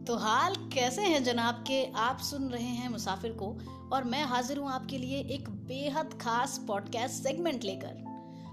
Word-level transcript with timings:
तो 0.00 0.16
हाल 0.16 0.54
कैसे 0.54 1.02
हैं 1.02 1.24
जनाब 1.24 1.54
के? 1.54 1.92
आप 1.92 2.18
सुन 2.18 2.48
रहे 2.48 2.62
हैं 2.62 2.88
मुसाफिर 2.88 3.32
को 3.32 3.58
और 3.92 4.04
मैं 4.04 4.24
हाजिर 4.24 4.58
हूँ 4.58 4.70
आपके 4.70 4.98
लिए 4.98 5.18
एक 5.18 5.50
बेहद 5.50 6.18
खास 6.20 6.64
पॉडकास्ट 6.68 7.22
सेगमेंट 7.22 7.64
लेकर। 7.64 8.04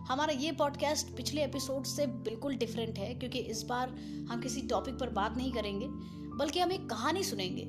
हमारा 0.09 0.33
ये 0.33 0.51
पॉडकास्ट 0.51 1.07
पिछले 1.17 1.43
एपिसोड 1.43 1.83
से 1.83 2.07
बिल्कुल 2.07 2.55
डिफरेंट 2.55 2.99
है 2.99 3.13
क्योंकि 3.13 3.39
इस 3.39 3.63
बार 3.63 3.89
हम 4.31 4.41
किसी 4.41 4.61
टॉपिक 4.61 4.99
पर 4.99 5.09
बात 5.09 5.37
नहीं 5.37 5.51
करेंगे, 5.51 5.87
बल्कि 6.37 6.59
हम 6.59 6.71
एक 6.71 6.89
कहानी 6.89 7.23
सुनेंगे। 7.23 7.61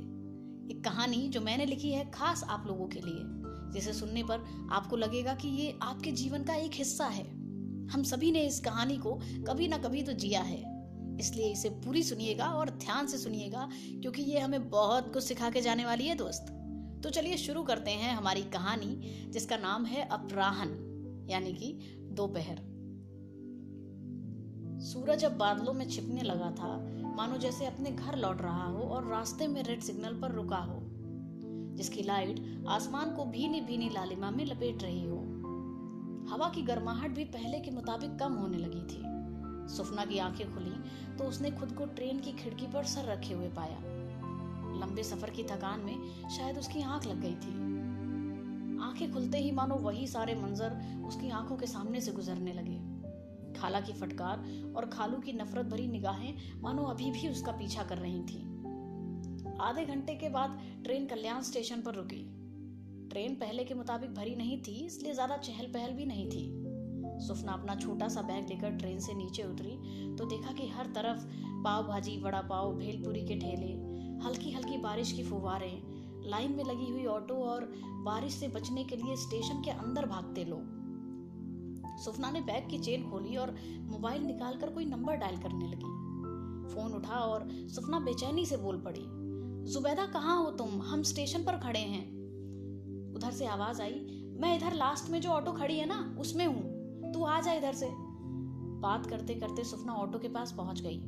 एक 0.74 0.84
कहानी 0.84 1.28
जो 1.28 1.40
मैंने 1.40 1.66
लिखी 1.66 1.92
है 1.92 2.10
खास 2.10 2.44
आप 2.44 2.64
लोगों 2.66 2.86
के 2.86 3.00
लिए, 3.00 3.20
जिसे 3.72 3.92
सुनने 3.92 4.22
पर 4.22 4.68
आपको 4.72 4.96
लगेगा 4.96 5.34
कि 5.34 5.48
ये 5.48 5.78
आपके 5.82 6.12
जीवन 6.12 6.44
का 6.44 6.54
एक 6.54 6.74
हिस्सा 6.74 7.06
है। 7.06 7.28
हम 7.88 8.02
सभी 8.02 8.32
ने 8.32 8.40
इस 8.40 8.60
कहानी 8.60 8.96
को 8.96 9.14
कभी 9.48 9.68
ना 9.68 9.78
कभी 9.78 10.02
तो 10.02 10.12
जिया 10.12 10.40
है। 10.40 10.77
इसलिए 11.20 11.52
इसे 11.52 11.68
पूरी 11.68 12.02
सुनिएगा 12.02 12.46
और 12.46 12.70
ध्यान 12.70 13.06
से 13.06 13.18
सुनिएगा, 13.18 13.68
क्योंकि 13.74 14.22
ये 14.22 14.38
हमें 14.38 14.70
बहुत 14.70 15.12
कुछ 15.12 15.24
सिखा 15.24 15.50
के 15.50 15.60
जाने 15.60 15.84
वाली 15.84 16.06
है 16.06 16.14
दोस्त। 16.14 16.54
तो 17.04 17.10
चलिए 17.10 17.36
शुरू 17.36 17.62
करते 17.62 17.90
हैं 17.90 18.14
हमारी 18.14 18.42
कहानी, 18.42 19.14
जिसका 19.30 19.56
नाम 19.56 19.84
है 19.84 20.08
अपराहन, 20.08 20.68
यानी 21.30 21.52
कि 21.52 21.72
दोपहर। 22.12 22.66
सूरज 24.80 25.24
अब 25.24 25.32
बादलों 25.32 25.72
में 25.72 25.88
छिपने 25.88 26.22
लगा 26.22 26.50
था। 26.50 26.76
मानो 27.16 27.36
जैसे 27.36 27.66
अपने 27.66 27.90
घर 27.90 28.16
लौट 28.16 28.42
रहा 28.42 28.64
हो 28.64 28.78
और 28.78 29.06
रास्ते 29.06 29.46
में 29.46 29.62
रेड 29.62 29.80
सिग्नल 29.80 30.14
पर 30.14 30.32
रुका 30.32 30.56
हो, 30.56 30.80
जिसकी 31.76 32.02
लाइट 32.02 32.64
आसमान 32.68 33.10
को 33.10 33.24
भीनी 33.24 33.60
भीनी 33.60 33.88
लालिमा 33.88 34.30
में 34.30 34.44
लपेट 34.44 34.82
रही 34.82 35.04
हो। 35.04 35.16
हवा 36.30 36.48
की 36.48 36.62
गर्माहट 36.62 37.10
भी 37.10 37.24
पहले 37.24 37.60
के 37.60 37.70
मुताबिक 37.70 38.18
कम 38.18 38.32
होने 38.32 38.58
लगी 38.58 38.82
थी। 38.82 39.02
सुफना 39.68 40.04
की 40.04 40.18
आँखें 40.18 40.54
खुली 40.54 41.16
तो 41.16 41.24
उसने 41.24 41.50
खुद 41.50 41.72
को 41.72 41.86
ट्रेन 41.86 42.20
की 42.20 42.32
खिड़की 42.32 42.66
पर 42.66 42.84
सर 42.84 43.04
रखे 43.04 43.34
हुए 43.34 43.48
पाया। 43.48 43.78
लंबे 44.80 45.02
सफ़र 45.02 45.30
की 45.30 45.42
थकान 45.42 45.80
में 45.80 46.28
शायद 46.28 46.58
उसकी 46.58 46.82
आँख 46.82 47.06
लग 47.06 47.20
गई 47.20 47.34
थी। 47.36 47.56
आँखें 48.82 49.12
खुलते 49.12 49.38
ही 49.38 49.50
मानो 49.52 49.74
वही 49.76 50.06
सारे 50.06 50.34
मंजर 50.34 50.76
उसकी 51.06 51.30
आँखों 51.30 51.56
के 51.56 51.66
सामने 51.66 52.00
से 52.00 52.12
गुजरने 52.12 52.52
लगे। 52.52 52.78
खाला 53.60 53.80
की 53.80 53.92
फटकार 53.92 54.44
और 54.76 54.86
खालू 54.86 55.18
की 55.18 55.32
नफरत 55.32 55.66
भरी 55.66 55.86
निगाहें 55.86 56.60
मानो 56.62 56.82
अभी 56.84 57.10
भी 57.10 57.28
उसका 57.28 57.52
पीछा 57.52 57.82
कर 57.82 57.98
रही 57.98 58.22
थी। 58.22 58.42
आधे 59.60 59.84
घंटे 59.84 60.14
के 60.14 60.28
बाद 60.28 60.58
ट्रेन 60.84 61.06
कल्याण 61.06 61.40
स्टेशन 61.42 61.80
पर 61.80 61.94
रुकी। 61.94 62.24
ट्रेन 63.10 63.34
पहले 63.34 63.64
के 63.64 63.74
मुताबिक 63.74 64.14
भरी 64.14 64.34
नहीं 64.36 64.60
थी, 64.62 64.74
इसलिए 64.86 65.12
ज़्यादा 65.14 65.36
चहल 65.36 65.66
पहल 65.66 65.92
भी 65.92 66.04
नहीं 66.06 66.28
थी। 66.28 66.44
सुफना 67.20 67.52
अपना 67.52 67.74
छोटा 67.74 68.08
सा 68.08 68.22
बैग 68.22 68.48
लेकर 68.48 68.70
ट्रेन 68.70 68.98
से 69.00 69.14
नीचे 69.14 69.42
उतरी 69.42 70.14
तो 70.16 70.24
देखा 70.26 70.52
कि 70.52 70.68
हर 70.68 70.86
तरफ़ 70.86 71.26
पाव 71.64 71.86
भाजी 71.88 72.16
वड़ा 72.22 72.40
पाव, 72.40 72.74
भेलपुरी 72.74 73.20
के 73.20 73.34
ठेले 73.34 73.72
हल्की 74.24 74.52
हल्की 74.52 74.78
बारिश 74.78 75.12
की 75.12 75.22
फुवारें, 75.22 75.82
लाइन 76.30 76.52
में 76.52 76.64
लगी 76.64 76.90
हुई 76.90 77.04
ऑटो 77.06 77.34
और 77.44 77.64
बारिश 78.04 78.32
से 78.32 78.48
बचने 78.48 78.84
के 78.84 78.96
लिए 78.96 79.16
स्टेशन 79.16 79.62
के 79.62 79.70
अंदर 79.70 80.06
भागते 80.06 80.44
लोग। 80.44 80.76
सुफना 82.04 82.30
ने 82.30 82.40
बैग 82.40 82.68
की 82.70 82.78
चेन 82.78 83.10
खोली 83.10 83.36
और 83.36 83.54
मोबाइल 83.82 84.22
निकालकर 84.22 84.70
कोई 84.70 84.84
नंबर 84.84 85.16
डायल 85.16 85.36
करने 85.36 85.66
लगी। 85.66 85.96
फ़ोन 86.74 86.92
उठा 86.92 87.14
और 87.14 87.48
सुफना 87.68 88.00
बेचैनी 88.00 88.46
से 88.46 88.56
बोल 88.56 88.80
पड़ी, 88.80 89.04
जुबैदा 89.72 90.06
कहाँ 90.06 90.36
हो 90.38 90.50
तुम? 90.50 90.80
हम 90.82 91.02
स्टेशन 91.02 91.44
पर 91.44 91.56
खड़े 91.56 91.80
हैं। 91.80 92.06
उधर 93.14 93.30
से 93.30 93.46
आवाज़ 93.46 93.82
आई, 93.82 94.00
मैं 94.40 94.56
इधर 94.56 94.74
लास्ट 94.74 95.10
में 95.10 95.20
जो 95.20 95.30
ऑटो 95.30 95.52
खड़ी 95.52 95.78
है 95.78 95.86
ना, 95.86 96.16
उसमें 96.20 96.46
हूँ। 96.46 96.67
तू 97.12 97.24
आ 97.24 97.40
जा 97.40 97.52
इधर 97.52 97.72
से। 97.72 97.88
बात 98.80 99.06
करते 99.06 99.34
करते 99.34 99.64
सुफना 99.64 99.92
ऑटो 99.92 100.18
के 100.18 100.28
पास 100.28 100.52
पहुँच 100.52 100.80
गई। 100.80 100.98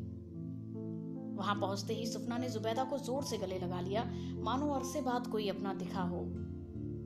वहाँ 1.37 1.55
पहुँचते 1.55 1.95
ही 1.95 2.07
सुफना 2.07 2.39
ने 2.39 2.49
जुबैदा 2.49 2.85
को 2.85 2.99
ज़ोर 2.99 3.25
से 3.25 3.39
गले 3.39 3.59
लगा 3.59 3.81
लिया। 3.81 4.05
मानो 4.39 4.71
अरसे 4.71 5.01
बाद 5.01 5.27
कोई 5.27 5.49
अपना 5.49 5.75
दिखा 5.75 6.03
हो। 6.03 6.21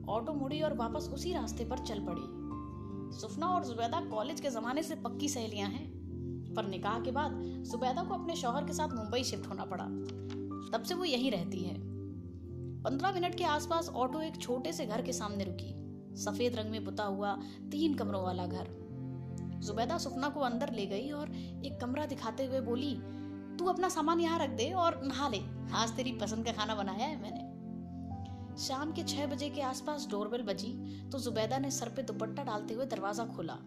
ऑटो 0.09 0.33
मुड़ी 0.33 0.61
और 0.61 0.77
वापस 0.77 1.09
उसी 1.13 1.33
रास्ते 1.33 1.65
पर 1.65 1.77
चल 1.77 1.99
पड़ी। 1.99 3.19
सुफना 3.19 3.47
और 3.47 3.65
जुबैदा 3.65 4.01
कॉलेज 4.01 4.39
के 4.39 4.49
जमाने 4.49 4.83
से 4.83 4.95
पक्की 4.95 5.29
सहेलियाँ 5.29 5.69
हैं। 5.69 6.53
पर 6.55 6.65
निकाह 6.65 6.99
के 6.99 7.11
बाद 7.11 7.31
जुबैदा 7.71 8.03
को 8.03 8.13
अपने 8.13 8.35
शौहर 8.35 8.65
के 8.65 8.73
साथ 8.73 8.87
मुंबई 8.87 9.23
शिफ्ट 9.23 9.49
होना 9.49 9.65
पड़ा। 9.65 9.85
तब 10.77 10.83
से 10.83 10.93
वो 10.93 11.03
यहीं 11.03 11.31
रहती 11.31 11.59
है। 11.59 11.75
पंद्रह 12.83 13.11
मिनट 13.11 13.35
के 13.35 13.43
आसपास 13.43 13.89
ऑटो 13.89 14.21
एक 14.21 14.41
छोटे 14.41 14.71
से 14.73 14.85
घर 14.85 15.01
के 15.01 15.13
सामने 15.13 15.43
रुकी। 15.43 15.73
सफ़ेद 16.15 16.55
रंग 16.55 16.71
में 16.71 16.85
पुता 16.85 17.03
हुआ 17.03 17.37
तीन 17.71 17.93
कमरों 17.93 18.23
वाला 18.23 18.45
घर। 18.45 18.84
जुबैदा 19.59 19.97
सुफना 19.97 20.29
को 20.29 20.39
अंदर 20.41 20.73
ले 20.73 20.85
गई 20.85 21.09
और 21.11 21.31
एक 21.65 21.79
कमरा 21.81 22.05
दिखाते 22.05 22.45
हुए 22.45 22.61
बोली, 22.61 22.93
तू 23.57 23.65
अपना 23.65 23.89
सामान 23.89 24.19
यहाँ 24.19 24.39
रख 24.39 24.49
दे 24.49 24.71
और 24.73 24.99
नहा 25.03 25.27
ले। 25.29 25.39
आज 25.73 25.95
तेरी 25.95 26.11
पसंद 26.11 26.45
का 26.45 26.51
खाना 26.51 26.75
बनाया 26.75 27.05
है 27.05 27.21
मैंने। 27.21 27.43
शाम 28.57 28.91
के 28.91 29.03
छह 29.03 29.25
बजे 29.27 29.49
के 29.49 29.61
आसपास 29.61 30.07
डोरबेल 30.11 30.41
बजी 30.43 30.71
तो 31.11 31.19
जुबैदा 31.19 31.57
ने 31.57 31.71
सर 31.71 31.89
पे 31.89 32.03
दुपट्टा 32.03 32.43
डालते 32.43 32.73
हुए 32.73 32.85
दरवाज़ा 32.85 33.25
खोला। 33.25 33.57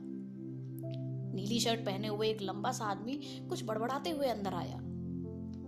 नीली 1.35 1.59
शर्ट 1.61 1.81
पहने 1.81 2.09
हुए 2.09 2.29
एक 2.29 2.43
लंबा 2.43 2.73
सा 2.73 2.85
आदमी 2.85 3.21
कुछ 3.49 3.65
बड़बड़ाते 3.65 4.11
हुए 4.11 4.27
अंदर 4.27 4.55
आया। 4.55 4.79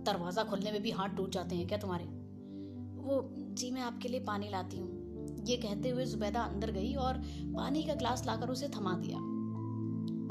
दरवाज़ा 0.05 0.43
खोलने 0.43 0.71
में 0.71 0.81
भी 0.81 0.91
हाथ 0.91 1.09
टूट 1.09 1.31
जाते 1.31 1.55
हैं 1.55 1.67
क्या 1.67 1.77
तुम्हारे? 1.77 2.03
वो, 2.03 3.21
जी, 3.51 3.71
मैं 3.71 3.81
आपके 3.81 4.09
लिए 4.09 4.19
पानी 4.19 4.49
लाती 4.49 4.77
हूँ। 4.77 5.45
ये 5.47 5.57
कहते 5.57 5.89
हुए 5.89 6.05
जुबैदा 6.05 6.41
अंदर 6.43 6.71
गई 6.71 6.93
और 6.95 7.17
पानी 7.55 7.83
का 7.83 7.93
ग्लास 7.93 8.25
लाकर 8.27 8.49
उसे 8.49 8.67
थमा 8.69 8.93
दिया। 8.93 9.17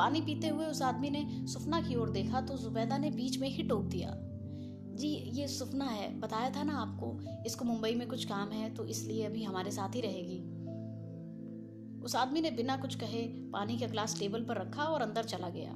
पानी 0.01 0.21
पीते 0.21 0.49
हुए 0.49 0.67
उस 0.67 0.83
आदमी 0.83 1.11
ने 1.11 1.47
सुफना 1.47 1.81
की 1.81 1.97
ओर 1.97 2.11
देखा 2.11 2.41
तो 2.41 2.57
जुबैदा 2.59 2.99
ने 2.99 3.11
बीच 3.11 3.39
में 3.39 3.49
ही 3.49 3.63
टोक 3.63 3.85
दिया। 3.87 4.13
जी, 4.97 5.09
ये 5.09 5.49
सुफना 5.49 5.85
है, 5.85 6.09
बताया 6.21 6.51
था 6.51 6.63
ना 6.63 6.77
आपको, 6.77 7.43
इसको 7.47 7.65
मुंबई 7.65 7.95
में 7.95 8.07
कुछ 8.09 8.25
काम 8.25 8.51
है 8.51 8.75
तो 8.75 8.87
इसलिए 8.87 9.25
अभी 9.25 9.43
हमारे 9.45 9.71
साथ 9.71 9.95
ही 9.95 10.01
रहेगी। 10.01 10.39
उस 12.05 12.17
आदमी 12.17 12.41
ने 12.41 12.51
बिना 12.51 12.77
कुछ 12.77 12.95
कहे 12.95 13.23
पानी 13.53 13.79
का 13.79 13.87
ग्लास 13.87 14.19
टेबल 14.19 14.45
पर 14.45 14.57
रखा 14.57 14.85
और 14.85 15.03
अंदर 15.03 15.25
चला 15.25 15.49
गया। 15.49 15.75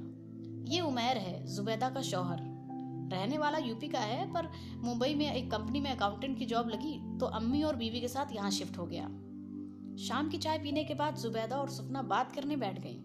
ये 0.73 0.81
उमेर 0.81 1.17
है, 1.17 1.45
जुबैदा 1.55 1.89
का 1.89 2.01
शौहर। 2.01 2.39
रहने 3.11 3.37
वाला 3.37 3.57
यूपी 3.57 3.87
का 3.87 3.99
है, 3.99 4.25
पर 4.33 4.49
मुंबई 4.83 5.15
में 5.15 5.31
एक 5.33 5.51
कंपनी 5.51 5.79
में 5.79 5.91
अकाउंटेंट 5.91 6.37
की 6.39 6.45
जॉब 6.45 6.69
लगी 6.69 7.17
तो 7.19 7.25
अम्मी 7.25 7.63
और 7.63 7.75
बीवी 7.75 8.01
के 8.01 8.07
साथ 8.07 8.33
यहाँ 8.35 8.51
शिफ्ट 8.51 8.77
हो 8.77 8.85
गया। 8.85 9.07
शाम 10.03 10.29
की 10.29 10.37
चाय 10.37 10.57
पीने 10.57 10.83
के 10.83 10.93
बाद 10.93 11.17
जुबैदा 11.17 11.57
और 11.57 11.69
सुफना 11.69 12.01
बात 12.03 12.31
करने 12.31 12.55
बैठ 12.57 12.79
गई। 12.79 12.97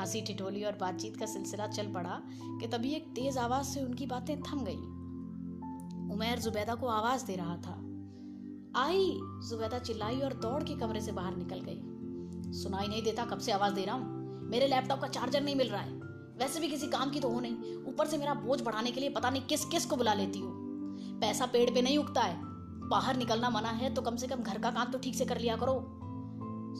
हँसी 0.00 0.20
ठिठोली 0.20 0.64
और 0.64 0.72
बातचीत 0.72 1.16
का 1.16 1.26
सिलसिला 1.26 1.66
चल 1.66 1.92
पड़ा 1.92 2.22
कि 2.60 2.66
तभी 2.66 2.92
एक 2.92 3.08
तेज 3.08 3.38
आवाज़ 3.38 3.66
से 3.66 3.84
उनकी 3.84 4.06
बातें 4.06 4.42
थम 4.42 4.64
गई। 4.64 4.78
उमेर 6.14 6.38
जुबैदा 6.38 6.74
को 6.74 6.86
आवाज़ 6.86 7.26
दे 7.26 7.36
रहा 7.36 7.56
था। 7.56 7.82
आई, 8.82 9.10
जुबैदा 9.48 9.78
चिल्लाई 9.78 10.20
और 10.20 10.34
दौड़ 10.34 10.62
के 10.62 10.74
कमरे 10.74 11.00
से 11.00 11.12
बाहर 11.12 11.36
निकल 11.36 11.60
गई। 11.60 12.52
सुनाई 12.52 12.88
नहीं 12.88 13.02
देता 13.02 13.24
कब 13.24 13.38
से 13.38 13.52
आवाज़ 13.52 13.74
दे 13.74 13.84
रहा 13.84 13.96
हूँ। 13.96 14.04
मेरे 14.50 14.66
लैपटॉप 14.66 15.00
का 15.00 15.08
चार्जर 15.08 15.42
नहीं 15.42 15.56
मिल 15.56 15.68
रहा 15.68 15.82
है। 15.82 15.92
वैसे 16.38 16.60
भी 16.60 16.68
किसी 16.68 16.86
काम 16.86 17.10
की 17.10 17.20
तो 17.20 17.28
हो 17.28 17.40
नहीं। 17.40 17.76
ऊपर 17.76 18.06
से 18.06 18.18
मेरा 18.18 18.34
बोझ 18.34 18.62
बढ़ाने 18.62 18.90
के 18.90 19.00
लिए 19.00 19.10
पता 19.10 19.30
नहीं 19.30 19.42
किस 19.42 19.64
किस 19.64 19.86
को 19.86 19.96
बुला 19.96 20.14
लेती 20.14 20.38
हूँ। 20.38 20.52
पैसा 21.20 21.46
पेड़ 21.46 21.70
पे 21.70 21.82
नहीं 21.82 21.98
उगता 21.98 22.22
है। 22.22 22.40
बाहर 22.88 23.16
निकलना 23.16 23.50
मना 23.50 23.68
है 23.68 23.94
तो 23.94 24.02
कम 24.02 24.16
से 24.16 24.26
कम 24.26 24.36
घर 24.36 24.58
का 24.58 24.70
काम 24.70 24.90
तो 24.90 24.98
ठीक 24.98 25.14
से 25.14 25.24
कर 25.24 25.38
लिया 25.38 25.56
करो। 25.56 26.00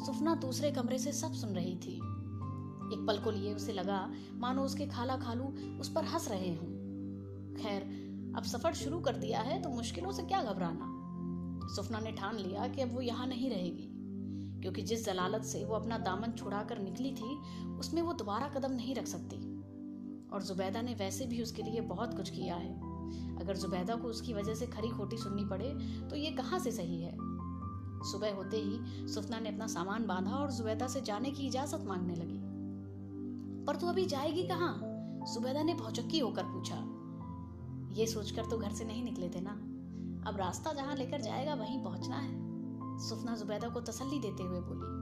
सुफना 0.07 0.35
दूसरे 0.35 0.71
कमरे 0.71 0.99
से 0.99 1.13
सब 1.13 1.33
सुन 1.33 1.51
रही 1.51 1.77
थी। 1.77 2.01
एक 2.93 3.07
पल 3.07 3.19
को 3.19 3.31
लिए 3.31 3.55
उसे 3.55 3.73
लगा, 3.73 3.99
मानो 4.35 4.63
उसके 4.63 4.87
खाला 4.87 5.17
खालू 5.17 5.45
उस 5.81 5.93
पर 5.93 6.05
हंस 6.05 6.29
रहे 6.31 6.55
हों। 6.55 6.69
खैर, 7.55 7.83
अब 8.37 8.43
सफ़र 8.43 8.75
शुरू 8.75 9.01
कर 9.01 9.17
दिया 9.17 9.41
है 9.41 9.61
तो 9.63 9.71
मुश्किलों 9.71 10.13
से 10.13 10.23
क्या 10.23 10.43
घबराना? 10.43 10.93
सुफना 11.75 12.01
ने 12.01 12.13
ठान 12.13 12.37
लिया 12.37 12.67
कि 12.69 12.83
अब 12.83 12.95
वो 12.95 13.01
यहाँ 13.01 13.27
नहीं 13.27 13.51
रहेगी, 13.51 13.89
क्योंकि 14.63 14.83
जिस 14.83 15.05
जलालत 15.07 15.45
से 15.45 15.65
वो 15.65 15.75
अपना 15.75 15.99
दामन 15.99 16.33
छुड़ाकर 16.33 16.79
निकली 16.79 17.13
थी, 17.13 17.37
उसमें 17.79 18.03
वो 18.03 18.13
दोबारा 18.13 18.49
कदम 18.49 18.73
नहीं 18.73 18.95
रख 18.95 19.07
सकती। 19.07 19.37
और 20.33 20.43
जुबैदा 20.43 20.83
ने 20.83 20.95
वैसे 20.95 21.27
भी 21.27 21.43
उसके 21.43 21.63
लिए 21.63 21.81
बहुत 21.81 22.15
कुछ 22.15 22.31
किया 22.31 22.55
है। 22.55 22.75
अगर 23.37 23.57
जुबैदा 23.57 23.95
को 23.95 24.09
उसकी 24.09 24.35
वजह 24.35 24.55
से 24.55 24.67
खरी 24.67 24.89
खोटी 24.89 25.17
सुननी 25.17 25.45
पड़े 25.45 25.69
तो 26.11 26.17
ये 26.17 26.31
कहाँ 26.31 26.59
से 26.59 26.71
सही 26.73 27.03
है? 27.03 27.13
सुबह 28.05 28.35
होते 28.35 28.57
ही 28.57 29.07
सुफना 29.09 29.39
ने 29.41 29.49
अपना 29.49 29.67
सामान 29.67 30.07
बांधा 30.07 30.31
और 30.31 30.53
जुबैदा 30.53 30.87
से 30.87 31.01
जाने 31.01 31.31
की 31.31 31.47
इजाज़त 31.47 31.85
मांगने 31.87 32.15
लगी। 32.15 32.41
पर 33.67 33.77
तू 33.77 33.87
अभी 33.87 34.07
जाएगी 34.07 34.43
कहाँ? 34.43 34.81
सुबेदा 35.27 35.63
ने 35.63 35.75
भौचक्की 35.75 36.19
होकर 36.19 36.43
पूछा। 36.43 36.77
ये 38.01 38.07
सोचकर 38.07 38.43
तो 38.45 38.59
घर 38.59 38.71
से 38.71 38.85
नहीं 38.85 39.05
निकले 39.05 39.29
थे 39.29 39.41
ना? 39.41 39.51
अब 40.31 40.37
रास्ता 40.37 40.73
जहाँ 40.73 40.97
लेकर 40.97 41.21
जाएगा 41.21 41.55
वहीं 41.55 41.85
पहुँचना 41.85 42.17
है। 42.17 42.99
सुफना 42.99 43.37
जुबैदा 43.37 43.69
को 43.69 43.81
तसल्ली 43.81 44.19
देते 44.19 44.43
हुए 44.43 44.61
बोली। 44.61 44.95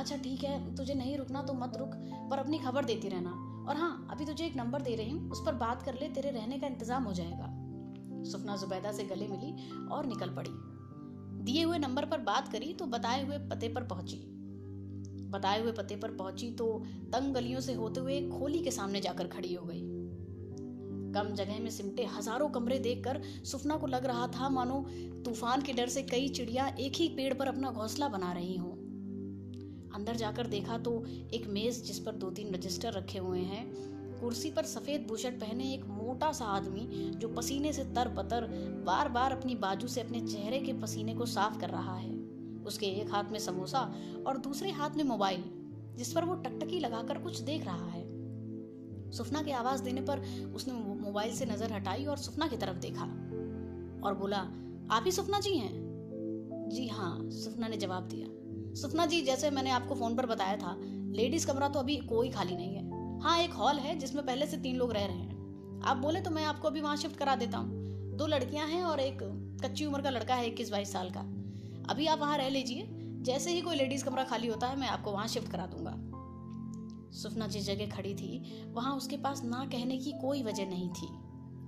अच्छा 0.00 0.16
ठीक 0.16 0.44
है, 0.44 0.74
तुझे 0.74 0.94
नहीं 0.94 1.16
रुकना 1.18 1.42
तो 1.42 1.54
मत 1.54 1.76
रुक, 1.76 1.90
पर 2.30 2.38
अपनी 2.38 2.58
खबर 2.58 2.84
देती 2.84 3.08
रहना। 3.08 3.30
और 3.68 3.76
हाँ 3.76 4.08
अभी 4.10 4.24
तुझे 4.24 4.46
एक 4.46 4.56
नंबर 4.56 4.82
दे 4.82 4.94
रही 4.94 5.10
हूँ, 5.10 5.30
उस 5.30 5.42
पर 5.46 5.54
बात 5.54 5.82
कर 5.82 5.94
ले, 5.94 6.08
तेरे 6.08 6.30
रहने 6.30 6.58
का 6.58 6.66
इंतज़ाम 6.66 7.04
हो 7.04 7.12
जाएगा। 7.12 7.46
सुफना 8.30 8.56
जुबैदा 8.56 8.92
से 8.92 9.04
गले 9.04 9.28
मिली 9.28 9.70
और 9.86 10.06
निकल 10.06 10.28
पड़ी। 10.28 10.50
दिए 11.44 11.64
हुए 11.64 11.78
नंबर 11.78 12.04
पर 12.04 12.18
बात 12.18 12.52
करी 12.52 12.72
तो 12.72 12.86
बताए 12.86 13.26
हुए 13.26 13.38
पते 13.38 13.68
पर 13.68 13.84
पहुँची। 13.84 14.35
बताए 15.30 15.60
हुए 15.62 15.72
पते 15.72 15.96
पर 15.96 16.10
पहुँची 16.12 16.50
तो 16.50 16.66
तंग 17.12 17.34
गलियों 17.34 17.60
से 17.60 17.74
होते 17.74 18.00
हुए 18.00 18.20
खोली 18.30 18.58
के 18.58 18.70
सामने 18.70 19.00
जाकर 19.00 19.26
खड़ी 19.28 19.54
हो 19.54 19.64
गई। 19.64 19.82
कम 21.14 21.34
जगह 21.34 21.60
में 21.60 21.70
सिमटे 21.70 22.04
हज़ारों 22.06 22.48
कमरे 22.48 22.78
देखकर 22.78 23.20
सुफना 23.44 23.76
को 23.76 23.86
लग 23.86 24.06
रहा 24.06 24.26
था, 24.28 24.48
मानो 24.48 24.84
तूफ़ान 25.24 25.62
के 25.62 25.72
डर 25.72 25.88
से 25.88 26.02
कई 26.04 26.28
चिड़िया 26.30 26.66
एक 26.80 26.96
ही 26.96 27.08
पेड़ 27.08 27.32
पर 27.34 27.48
अपना 27.48 27.70
घोंसला 27.70 28.08
बना 28.08 28.32
रही 28.32 28.56
हों। 28.56 28.72
अंदर 29.94 30.16
जाकर 30.16 30.46
देखा 30.46 30.78
तो 30.78 31.04
एक 31.34 31.46
मेज 31.48 31.82
जिस 31.84 31.98
पर 31.98 32.14
दो 32.14 32.30
तीन 32.30 32.54
रजिस्टर 32.54 32.92
रखे 32.92 33.18
हुए 33.18 33.40
हैं, 33.40 33.64
कुर्सी 34.20 34.50
पर 34.50 34.64
सफ़ेद 34.64 35.06
बुशर्ट 35.08 35.34
पहने 35.34 35.72
एक 35.74 35.84
मोटा 35.86 36.30
सा 36.32 36.44
आदमी 36.46 36.86
जो 37.16 37.28
पसीने 37.28 37.72
से 37.72 37.84
तर 37.94 38.08
पतर 38.08 38.46
बार 38.86 39.08
बार 39.08 39.32
अपनी 39.32 39.54
बाजू 39.56 39.88
से 39.88 40.00
अपने 40.00 40.20
चेहरे 40.22 40.58
के 40.58 40.72
पसीने 40.72 41.14
को 41.14 41.26
साफ़ 41.26 41.58
कर 41.60 41.70
रहा 41.70 41.96
है। 41.96 42.15
उसके 42.66 42.86
एक 42.86 43.12
हाथ 43.12 43.24
में 43.24 43.38
समोसा 43.38 43.94
और 44.26 44.38
दूसरे 44.38 44.70
हाथ 44.70 44.90
में 44.90 45.04
मोबाइल, 45.04 45.44
जिस 45.96 46.12
पर 46.12 46.24
वो 46.24 46.34
टकटकी 46.34 46.80
लगाकर 46.80 47.18
कुछ 47.18 47.40
देख 47.40 47.64
रहा 47.64 47.86
है। 47.86 48.04
सुफना 49.10 49.42
की 49.42 49.50
आवाज़ 49.50 49.82
देने 49.82 50.00
पर 50.00 50.20
उसने 50.54 50.74
मोबाइल 50.74 51.34
से 51.34 51.46
नज़र 51.46 51.72
हटाई 51.72 52.04
और 52.04 52.16
सुफना 52.16 52.48
की 52.48 52.56
तरफ़ 52.56 52.76
देखा 52.76 53.04
और 54.08 54.14
बोला, 54.14 54.38
आप 54.90 55.02
ही 55.04 55.12
सुफना 55.12 55.40
जी 55.40 55.56
हैं? 55.58 56.68
जी 56.68 56.88
हाँ 56.88 57.30
सुफना 57.30 57.68
ने 57.68 57.76
जवाब 57.76 58.08
दिया। 58.08 58.26
सुफना 58.74 59.06
जी, 59.06 59.22
जैसे 59.22 59.50
मैंने 59.50 59.70
आपको 59.70 59.94
फ़ोन 59.94 60.16
पर 60.16 60.26
बताया 60.26 60.56
था, 60.56 60.76
लेडीज़ 61.12 61.46
कमरा 61.46 61.68
तो 61.68 61.78
अभी 61.78 61.96
कोई 61.96 62.30
खाली 62.30 62.56
नहीं 62.56 62.74
है। 62.74 63.20
हाँ 63.20 63.38
एक 63.38 63.52
हॉल 63.52 63.76
है, 63.76 63.98
जिसमें 63.98 64.26
पहले 64.26 64.46
से 64.46 64.56
तीन 64.56 64.76
लोग 64.76 64.92
रह 64.92 65.06
रहे 65.06 65.16
हैं। 65.16 65.80
आप 65.82 65.96
बोले 65.96 66.20
तो 66.20 66.30
मैं 66.30 66.44
आपको 66.44 66.68
अभी 66.68 66.80
वहाँ 66.80 66.96
शिफ्ट 66.96 67.16
करा 67.16 67.36
देता 67.36 67.58
हूँ। 67.58 67.86
दो 68.16 68.26
लड़कियाँ 68.26 68.66
हैं 68.66 68.84
और 68.84 69.00
एक 69.00 69.18
कच्ची 69.64 69.86
उम्र 69.86 70.02
का 70.02 70.10
लड़का 70.10 70.34
है, 70.34 70.46
इक्कीस 70.46 70.70
बाईस 70.70 70.92
साल 70.92 71.10
का। 71.10 71.20
अभी 71.90 72.06
आप 72.06 72.18
वहाँ 72.18 72.38
रह 72.38 72.48
लीजिए। 72.48 72.88
जैसे 73.22 73.52
ही 73.52 73.60
कोई 73.60 73.76
लेडीज़ 73.76 74.04
कमरा 74.04 74.24
खाली 74.24 74.48
होता 74.48 74.66
है, 74.66 74.80
मैं 74.80 74.88
आपको 74.88 75.10
वहाँ 75.10 75.28
शिफ्ट 75.28 75.52
करा 75.52 75.66
दूँगा। 75.66 76.16
सुफना 77.12 77.46
जिस 77.46 77.66
जगह 77.66 77.86
खड़ी 77.86 78.14
थी, 78.14 78.62
वहाँ 78.72 78.96
उसके 78.96 79.16
पास 79.16 79.44
ना 79.44 79.64
कहने 79.64 79.98
की 79.98 80.12
कोई 80.12 80.42
वजह 80.42 80.66
नहीं 80.66 80.88
थी। 80.88 81.08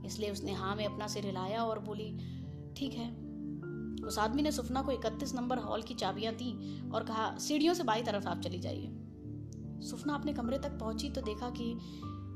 इसलिए 0.06 0.30
उसने 0.30 0.52
हाँ 0.52 0.76
में 0.76 0.86
अपना 0.86 1.06
सिर 1.06 1.26
हिलाया 1.26 1.64
और 1.64 1.78
बोली, 1.78 2.18
ठीक 2.76 2.92
है। 2.92 3.28
उस 4.06 4.18
आदमी 4.18 4.42
ने 4.42 4.52
सुफना 4.52 4.82
को 4.82 4.92
इकतीस 4.92 5.34
नंबर 5.34 5.58
हॉल 5.58 5.82
की 5.82 5.94
चाबियाँ 5.94 6.34
दी 6.34 6.80
और 6.90 7.04
कहा, 7.04 7.36
सीढ़ियों 7.38 7.74
से 7.74 7.82
बाई 7.82 8.02
तरफ़ 8.02 8.26
आप 8.26 8.40
चली 8.40 8.58
जाइए। 8.58 8.88
सुफना 9.80 10.14
अपने 10.14 10.32
कमरे 10.32 10.58
तक 10.58 10.70
पहुँची 10.70 11.10
तो 11.10 11.20
देखा 11.20 11.50
कि 11.50 11.78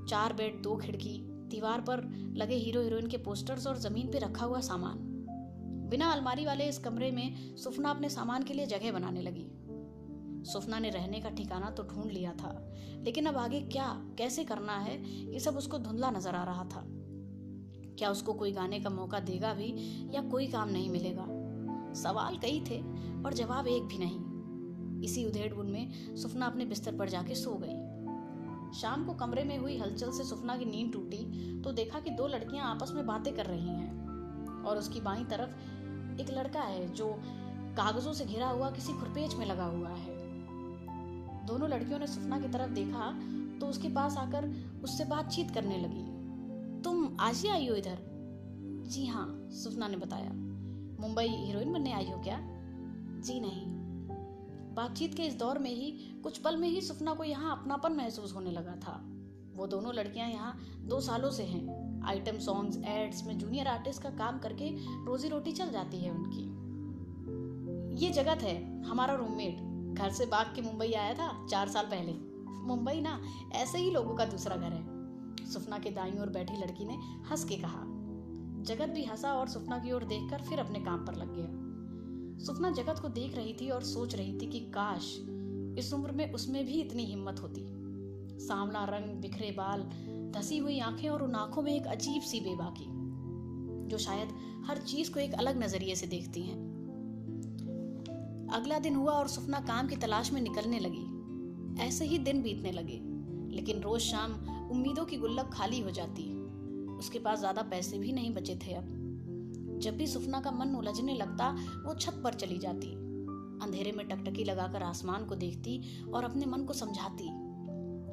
चार 0.08 0.32
बेड, 0.32 0.62
दो 0.62 0.76
खिड़की, 0.76 1.18
दीवार 1.22 1.80
पर 1.80 2.04
लगे 2.36 2.54
हीरो 2.54 2.82
हीरोइन 2.82 3.06
के 3.06 3.16
पोस्टर्स 3.16 3.66
और 3.66 3.78
ज़मीन 3.78 4.06
पर 4.06 4.18
रखा 4.18 4.46
हुआ 4.46 4.60
सामान। 4.60 5.11
बिना 5.92 6.06
अलमारी 6.06 6.44
वाले 6.44 6.64
इस 6.64 6.78
कमरे 6.78 7.10
में 7.10 7.56
सुफना 7.56 7.90
अपने 7.90 8.08
सामान 8.08 8.42
के 8.42 8.54
लिए 8.54 8.66
जगह 8.66 8.92
बनाने 8.92 9.22
लगी। 9.22 9.44
सुफना 10.44 10.78
ने 10.78 10.90
रहने 10.90 11.20
का 11.20 11.30
ठिकाना 11.30 11.70
तो 11.70 11.82
ढूंढ 11.82 12.10
लिया 12.12 12.32
था, 12.32 12.52
लेकिन 13.04 13.26
अब 13.26 13.36
आगे 13.36 13.60
क्या, 13.62 13.88
कैसे 14.18 14.44
करना 14.44 14.76
है, 14.78 14.94
ये 15.32 15.40
सब 15.40 15.56
उसको 15.56 15.78
धुंधला 15.78 16.10
नज़र 16.10 16.34
आ 16.34 16.44
रहा 16.44 16.64
था। 16.64 16.84
क्या 17.98 18.10
उसको 18.10 18.32
कोई 18.32 18.52
गाने 18.52 18.80
का 18.80 18.90
मौका 18.90 19.20
देगा 19.20 19.52
भी, 19.54 19.68
या 20.14 20.22
कोई 20.22 20.46
काम 20.46 20.68
नहीं 20.68 20.90
मिलेगा? 20.90 21.26
सवाल 21.94 22.38
कई 22.38 22.64
थे 22.70 22.80
और 23.24 23.34
जवाब 23.34 23.68
एक 23.68 23.82
भी 23.84 23.98
नहीं। 23.98 25.00
इसी 25.02 25.24
उधेड़ 25.24 25.52
बुन 25.54 25.70
में 25.70 26.16
सुफना 26.16 26.46
अपने 26.46 26.64
बिस्तर 26.64 26.96
पर 26.96 27.08
जाके 27.08 27.34
सो 27.34 27.58
गई। 27.62 28.80
शाम 28.80 29.04
को 29.04 29.14
कमरे 29.16 29.44
में 29.44 29.56
हुई 29.58 29.78
हलचल 29.78 30.10
से 30.10 30.24
सुफना 30.24 30.56
की 30.56 30.64
नींद 30.64 30.92
टूटी 30.92 31.60
तो 31.62 31.72
देखा 31.72 32.00
कि 32.00 32.10
दो 32.12 32.26
लड़कियाँ 32.28 32.70
आपस 32.70 32.92
में 32.94 33.06
बातें 33.06 33.34
कर 33.34 33.46
रही 33.46 33.68
हैं, 33.68 33.90
और 34.62 34.78
उसकी 34.78 35.00
बाई 35.00 35.24
तरफ़ 35.24 35.50
एक 36.20 36.30
लड़का 36.30 36.60
है 36.60 36.94
जो 36.94 37.14
कागजों 37.76 38.12
से 38.12 38.24
घिरा 38.24 38.48
हुआ, 38.48 38.70
किसी 38.70 38.92
खुरपेच 38.92 39.34
में 39.34 39.46
लगा 39.46 39.64
हुआ 39.64 39.88
है। 39.88 40.16
दोनों 41.46 41.68
लड़कियों 41.68 41.98
ने 41.98 42.06
सुफना 42.06 42.40
की 42.40 42.48
तरफ़ 42.48 42.70
देखा 42.70 43.10
तो 43.58 43.66
उसके 43.66 43.88
पास 43.88 44.16
आकर 44.16 44.48
उससे 44.84 45.04
बातचीत 45.04 45.50
करने 45.50 45.78
लगी। 45.78 46.82
तुम 46.82 47.16
आज 47.20 47.36
ही 47.36 47.48
आई 47.48 47.66
हो 47.66 47.74
इधर? 47.74 47.98
जी 48.86 49.06
हाँ 49.06 49.48
सुफना 49.50 49.88
ने 49.88 49.96
बताया। 49.96 50.30
मुंबई 51.00 51.26
हीरोइन 51.26 51.72
बनने 51.72 51.92
आई 51.92 52.10
हो 52.10 52.18
क्या? 52.18 52.38
जी 53.20 53.40
नहीं। 53.40 53.66
बातचीत 54.74 55.14
के 55.14 55.22
इस 55.22 55.34
दौर 55.34 55.58
में 55.58 55.70
ही, 55.70 55.90
कुछ 56.22 56.38
पल 56.38 56.56
में 56.56 56.68
ही 56.68 56.80
सुफना 56.80 57.14
को 57.14 57.24
यहाँ 57.24 57.60
अपनापन 57.60 57.92
महसूस 57.92 58.34
होने 58.34 58.50
लगा 58.50 58.76
था। 58.76 59.02
वो 59.56 59.66
दोनों 59.66 59.94
लड़कियाँ 59.94 60.28
यहाँ 60.28 60.58
दो 60.80 61.00
सालों 61.00 61.30
से 61.30 61.42
हैं। 61.42 61.81
आइटम 62.06 62.38
सॉन्ग्स, 62.38 62.76
एड्स 62.76 63.26
में 63.26 63.38
जूनियर 63.38 63.66
आर्टिस्ट 63.66 64.02
का 64.02 64.10
काम 64.10 64.38
करके 64.38 64.70
रोजी 65.04 65.28
रोटी 65.28 65.52
चल 65.52 65.70
जाती 65.70 65.98
है 65.98 66.10
उनकी। 66.10 66.62
ये 68.04 68.10
जगत 68.10 68.42
है, 68.42 68.82
हमारा 68.82 69.14
रूममेट 69.14 69.72
घर 69.98 70.10
से 70.10 70.26
भाग 70.26 70.46
के 70.54 70.62
मुंबई 70.62 70.92
आया 70.92 71.14
था 71.14 71.46
चार 71.46 71.68
साल 71.68 71.84
पहले। 71.84 72.12
मुंबई 72.66 73.00
ना, 73.00 73.22
ऐसे 73.52 73.78
ही 73.78 73.90
लोगों 73.90 74.14
का 74.14 74.24
दूसरा 74.24 74.56
घर 74.56 74.72
है। 74.72 74.92
सुफना 75.52 75.78
के 75.78 75.90
दाई 75.90 76.10
और 76.10 76.30
बैठी 76.30 76.56
लड़की 76.56 76.84
ने 76.84 76.94
हंस 77.30 77.44
के 77.44 77.56
कहा। 77.56 77.82
जगत 78.62 78.88
भी 78.88 79.04
हंसा 79.04 79.32
और 79.32 79.48
सुफना 79.48 79.78
की 79.78 79.92
ओर 79.92 80.04
देखकर 80.04 80.42
फिर 80.42 80.58
अपने 80.58 80.80
काम 80.80 81.06
पर 81.06 81.14
लग 81.14 81.34
गया। 81.36 81.62
सुफना 82.46 82.70
जगत 82.70 82.98
को 82.98 83.08
देख 83.08 83.36
रही 83.36 83.52
थी 83.60 83.70
और 83.70 83.82
सोच 83.82 84.14
रही 84.14 84.38
थी 84.38 84.46
कि 84.46 84.60
काश, 84.60 85.18
इस 85.78 85.92
उम्र 85.94 86.12
में 86.12 86.32
उसमें 86.32 86.66
भी 86.66 86.80
इतनी 86.80 87.04
हिम्मत 87.04 87.40
होती। 87.40 87.62
सांवला 88.38 88.84
रंग, 88.84 89.20
बिखरे 89.20 89.50
बाल 89.50 89.80
धसी 90.32 90.58
हुई 90.58 90.78
आँखें 90.78 91.08
और 91.08 91.22
उन 91.22 91.34
आँखों 91.34 91.62
में 91.62 91.74
एक 91.74 91.86
अजीब 91.86 92.22
सी 92.22 92.40
बेबाकी, 92.40 92.86
जो 93.88 93.98
शायद 93.98 94.28
हर 94.66 94.78
चीज़ 94.78 95.12
को 95.12 95.20
एक 95.20 95.34
अलग 95.34 95.62
नज़रिए 95.62 95.94
से 95.94 96.06
देखती 96.06 96.42
हैं। 96.42 96.56
अगला 98.52 98.78
दिन 98.78 98.94
हुआ 98.94 99.12
और 99.12 99.28
सुफना 99.28 99.60
काम 99.60 99.88
की 99.88 99.96
तलाश 99.96 100.32
में 100.32 100.40
निकलने 100.40 100.78
लगी। 100.78 101.82
ऐसे 101.82 102.04
ही 102.04 102.18
दिन 102.18 102.42
बीतने 102.42 102.72
लगे, 102.72 103.00
लेकिन 103.56 103.80
रोज 103.80 104.00
शाम 104.00 104.32
उम्मीदों 104.70 105.04
की 105.04 105.16
गुल्लक 105.16 105.50
खाली 105.52 105.80
हो 105.80 105.90
जाती। 105.90 106.22
उसके 106.98 107.18
पास 107.18 107.38
ज़्यादा 107.38 107.62
पैसे 107.62 107.98
भी 107.98 108.12
नहीं 108.12 108.34
बचे 108.34 108.54
थे 108.54 108.74
अब। 108.74 109.78
जब 109.82 109.96
भी 109.96 110.06
सुफना 110.06 110.40
का 110.40 110.50
मन 110.50 110.74
उलझने 110.74 111.14
लगता, 111.14 111.48
वो 111.86 111.94
छत 111.94 112.20
पर 112.24 112.34
चली 112.34 112.58
जाती। 112.58 112.86
अंधेरे 113.62 113.92
में 113.92 114.08
टकटकी 114.08 114.44
लगाकर 114.44 114.82
आसमान 114.82 115.24
को 115.24 115.34
देखती 115.34 116.02
और 116.14 116.24
अपने 116.24 116.46
मन 116.46 116.64
को 116.64 116.72
समझाती। 116.72 117.28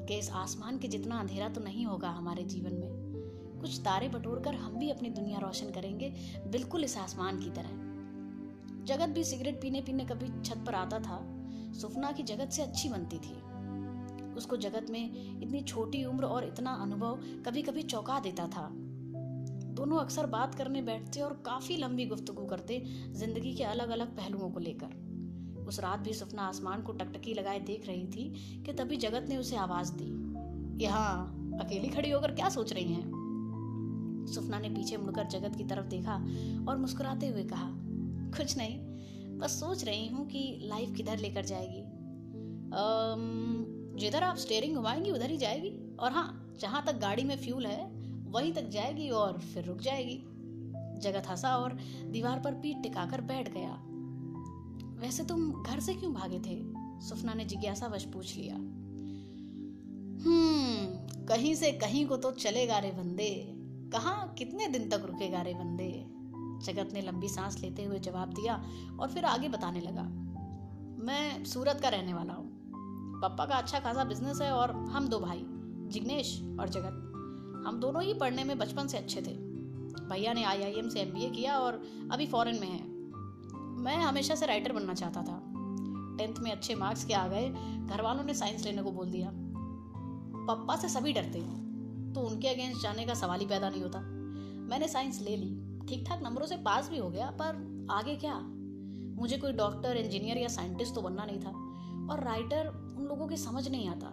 कि 0.09 0.17
इस 0.17 0.29
आसमान 0.31 0.77
के 0.77 0.87
जितना 0.87 1.19
अंधेरा 1.19 1.49
तो 1.49 1.61
नहीं 1.61 1.85
होगा 1.85 2.09
हमारे 2.09 2.43
जीवन 2.43 2.73
में। 2.73 3.59
कुछ 3.61 3.79
तारे 3.79 4.07
बटोर 4.09 4.39
कर 4.39 4.55
हम 4.55 4.77
भी 4.79 4.89
अपनी 4.89 5.09
दुनिया 5.09 5.39
रोशन 5.39 5.71
करेंगे 5.71 6.13
बिल्कुल 6.47 6.83
इस 6.83 6.97
आसमान 6.97 7.39
की 7.39 7.49
तरह। 7.49 7.69
जगत 8.85 9.09
भी 9.09 9.23
सिगरेट 9.23 9.61
पीने 9.61 9.81
पीने 9.81 10.05
कभी 10.05 10.27
छत 10.41 10.63
पर 10.67 10.75
आता 10.75 10.99
था, 10.99 11.19
सुफना 11.73 12.11
की 12.11 12.23
जगत 12.23 12.49
से 12.49 12.61
अच्छी 12.61 12.89
बनती 12.89 13.17
थी। 13.17 13.35
उसको 14.35 14.57
जगत 14.57 14.89
में 14.89 15.41
इतनी 15.41 15.61
छोटी 15.61 16.03
उम्र 16.05 16.25
और 16.25 16.43
इतना 16.43 16.71
अनुभव 16.71 17.19
कभी 17.45 17.61
कभी 17.61 17.81
चौंका 17.83 18.19
देता 18.19 18.47
था। 18.47 18.69
दोनों 19.75 19.97
अक्सर 19.97 20.25
बात 20.25 20.55
करने 20.55 20.81
बैठते 20.81 21.21
और 21.21 21.33
काफ़ी 21.45 21.77
लंबी 21.77 22.05
गुफ्तगू 22.05 22.45
करते 22.45 22.81
ज़िंदगी 23.11 23.53
के 23.53 23.63
अलग 23.63 23.89
अलग 23.89 24.15
पहलुओं 24.17 24.49
को 24.51 24.59
लेकर। 24.59 25.08
उस 25.69 25.79
रात 25.79 25.99
भी 25.99 26.13
सुफना 26.13 26.41
आसमान 26.41 26.81
को 26.81 26.91
टकटकी 26.91 27.33
लगाए 27.33 27.59
देख 27.59 27.87
रही 27.87 28.05
थी 28.07 28.23
कि 28.65 28.73
तभी 28.73 28.97
जगत 28.97 29.25
ने 29.29 29.37
उसे 29.37 29.55
आवाज़ 29.55 29.91
दी। 29.93 30.83
यहाँ 30.83 31.35
अकेली 31.59 31.87
खड़ी 31.87 32.11
होकर 32.11 32.31
क्या 32.31 32.49
सोच 32.49 32.73
रही 32.73 32.93
हैं? 32.93 34.25
सुफना 34.33 34.59
ने 34.59 34.69
पीछे 34.69 34.97
मुड़कर 34.97 35.27
जगत 35.27 35.55
की 35.55 35.63
तरफ़ 35.63 35.85
देखा 35.85 36.15
और 36.67 36.77
मुस्कुराते 36.77 37.27
हुए 37.27 37.43
कहा, 37.43 37.69
कुछ 38.37 38.57
नहीं, 38.57 38.79
बस 39.37 39.59
सोच 39.59 39.83
रही 39.83 40.07
हूँ 40.07 40.27
कि 40.27 40.59
लाइफ 40.63 40.95
किधर 40.97 41.17
लेकर 41.17 41.45
जाएगी। 41.45 41.83
जिधर 43.99 44.23
आप 44.23 44.37
स्टेयरिंग 44.37 44.75
घुमाएँगी, 44.75 45.11
उधर 45.11 45.29
ही 45.29 45.37
जाएगी। 45.37 45.97
और 45.99 46.11
हाँ 46.11 46.55
जहाँ 46.59 46.83
तक 46.87 46.99
गाड़ी 46.99 47.23
में 47.23 47.37
फ्यूल 47.37 47.65
है, 47.65 47.85
वहीं 48.31 48.53
तक 48.53 48.69
जाएगी 48.69 49.09
और 49.09 49.39
फिर 49.39 49.63
रुक 49.63 49.81
जाएगी। 49.81 50.17
जगत 50.99 51.27
हंसा 51.29 51.55
और 51.57 51.77
दीवार 52.05 52.39
पर 52.39 52.53
पीठ 52.53 52.83
टिकाकर 52.83 53.21
बैठ 53.21 53.53
गया। 53.53 53.83
वैसे 55.09 55.23
तुम 55.23 55.63
घर 55.63 55.79
से 55.79 55.93
क्यों 55.93 56.13
भागे 56.13 56.39
थे? 56.39 56.63
सुफना 57.07 57.33
ने 57.33 57.45
जिज्ञासावश 57.45 58.03
पूछ 58.03 58.37
लिया। 58.37 58.55
हम्म 60.25 60.85
कहीं 61.25 61.55
से 61.55 61.71
कहीं 61.71 62.07
को 62.07 62.17
तो 62.17 62.31
चलेगा 62.31 62.79
रे 62.79 62.91
बंदे। 62.91 63.53
कहा, 63.93 64.11
कितने 64.11 64.67
दिन 64.67 64.89
तक 64.89 65.03
रुकेगा 65.05 65.41
रे 65.41 65.53
बंदे? 65.53 66.05
जगत 66.65 66.89
ने 66.93 67.01
लंबी 67.01 67.27
सांस 67.27 67.59
लेते 67.59 67.83
हुए 67.83 67.99
जवाब 67.99 68.29
दिया 68.29 68.63
और 68.99 69.07
फिर 69.07 69.25
आगे 69.25 69.49
बताने 69.49 69.81
लगा। 69.81 70.03
मैं 71.03 71.45
सूरत 71.45 71.79
का 71.81 71.89
रहने 71.89 72.13
वाला 72.13 72.33
हूँ। 72.33 72.51
पापा 73.21 73.45
का 73.45 73.55
अच्छा 73.55 73.79
खासा 73.79 74.03
बिज़नेस 74.03 74.41
है 74.41 74.51
और 74.51 74.71
हम 74.71 75.07
दो 75.07 75.19
भाई, 75.19 75.41
जिग्नेश 75.89 76.41
और 76.59 76.69
जगत। 76.69 77.13
हम 77.67 77.79
दोनों 77.79 78.03
ही 78.03 78.13
पढ़ने 78.13 78.43
में 78.43 78.57
बचपन 78.57 78.87
से 78.87 78.97
अच्छे 78.97 79.21
थे। 79.21 79.33
भैया 80.09 80.33
ने 80.33 80.43
आईआईएम 80.43 80.89
से 80.89 80.99
एमबीए 80.99 81.29
किया 81.29 81.59
और 81.59 81.83
अभी 82.11 82.27
फॉरेन 82.27 82.59
में 82.59 82.67
है। 82.67 82.88
मैं 83.79 83.95
हमेशा 83.97 84.35
से 84.35 84.45
राइटर 84.45 84.73
बनना 84.73 84.93
चाहता 84.93 85.21
था। 85.21 85.41
टेंथ 86.17 86.39
में 86.39 86.51
अच्छे 86.51 86.75
मार्क्स 86.75 87.03
के 87.05 87.13
आ 87.13 87.27
गए 87.27 87.49
घर 87.85 88.01
वालों 88.01 88.23
ने 88.23 88.33
साइंस 88.33 88.65
लेने 88.65 88.81
को 88.81 88.91
बोल 88.91 89.11
दिया। 89.11 89.31
पप्पा 90.47 90.75
से 90.75 90.89
सभी 90.89 91.13
डरते 91.13 91.39
तो 92.13 92.21
उनके 92.21 92.47
अगेंस्ट 92.47 92.81
जाने 92.83 93.05
का 93.05 93.13
सवाल 93.13 93.39
ही 93.39 93.45
पैदा 93.45 93.69
नहीं 93.69 93.81
होता। 93.81 93.99
मैंने 94.69 94.87
साइंस 94.87 95.21
ले 95.21 95.35
ली। 95.37 95.49
ठीक 95.87 96.05
ठाक 96.07 96.23
नंबरों 96.23 96.47
से 96.47 96.57
पास 96.57 96.89
भी 96.89 96.97
हो 96.97 97.09
गया, 97.09 97.29
पर 97.31 97.87
आगे 97.91 98.15
क्या? 98.15 98.39
मुझे 99.19 99.37
कोई 99.37 99.51
डॉक्टर 99.51 99.97
इंजीनियर 99.97 100.37
या 100.37 100.47
साइंटिस्ट 100.47 100.95
तो 100.95 101.01
बनना 101.01 101.25
नहीं 101.25 101.39
था, 101.39 101.49
और 102.13 102.23
राइटर 102.23 102.67
उन 102.97 103.05
लोगों 103.05 103.27
की 103.27 103.37
समझ 103.37 103.67
नहीं 103.67 103.89
आता। 103.89 104.07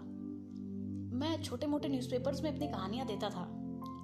मैं 1.17 1.43
छोटे 1.43 1.67
मोटे 1.67 1.89
न्यूज़पेपर्स 1.89 2.43
में 2.43 2.53
अपनी 2.55 2.69
कहानियाँ 2.69 3.07
देता 3.07 3.31
था, 3.31 3.47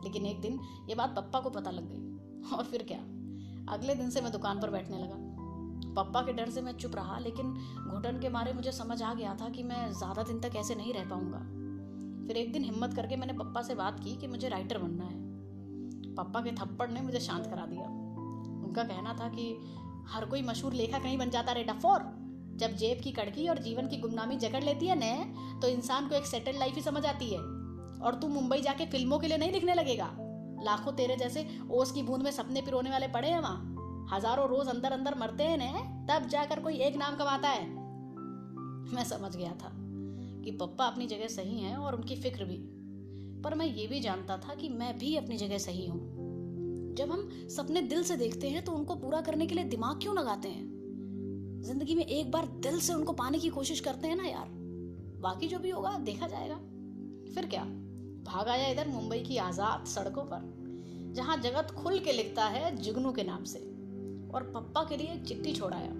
लेकिन 0.04 0.26
एक 0.26 0.40
दिन 0.40 0.59
ये 0.88 0.95
बात 0.95 1.14
पप्पा 1.16 1.40
को 1.40 1.50
पता 1.50 1.71
लग 1.71 1.88
गई। 1.90 2.57
और 2.57 2.64
फिर 2.64 2.83
क्या? 2.83 2.99
अगले 3.75 3.95
दिन 3.95 4.11
से 4.11 4.21
मैं 4.21 4.33
दुकान 4.33 4.61
पर 4.61 4.71
बैठने 4.71 4.99
लगा। 4.99 5.16
पप्पा 5.94 6.20
के 6.22 6.32
डर 6.32 6.50
से 6.50 6.61
मैं 6.61 6.72
चुप 6.75 6.96
रहा, 6.96 7.18
लेकिन 7.18 7.52
घुटन 7.88 8.18
के 8.20 8.28
मारे 8.28 8.52
मुझे 8.52 8.72
समझ 8.72 9.02
आ 9.02 9.12
गया 9.14 9.34
था 9.34 9.49
कि 9.49 9.62
मैं 9.62 9.90
ज़्यादा 9.92 10.22
दिन 10.22 10.40
तक 10.40 10.56
ऐसे 10.56 10.75
नहीं 10.75 10.92
रह 10.94 11.08
पाऊँगा। 11.11 11.38
फिर 12.26 12.37
एक 12.37 12.52
दिन 12.52 12.64
हिम्मत 12.64 12.94
करके 12.94 13.16
मैंने 13.16 13.32
पप्पा 13.32 13.62
से 13.62 13.75
बात 13.75 14.00
की 14.00 14.16
कि 14.16 14.26
मुझे 14.26 14.49
राइटर 14.49 14.78
बनना 14.78 15.04
है। 15.04 15.20
पप्पा 16.14 16.40
के 16.40 16.52
थप्पड़ 16.52 16.90
ने 16.90 17.00
मुझे 17.00 17.20
शांत 17.20 17.46
करा 17.46 17.66
दिया। 17.66 17.84
उनका 17.84 18.82
कहना 18.84 19.14
था 19.14 19.28
कि 19.28 19.54
हर 20.08 20.25
कोई 20.25 20.42
मशहूर 20.42 20.72
लेखक 20.72 21.02
नहीं 21.04 21.18
बन 21.18 21.30
जाता 21.30 21.52
रे 21.52 21.64
डफोर 21.64 22.02
जब 22.56 22.76
जेब 22.76 23.00
की 23.04 23.12
कड़की 23.12 23.46
और 23.49 23.58
जीवन 23.58 23.87
की 23.88 23.96
गुमनामी 23.96 24.37
जकड़ 24.37 24.62
लेती 24.64 24.87
है 24.87 24.96
न 24.99 25.61
तो 25.62 25.68
इंसान 25.68 26.08
को 26.08 26.14
एक 26.14 26.26
सेटल 26.26 26.58
लाइफ 26.58 26.75
ही 26.75 26.82
समझ 26.82 27.04
आती 27.06 27.30
है। 27.30 27.38
और 28.00 28.18
तू 28.22 28.28
मुंबई 28.28 28.61
जाके 28.61 28.87
फ़िल्मों 28.87 29.18
के 29.18 29.28
लिए 29.28 29.38
नहीं 29.38 29.52
लिखने 29.52 29.75
लगेगा। 29.75 30.11
लाखों 30.64 30.92
तेरे 30.92 31.16
जैसे 31.16 31.46
ओस 31.70 31.92
की 31.92 32.02
बूंद 32.02 32.22
में 32.22 32.30
सपने 32.30 32.61
पिरोने 32.61 32.90
वाले 32.90 33.08
पड़े 33.08 33.28
हैं 33.28 33.40
वहाँ। 33.40 33.71
हज़ारों 34.11 34.49
रोज 34.49 34.68
अंदर 34.68 34.92
अंदर 34.92 35.14
मरते 35.18 35.44
हैं 35.44 35.56
न 35.59 36.06
तब 36.09 36.28
जाकर 36.28 36.61
कोई 36.61 36.76
एक 36.76 36.97
नाम 36.97 37.16
कमाता 37.16 37.49
है। 37.49 37.66
मैं 38.94 39.04
समझ 39.04 39.37
गया 39.37 39.52
था 39.52 39.71
कि 40.44 40.50
पप्पा 40.50 40.85
अपनी 40.85 41.06
जगह 41.06 41.28
सही 41.28 41.59
हैं 41.61 41.76
और 41.76 41.94
उनकी 41.94 42.16
फ़िक्र 42.16 42.44
भी। 42.44 42.56
पर 43.42 43.54
मैं 43.54 43.66
ये 43.66 43.87
भी 43.87 44.00
जानता 44.00 44.37
था 44.38 44.54
कि 44.54 44.68
मैं 44.68 44.99
भी 44.99 45.16
अपनी 45.16 45.37
जगह 45.37 45.59
सही 45.59 45.87
हूँ। 45.87 46.94
जब 46.94 47.11
हम 47.11 47.28
सपने 47.49 47.82
दिल 47.82 48.02
से 48.02 48.16
देखते 48.16 48.49
हैं 48.49 48.64
तो 48.64 48.73
उनको 48.73 48.94
पूरा 48.94 49.21
करने 49.21 49.47
के 49.47 49.54
लिए 49.54 49.64
दिमाग 49.64 50.00
क्यों 50.00 50.16
लगाते 50.16 50.49
हैं? 50.49 51.61
ज़िंदगी 51.62 51.94
में 51.94 52.04
एक 52.04 52.30
बार 52.30 52.47
दिल 52.47 52.80
से 52.80 52.92
उनको 52.94 53.12
पाने 53.12 53.38
की 53.38 53.49
कोशिश 53.49 53.80
करते 53.80 54.09
हैं 54.09 54.16
ना 54.16 54.25
यार। 54.25 54.49
बाकी 55.23 55.49
जो 55.49 55.59
भी 55.59 55.71
होगा, 55.71 55.99
देखा 55.99 56.26
जाएगा। 56.26 56.54
फिर 57.35 57.47
क्या? 57.47 57.64
भाग 58.25 58.49
आया 58.49 58.66
इधर 58.68 58.88
मुंबई 58.88 59.18
की 59.18 59.37
आज़ाद 59.37 59.85
सड़कों 59.87 60.23
पर, 60.25 61.12
जहाँ 61.16 61.37
जगत 61.37 61.71
खुल 61.71 61.99
के 61.99 62.12
लिखता 62.12 62.44
है 62.44 62.76
जुगनू 62.76 63.12
के 63.12 63.25
नाम 63.25 63.44
से। 63.44 63.59
और 64.34 64.42
पप्पा 64.42 64.84
के 64.84 64.96
लिए 64.96 65.18
चिट्ठी 65.18 65.52
छोड़ाया 65.52 65.92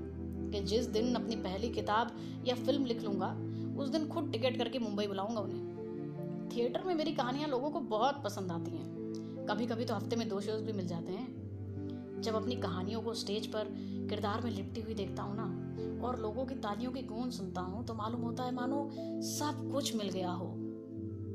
कि 0.50 0.60
जिस 0.60 0.86
दिन 0.86 1.14
अपनी 1.14 1.36
पहली 1.36 1.68
किताब 1.68 2.16
या 2.46 2.54
फ़िल्म 2.54 2.84
लिख 2.84 3.02
लूँगा, 3.02 3.36
उस 3.82 3.88
दिन 3.88 4.08
खुद 4.08 4.32
टिकट 4.32 4.56
करके 4.56 4.78
मुंबई 4.78 5.06
बुलाऊँगा 5.06 5.40
उन्हें। 5.40 6.50
थिएटर 6.56 6.82
में 6.84 6.94
मेरी 6.94 7.12
कहानियाँ 7.12 7.48
लोगों 7.48 7.70
को 7.70 7.80
बहुत 7.80 8.22
पसंद 8.24 8.52
आती 8.52 8.70
हैं। 8.70 9.46
कभी 9.48 9.66
कभी 9.66 9.84
तो 9.84 9.94
हफ़्ते 9.94 10.16
में 10.16 10.28
दो 10.28 10.40
शोज़ 10.40 10.64
भी 10.64 10.72
मिल 10.72 10.86
जाते 10.86 11.12
हैं। 11.12 12.20
जब 12.22 12.34
अपनी 12.34 12.56
कहानियों 12.56 13.00
को 13.02 13.14
स्टेज 13.14 13.46
पर, 13.46 13.64
किरदार 14.10 14.40
में 14.40 14.50
लिपटी 14.50 14.80
हुई 14.80 14.94
देखता 14.94 15.22
हूँ 15.22 15.36
ना, 15.36 16.06
और 16.06 16.20
लोगों 16.20 16.44
की 16.46 16.54
तालियों 16.54 16.92
की 16.92 17.02
गूंज 17.02 17.32
सुनता 17.32 17.60
हूँ 17.60 17.86
तो 17.86 17.94
मालूम 17.94 18.20
होता 18.20 18.44
है, 18.44 18.54
मानो 18.54 18.90
सब 19.22 19.68
कुछ 19.72 19.96
मिल 19.96 20.08
गया 20.08 20.30
हो। 20.30 20.54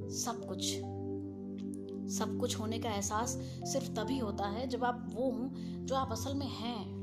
सब 0.10 0.46
कुछ। 0.48 0.76
सब 2.10 2.38
कुछ 2.40 2.60
होने 2.60 2.80
का 2.80 2.90
एहसास 2.90 3.30
सिर्फ़ 3.64 3.92
तभी 3.92 4.18
होता 4.18 4.46
है 4.46 4.68
जब 4.68 4.84
आप 4.84 5.12
वो 5.14 5.32
हों 5.32 5.50
जो 5.86 5.96
आप 5.96 6.12
असल 6.12 6.34
में 6.34 6.48
हैं। 6.48 6.98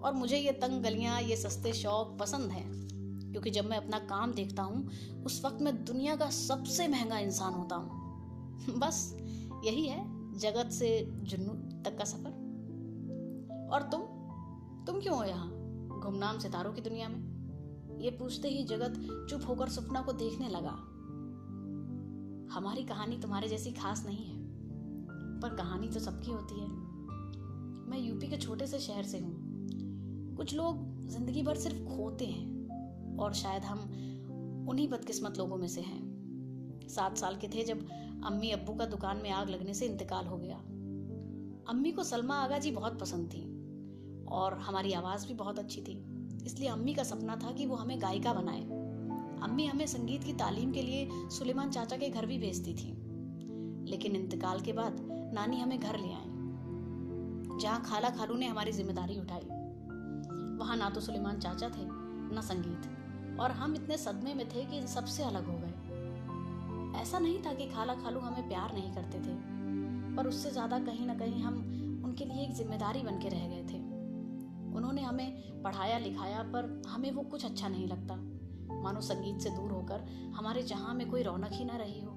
और 0.00 0.12
मुझे 0.12 0.38
ये 0.38 0.52
तंग 0.52 0.82
गलियाँ, 0.82 1.22
ये 1.22 1.36
सस्ते 1.36 1.72
शौक 1.72 2.18
पसंद 2.20 2.50
हैं, 2.50 2.88
क्योंकि 3.32 3.50
जब 3.50 3.64
मैं 3.64 3.76
अपना 3.76 3.98
काम 3.98 4.32
देखता 4.32 4.62
हूँ, 4.62 4.90
उस 5.26 5.44
वक्त 5.44 5.62
मैं 5.62 5.84
दुनिया 5.84 6.16
का 6.16 6.30
सबसे 6.30 6.88
महँगा 6.88 7.18
इंसान 7.18 7.54
होता 7.54 7.76
हूँ। 7.76 8.04
बस 8.78 9.16
यही 9.64 9.86
है 9.86 10.14
जगत 10.38 10.70
से 10.70 11.08
जुन्नू 11.10 11.52
तक 11.82 11.98
का 11.98 12.04
सफ़र। 12.04 12.44
और 13.72 13.82
तुम? 13.82 14.00
तुम 14.84 15.00
क्यों 15.00 15.16
हो 15.16 15.24
यहाँ, 15.24 15.50
गुमनाम 16.02 16.38
सितारों 16.38 16.72
की 16.72 16.80
दुनिया 16.80 17.08
में? 17.08 17.34
ये 18.00 18.10
पूछते 18.10 18.48
ही 18.48 18.64
जगत 18.64 19.26
चुप 19.30 19.42
होकर 19.48 19.68
सपना 19.68 20.02
को 20.02 20.12
देखने 20.12 20.48
लगा। 20.48 20.93
हमारी 22.52 22.82
कहानी 22.82 23.18
तुम्हारे 23.18 23.48
जैसी 23.48 23.72
खास 23.72 24.04
नहीं 24.06 24.24
है, 24.24 24.38
पर 25.40 25.54
कहानी 25.56 25.88
तो 25.88 26.00
सबकी 26.00 26.30
होती 26.30 26.60
है। 26.60 26.68
मैं 27.88 27.98
यूपी 27.98 28.26
के 28.26 28.36
छोटे 28.36 28.66
से 28.66 28.78
शहर 28.78 29.02
से 29.02 29.18
हूँ। 29.18 30.34
कुछ 30.36 30.54
लोग 30.54 31.06
ज़िंदगी 31.06 31.42
भर 31.42 31.56
सिर्फ़ 31.56 31.84
खोते 31.86 32.26
हैं, 32.26 33.16
और 33.18 33.34
शायद 33.34 33.62
हम 33.62 33.80
उन्हीं 34.68 34.88
बदकिस्मत 34.88 35.38
लोगों 35.38 35.56
में 35.56 35.68
से 35.68 35.80
हैं। 35.80 36.88
सात 36.88 37.16
साल 37.16 37.36
के 37.36 37.48
थे 37.48 37.64
जब 37.64 37.88
अम्मी 38.24 38.50
अब्बू 38.50 38.74
का 38.74 38.86
दुकान 38.86 39.16
में 39.16 39.30
आग 39.30 39.48
लगने 39.48 39.74
से 39.74 39.86
इंतकाल 39.86 40.26
हो 40.26 40.36
गया। 40.36 40.56
अम्मी 41.68 41.92
को 41.92 42.04
सलमा 42.04 42.34
आगा 42.34 42.58
जी 42.58 42.70
बहुत 42.70 43.00
पसंद 43.00 43.28
थी, 43.28 43.42
और 44.26 44.58
हमारी 44.58 44.92
आवाज़ 44.92 45.26
भी 45.26 45.34
बहुत 45.34 45.58
अच्छी 45.58 45.80
थी। 45.80 46.02
इसलिए 46.46 46.68
अम्मी 46.68 46.94
का 46.94 47.02
सपना 47.02 47.36
था 47.36 47.52
कि 47.52 47.66
वो 47.66 47.76
हमें 47.76 48.02
गायिका 48.02 48.32
बनाए। 48.32 48.83
अम्मी 49.44 49.66
हमें 49.66 49.86
संगीत 49.86 50.24
की 50.24 50.32
तालीम 50.32 50.70
के 50.72 50.82
लिए 50.82 51.08
सुलेमान 51.30 51.70
चाचा 51.70 51.96
के 51.96 52.08
घर 52.10 52.26
भी 52.26 52.38
भेजती 52.38 52.74
थी। 52.74 52.92
लेकिन 53.90 54.16
इंतकाल 54.16 54.60
के 54.60 54.72
बाद 54.72 55.00
नानी 55.34 55.60
हमें 55.60 55.78
घर 55.80 55.98
ले 55.98 56.08
आई, 56.08 56.30
जहाँ 57.60 57.82
खाला 57.82 58.10
खालू 58.10 58.34
ने 58.34 58.46
हमारी 58.46 58.72
ज़िम्मेदारी 58.72 59.18
उठाई। 59.20 59.46
वहाँ 60.58 60.76
ना 60.76 60.88
तो 60.90 61.00
सुलेमान 61.00 61.38
चाचा 61.38 61.68
थे, 61.68 61.84
ना 62.34 62.40
संगीत, 62.40 63.38
और 63.40 63.50
हम 63.50 63.74
इतने 63.74 63.96
सदमे 63.96 64.34
में 64.34 64.48
थे 64.48 64.64
कि 64.64 64.86
सबसे 64.86 65.22
अलग 65.22 65.46
हो 65.46 65.58
गए। 65.58 67.00
ऐसा 67.00 67.18
नहीं 67.18 67.38
था 67.42 67.52
कि 67.52 67.66
खाला 67.66 67.94
खालू 67.94 68.20
हमें 68.20 68.48
प्यार 68.48 68.74
नहीं 68.74 68.92
करते 68.94 69.18
थे, 69.18 69.34
पर 70.16 70.26
उससे 70.26 70.50
ज़्यादा 70.50 70.78
कहीं 70.78 71.06
ना 71.06 71.14
कहीं 71.14 71.42
हम 71.42 71.54
उनके 72.04 72.24
लिए 72.24 72.42
एक 72.42 72.54
ज़िम्मेदारी 72.54 73.02
बन 73.02 73.18
के 73.18 73.28
रह 73.28 73.48
गए 73.48 73.64
थे। 73.72 73.78
उन्होंने 74.76 75.02
हमें 75.02 75.62
पढ़ाया 75.62 75.98
लिखाया, 75.98 76.42
पर 76.42 76.82
हमें 76.88 77.10
वो 77.12 77.22
कुछ 77.22 77.44
अच्छा 77.44 77.68
नहीं 77.68 77.86
लगता। 77.88 78.14
मानो 78.84 79.00
संगीत 79.00 79.40
से 79.40 79.50
दूर 79.50 79.70
होकर 79.72 80.04
हमारे 80.36 80.62
जहाँ 80.62 80.94
में 80.94 81.08
कोई 81.10 81.22
रौनक 81.22 81.52
ही 81.52 81.64
ना 81.64 81.76
रही 81.76 82.00
हो। 82.00 82.12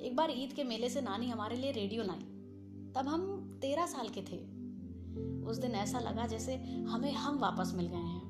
एक 0.00 0.16
बार 0.16 0.30
ईद 0.30 0.52
के 0.52 0.64
मेले 0.64 0.88
से 0.88 1.00
नानी 1.00 1.28
हमारे 1.28 1.56
लिए 1.56 1.72
रेडियो 1.72 2.02
लाई। 2.02 2.26
तब 2.96 3.08
हम 3.08 3.58
तेरह 3.62 3.86
साल 3.86 4.08
के 4.08 4.22
थे। 4.22 4.38
उस 5.46 5.56
दिन 5.56 5.74
ऐसा 5.74 5.98
लगा 5.98 6.26
जैसे 6.26 6.56
हमें 6.88 7.12
हम 7.12 7.38
वापस 7.38 7.72
मिल 7.76 7.86
गए 7.86 7.96
हैं। 7.96 8.28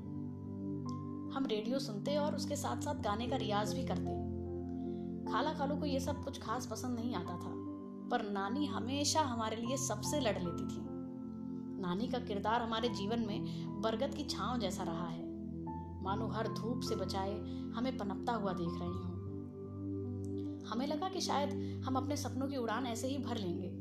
हम 1.35 1.45
रेडियो 1.45 1.79
सुनते 1.79 2.17
और 2.17 2.35
उसके 2.35 2.55
साथ 2.55 2.81
साथ 2.81 3.01
गाने 3.01 3.27
का 3.27 3.35
रियाज 3.35 3.73
भी 3.73 3.83
करते। 3.83 4.19
खाला 5.31 5.53
खालू 5.53 5.75
को 5.75 5.85
ये 5.85 5.99
सब 5.99 6.23
कुछ 6.23 6.41
खास 6.41 6.65
पसंद 6.65 6.99
नहीं 6.99 7.15
आता 7.15 7.33
था, 7.33 7.53
पर 8.11 8.29
नानी 8.31 8.65
हमेशा 8.65 9.21
हमारे 9.21 9.55
लिए 9.55 9.77
सबसे 9.77 10.19
लड़ 10.19 10.37
लेती 10.37 10.63
थी। 10.63 10.81
नानी 11.81 12.07
का 12.07 12.19
किरदार 12.19 12.61
हमारे 12.61 12.89
जीवन 12.89 13.19
में 13.19 13.81
बरगद 13.81 14.15
की 14.15 14.23
छांव 14.23 14.59
जैसा 14.59 14.83
रहा 14.83 15.07
है। 15.07 15.30
मानो 16.01 16.27
हर 16.27 16.47
धूप 16.47 16.81
से 16.81 16.95
बचाए 16.95 17.33
हमें 17.75 17.97
पनपता 17.97 18.33
हुआ 18.33 18.53
देख 18.53 18.69
रही 18.69 18.89
हूँ। 18.89 19.11
हमें 20.67 20.87
लगा 20.87 21.09
कि 21.09 21.21
शायद 21.21 21.81
हम 21.85 21.95
अपने 21.95 22.17
सपनों 22.17 22.47
की 22.47 22.57
उड़ान 22.57 22.87
ऐसे 22.87 23.07
ही 23.07 23.17
भर 23.17 23.37
लेंगे। 23.37 23.71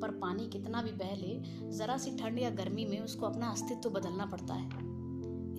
पर 0.00 0.10
पानी 0.10 0.48
कितना 0.48 0.82
भी 0.82 0.90
बह 0.90 1.14
ले, 1.14 1.42
जरा 1.70 1.96
सी 1.96 2.10
ठंड 2.16 2.38
या 2.38 2.50
गर्मी 2.50 2.84
में 2.84 3.00
उसको 3.00 3.26
अपना 3.26 3.48
अस्तित्व 3.48 3.90
बदलना 3.90 4.26
पड़ता 4.26 4.54
है। 4.54 4.66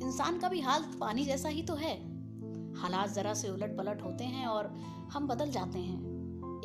इंसान 0.02 0.40
का 0.40 0.50
भी 0.50 0.62
हाल 0.62 0.82
पानी 1.00 1.26
जैसा 1.26 1.50
ही 1.50 1.62
तो 1.62 1.74
है। 1.74 2.18
हालात 2.74 3.10
जरा 3.10 3.34
से 3.34 3.50
उलट 3.50 3.78
पलट 3.78 4.04
होते 4.04 4.24
हैं 4.24 4.48
और 4.48 4.76
हम 5.14 5.28
बदल 5.28 5.50
जाते 5.50 5.80
हैं 5.80 6.00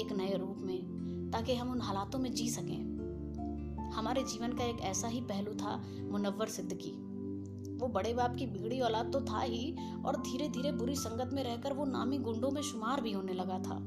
एक 0.00 0.12
नए 0.12 0.36
रूप 0.38 0.56
में, 0.60 1.30
ताकि 1.32 1.54
हम 1.54 1.70
उन 1.70 1.80
हालातों 1.80 2.18
में 2.18 2.32
जी 2.34 2.50
सकें। 2.50 2.92
हमारे 3.94 4.22
जीवन 4.22 4.52
का 4.52 4.64
एक 4.64 4.80
ऐसा 4.80 5.08
ही 5.08 5.20
पहलू 5.20 5.52
था 5.52 5.82
मुनव्वर 6.10 6.46
सिद्दीकी 6.46 7.11
वो 7.82 7.88
बड़े 7.88 8.14
बाप 8.14 8.36
की 8.36 8.46
बिगड़ी 8.46 8.80
औलाद 8.80 9.12
तो 9.12 9.20
था 9.20 9.40
ही, 9.40 9.76
और 10.06 10.16
धीरे 10.16 10.48
धीरे 10.48 10.72
बुरी 10.72 10.94
संगत 10.96 11.30
में 11.32 11.42
रहकर 11.44 11.72
वो 11.72 11.84
नामी 11.84 12.18
गुंडों 12.18 12.50
में 12.50 12.62
शुमार 12.62 13.00
भी 13.00 13.12
होने 13.12 13.32
लगा 13.32 13.58
था। 13.58 13.78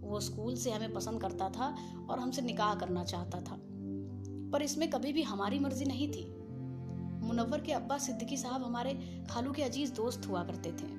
वो 0.00 0.20
स्कूल 0.20 0.56
से 0.56 0.70
हमें 0.70 0.92
पसंद 0.94 1.20
करता 1.20 1.48
था 1.48 1.74
और 2.10 2.18
हमसे 2.18 2.42
निकाह 2.42 2.74
करना 2.74 3.04
चाहता 3.04 3.40
था। 3.40 3.58
पर 4.52 4.62
इसमें 4.62 4.90
कभी 4.90 5.12
भी 5.12 5.22
हमारी 5.22 5.58
मर्ज़ी 5.58 5.84
नहीं 5.84 6.08
थी। 6.12 6.24
मुनव्वर 7.26 7.60
के 7.60 7.72
अब्बा 7.72 7.98
सिद्दीकी 7.98 8.36
साहब 8.36 8.62
हमारे 8.62 9.24
खालू 9.30 9.52
के 9.52 9.62
अज़ीज़ 9.62 9.92
दोस्त 9.92 10.28
हुआ 10.28 10.44
करते 10.44 10.72
थे। 10.72 10.92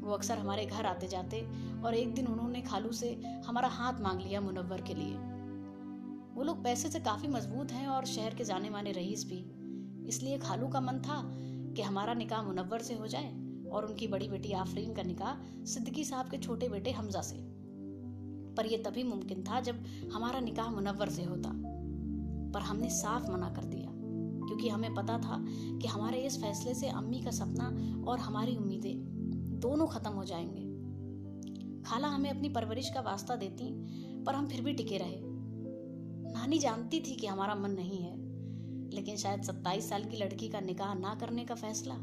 वो 0.00 0.12
अक्सर 0.12 0.38
हमारे 0.38 0.66
घर 0.66 0.86
आते 0.86 1.08
जाते 1.08 1.40
और 1.84 1.94
एक 1.94 2.14
दिन 2.14 2.26
उन्होंने 2.26 2.60
खालू 2.62 2.92
से 2.92 3.22
हमारा 3.46 3.68
हाथ 3.68 4.00
मांग 4.00 4.20
लिया 4.20 4.40
मुनव्वर 4.40 4.80
के 4.80 4.94
लिए। 4.94 5.14
वो 6.34 6.42
लोग 6.42 6.64
पैसे 6.64 6.88
से 6.88 7.00
काफ़ी 7.00 7.28
मज़बूत 7.28 7.72
हैं 7.72 7.86
और 7.88 8.04
शहर 8.04 8.34
के 8.34 8.44
जाने 8.44 8.70
माने 8.70 8.92
रईस 8.92 9.26
भी। 9.26 9.44
इसलिए 10.08 10.38
खालू 10.38 10.68
का 10.68 10.80
मन 10.80 10.98
था 10.98 11.16
कि 11.78 11.82
हमारा 11.82 12.14
निकाह 12.14 12.42
मुनव्वर 12.42 12.78
से 12.78 12.94
हो 12.94 13.06
जाए 13.06 13.30
और 13.70 13.86
उनकी 13.86 14.08
बड़ी 14.08 14.28
बेटी 14.28 14.52
आफरीन 14.52 14.94
का 14.94 15.02
निकाह 15.02 15.64
सिद्दीकी 15.64 16.04
साहब 16.04 16.26
के 16.26 16.38
छोटे 16.38 16.68
बेटे 16.68 16.90
हमजा 16.90 17.20
से। 17.20 17.36
पर 18.54 18.66
यह 18.66 18.82
तभी 18.86 19.02
मुमकिन 19.02 19.42
था 19.42 19.60
जब 19.60 19.84
हमारा 20.12 20.40
निकाह 20.40 20.70
मुनव्वर 20.70 21.08
से 21.08 21.24
होता। 21.24 21.52
पर 22.54 22.60
हमने 22.60 22.90
साफ़ 22.90 23.30
मना 23.30 23.50
कर 23.50 23.64
दिया, 23.64 23.88
क्योंकि 24.46 24.68
हमें 24.68 24.94
पता 24.94 25.18
था 25.18 25.44
कि 25.78 25.88
हमारे 25.88 26.18
इस 26.18 26.40
फैसले 26.40 26.74
से 26.74 26.88
अम्मी 26.88 27.20
का 27.20 27.30
सपना 27.30 27.66
और 28.10 28.18
हमारी 28.18 28.56
उम्मीदें 28.56 28.96
दोनों 29.60 29.86
खत्म 29.86 30.10
हो 30.10 30.24
जाएँगे। 30.24 30.68
खाला 31.82 32.08
हमें 32.08 32.30
अपनी 32.30 32.48
परवरिश 32.48 32.90
का 32.90 33.00
वास्ता 33.00 33.36
देती, 33.36 33.70
पर 34.24 34.34
हम 34.34 34.48
फिर 34.48 34.60
भी 34.60 34.72
टिके 34.72 34.98
रहे। 34.98 35.20
नानी 36.32 36.58
जानती 36.58 37.00
थी 37.00 37.16
कि 37.16 37.26
हमारा 37.26 37.54
मन 37.54 37.70
नहीं 37.70 37.98
है। 37.98 38.27
लेकिन 38.94 39.16
शायद 39.16 39.42
सत्ताईस 39.42 39.88
साल 39.88 40.04
की 40.04 40.16
लड़की 40.16 40.48
का 40.48 40.60
निकाह 40.60 40.94
ना 40.94 41.14
करने 41.14 41.44
का 41.44 41.54
फैसला 41.54 41.94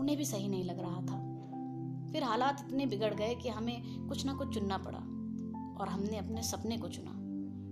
उन्हें 0.00 0.18
भी 0.18 0.24
सही 0.24 0.48
नहीं 0.48 0.64
लग 0.64 0.78
रहा 0.78 1.00
था। 1.00 1.18
फिर 2.12 2.24
हालात 2.24 2.66
इतने 2.68 2.86
बिगड़ 2.86 3.14
गए 3.14 3.34
कि 3.34 3.48
हमें 3.48 4.08
कुछ 4.08 4.26
ना 4.26 4.34
कुछ 4.34 4.54
चुनना 4.54 4.78
पड़ा 4.78 4.98
और 5.80 5.88
हमने 5.88 6.18
अपने 6.18 6.42
सपने 6.42 6.78
को 6.78 6.88
चुना। 6.88 7.10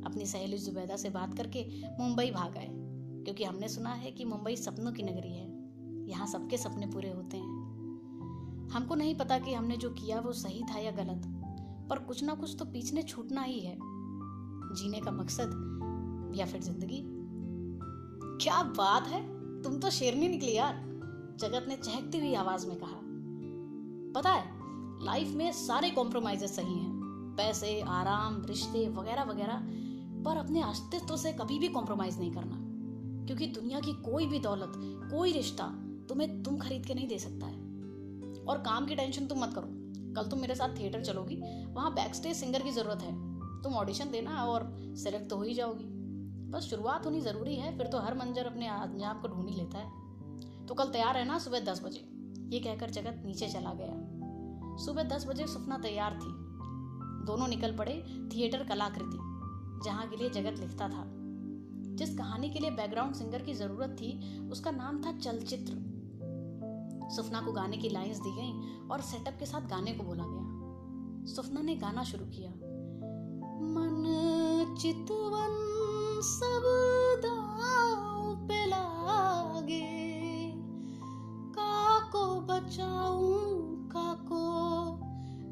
अपनी 0.09 0.27
सहेली 0.27 0.59
जुबैदा 0.59 0.97
से 0.97 1.11
बात 1.11 1.37
करके 1.37 1.65
मुंबई 2.01 2.31
भाग 2.31 2.57
आए, 2.57 2.69
क्योंकि 3.25 3.45
हमने 3.45 3.69
सुना 3.69 3.91
है 3.91 4.11
कि 4.11 4.25
मुंबई 4.25 4.57
सपनों 4.57 4.93
की 4.93 5.03
नगरी 5.03 5.33
है। 5.33 5.47
यहाँ 6.09 6.27
सबके 6.27 6.57
सपने 6.57 6.87
पूरे 6.87 7.11
होते 7.11 7.37
हैं। 7.37 8.69
हमको 8.73 8.95
नहीं 8.95 9.15
पता 9.15 9.39
कि 9.39 9.55
हमने 9.55 9.77
जो 9.77 9.91
किया 9.91 10.21
वो 10.21 10.33
सही 10.33 10.63
था 10.63 10.79
या 10.79 10.91
गलत, 10.91 11.23
पर 11.91 11.99
कुछ 11.99 12.25
ना 12.25 12.35
कुछ 12.35 12.57
तो 12.59 12.65
पीछे 12.65 13.03
छूटना 13.03 13.43
ही 13.43 13.61
है। 13.61 13.77
जीने 14.75 15.01
का 15.01 15.11
मकसद 15.11 16.33
या 16.37 16.47
फिर 16.47 16.61
ज़िंदगी। 16.61 17.16
क्या 18.43 18.63
बात 18.63 19.07
है? 19.07 19.37
तुम 19.63 19.79
तो 19.79 19.91
शेरनी 19.91 20.29
निकली 20.29 20.55
यार। 20.55 20.75
जगत 21.41 21.65
ने 21.69 21.77
चहकती 21.77 22.19
हुई 22.19 22.35
आवाज़ 22.35 22.67
में 22.67 22.77
कहा, 22.77 23.01
पता 24.21 24.31
है 24.31 24.57
लाइफ 25.05 25.29
में 25.29 25.53
सारे 25.53 25.91
कॉम्प्रोमाइजेस 25.91 26.57
सही 26.57 26.75
हैं। 26.75 26.97
पैसे, 27.37 27.81
आराम, 27.81 28.45
रिश्ते, 28.45 28.89
वगैरह 28.89 29.23
वगैरह। 29.23 29.67
पर 30.25 30.37
अपने 30.37 30.63
अस्तित्व 30.63 31.17
से 31.17 31.33
कभी 31.33 31.59
भी 31.59 31.69
कॉम्प्रोमाइज 31.69 32.19
नहीं 32.19 32.33
करना। 32.33 32.57
क्योंकि 33.27 33.47
दुनिया 33.47 33.81
की 33.81 33.93
कोई 33.93 34.27
भी 34.27 34.39
दौलत, 34.39 34.73
कोई 35.11 35.33
रिश्ता 35.33 35.65
तुम्हें 36.09 36.43
तुम 36.43 36.57
खरीद 36.57 36.87
के 36.87 36.95
नहीं 36.95 37.09
दे 37.09 37.19
सकता 37.19 37.47
है। 37.47 37.59
और 38.45 38.59
काम 38.59 38.87
की 38.87 38.95
टेंशन 38.95 39.27
तुम 39.27 39.39
मत 39.39 39.55
करो। 39.55 39.69
कल 40.15 40.31
तुम 40.31 40.39
मेरे 40.39 40.55
साथ 40.55 40.79
थिएटर 40.79 41.05
चलोगी, 41.05 41.67
वहाँ 41.75 41.95
बैक 41.95 42.15
स्टेज 42.15 42.37
सिंगर 42.37 42.63
की 42.63 42.71
ज़रूरत 42.71 42.99
है। 43.03 43.37
तुम 43.63 43.75
ऑडिशन 43.75 44.11
देना 44.11 44.45
और 44.45 44.77
सेलेक्ट 44.97 45.31
तो 45.31 45.37
हो 45.37 45.43
ही 45.43 45.55
जाओगी। 45.55 45.96
बस 46.47 46.63
शुरुआत 46.63 47.07
होनी 47.07 47.21
ज़रूरी 47.21 47.57
है, 47.57 47.77
फिर 47.79 47.87
तो 47.87 47.99
हर 47.99 48.15
मंजर 48.15 48.47
अपने 48.47 49.05
आप 49.05 49.23
को 49.23 49.29
ढूंढ 49.29 49.49
ही 49.49 49.57
लेता 49.57 49.79
है। 49.79 50.67
तो 50.67 50.75
कल 50.75 50.85
तैयार 50.85 51.17
है 51.17 51.25
ना 51.25 51.39
सुबह 51.39 51.61
दस 51.61 51.83
बजे? 51.85 52.09
ये 52.49 52.61
कहकर 52.61 52.91
जगत 52.91 53.23
नीचे 53.27 53.49
चला 53.49 53.73
गया। 53.75 54.77
सुबह 54.85 55.03
दस 55.03 55.27
बजे 55.27 55.47
सुपना 55.47 55.79
तैयार 55.79 56.15
थी। 56.15 56.33
दोनों 57.27 57.49
निकल 57.49 57.77
पड़े 57.77 57.95
थिएटर 58.35 58.65
कलाकृति, 58.65 59.19
जहाँ 59.85 60.07
के 60.09 60.17
लिए 60.17 60.31
जगत 60.31 60.59
लिखता 60.61 60.89
था। 60.89 61.05
जिस 61.97 62.17
कहानी 62.19 62.51
के 62.51 62.59
लिए 62.59 62.71
बैकग्राउंड 62.71 63.15
सिंगर 63.15 63.43
की 63.43 63.55
ज़रूरत 63.55 63.91
थी, 63.91 64.41
उसका 64.51 64.71
नाम 64.71 65.03
था 65.05 65.13
चलचित्र। 65.19 65.73
सुफना 67.17 67.41
को 67.41 67.53
गाने 67.53 67.77
की 67.77 67.89
लाइंस 67.89 68.19
दी 68.19 68.31
गई 68.31 68.87
और 68.89 69.01
सेटअप 69.01 69.39
के 69.39 69.47
साथ 69.47 69.61
गाने 69.61 69.93
को 69.93 70.03
बोला 70.03 70.25
गया। 70.27 71.35
सुफना 71.35 71.61
ने 71.61 71.75
गाना 71.77 72.05
शुरू 72.05 72.25
किया। 72.25 72.51
मन 73.61 74.77
चितवन 74.81 75.66
सब 76.21 76.63
दाव 77.25 78.47
पे 78.49 78.67
लागे। 78.67 80.07
काको 81.55 82.41
बचाऊं 82.41 83.67
काको 83.89 84.91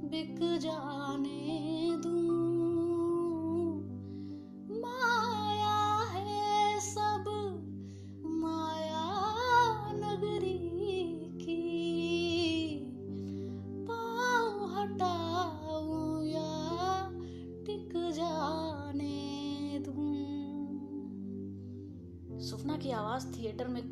बिक 0.08 0.58
जाने 0.58 1.96
दूँ। 2.02 2.23
थिएटर 23.54 23.68
में 23.68 23.82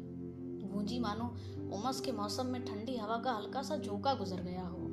गूंजी 0.73 0.99
मानो, 0.99 1.35
उमस 1.77 2.01
के 2.01 2.13
मौसम 2.13 2.47
में 2.47 2.65
ठंडी 2.65 2.97
हवा 2.97 3.17
का 3.17 3.33
हल्का 3.33 3.63
सा 3.63 3.77
झोंका 3.77 4.15
गुजर 4.15 4.41
गया 4.41 4.67
हो। 4.67 4.89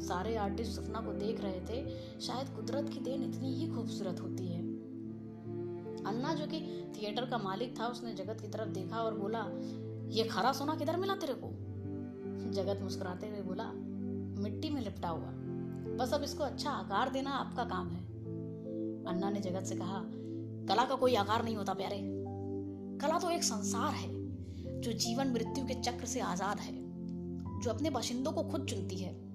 सारे 0.00 0.36
आर्टिस्ट 0.36 0.80
सपना 0.80 1.00
को 1.00 1.12
देख 1.12 1.40
रहे 1.40 1.60
थे, 1.60 1.90
शायद 2.20 2.48
कुदरत 2.48 2.88
की 2.88 3.00
देन 3.00 3.22
इतनी 3.22 3.54
ही 3.54 3.68
खूबसूरत 3.68 4.20
होती 4.20 4.48
है। 4.48 4.60
अन्ना 6.04 6.34
जो 6.34 6.46
कि 6.46 6.60
थिएटर 6.96 7.24
का 7.24 7.38
मालिक 7.38 7.80
था, 7.80 7.86
उसने 7.86 8.14
जगत 8.14 8.40
की 8.40 8.48
तरफ़ 8.48 8.68
देखा 8.68 8.96
और 8.96 9.18
बोला, 9.18 9.46
ये 10.10 10.24
खरा 10.24 10.52
सोना 10.52 10.76
किधर 10.76 10.96
मिला 10.96 11.14
तेरे 11.14 11.34
को? 11.36 11.48
जगत 12.50 12.80
मुस्कुराते 12.82 13.28
हुए 13.28 13.40
बोला, 13.40 13.72
मिट्टी 14.42 14.70
में 14.70 14.82
लिपटा 14.82 15.08
हुआ। 15.08 15.30
बस 15.96 16.14
अब 16.14 16.22
इसको 16.22 16.44
अच्छा 16.44 16.70
आकार 16.70 17.10
देना 17.10 17.30
आपका 17.30 17.64
काम 17.64 17.88
है। 17.88 18.04
अन्ना 19.04 19.30
ने 19.30 19.40
जगत 19.40 19.62
से 19.62 19.76
कहा, 19.76 20.02
कला 20.60 20.84
का 20.84 20.94
कोई 20.94 21.14
आकार 21.14 21.44
नहीं 21.44 21.56
होता 21.56 21.74
प्यारे। 21.74 22.19
कला 23.00 23.18
तो 23.18 23.30
एक 23.30 23.44
संसार 23.44 23.92
है, 23.92 24.08
जो 24.80 24.92
जीवन 24.92 25.28
मृत्यु 25.28 25.66
के 25.66 25.74
चक्र 25.74 26.06
से 26.06 26.20
आज़ाद 26.20 26.58
है, 26.58 26.72
जो 27.60 27.70
अपने 27.70 27.90
बाशिंदों 27.90 28.32
को 28.32 28.42
खुद 28.42 28.66
चुनती 28.66 28.96
है। 28.96 29.30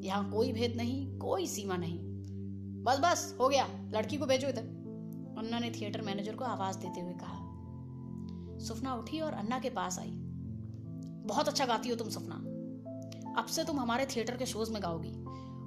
यहाँ 0.00 0.30
कोई 0.30 0.52
भेद 0.52 0.76
नहीं, 0.76 1.18
कोई 1.18 1.46
सीमा 1.46 1.76
नहीं। 1.76 1.98
बस 2.82 2.98
बस, 2.98 3.36
हो 3.40 3.48
गया। 3.48 3.68
लड़की 3.94 4.16
को 4.16 4.26
भेजो 4.26 4.48
इधर। 4.48 4.62
अन्ना 5.38 5.58
ने 5.58 5.70
थिएटर 5.70 6.02
मैनेजर 6.02 6.36
को 6.36 6.44
आवाज़ 6.44 6.78
देते 6.78 7.00
हुए 7.00 7.12
कहा। 7.12 7.36
सुफना 8.58 8.94
उठी 8.94 9.20
और 9.20 9.32
अन्ना 9.32 9.58
के 9.58 9.70
पास 9.70 9.98
आई। 9.98 10.10
बहुत 11.26 11.48
अच्छा 11.48 11.66
गाती 11.66 11.88
हो 11.88 11.96
तुम 11.96 12.08
सपना 12.08 12.34
अब 13.40 13.46
से 13.46 13.64
तुम 13.64 13.80
हमारे 13.80 14.06
थिएटर 14.06 14.36
के 14.36 14.46
शोज़ 14.46 14.72
में 14.72 14.82
गाओगी। 14.82 15.12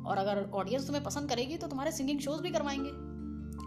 और 0.10 0.18
अगर 0.18 0.50
ऑडियंस 0.54 0.86
तुम्हें 0.86 1.04
पसंद 1.04 1.30
करेगी 1.30 1.58
तो 1.58 1.68
तुम्हारे 1.68 1.92
सिंगिंग 1.92 2.20
शोज़ 2.20 2.42
भी 2.42 2.50
करवाएँगे। 2.50 3.13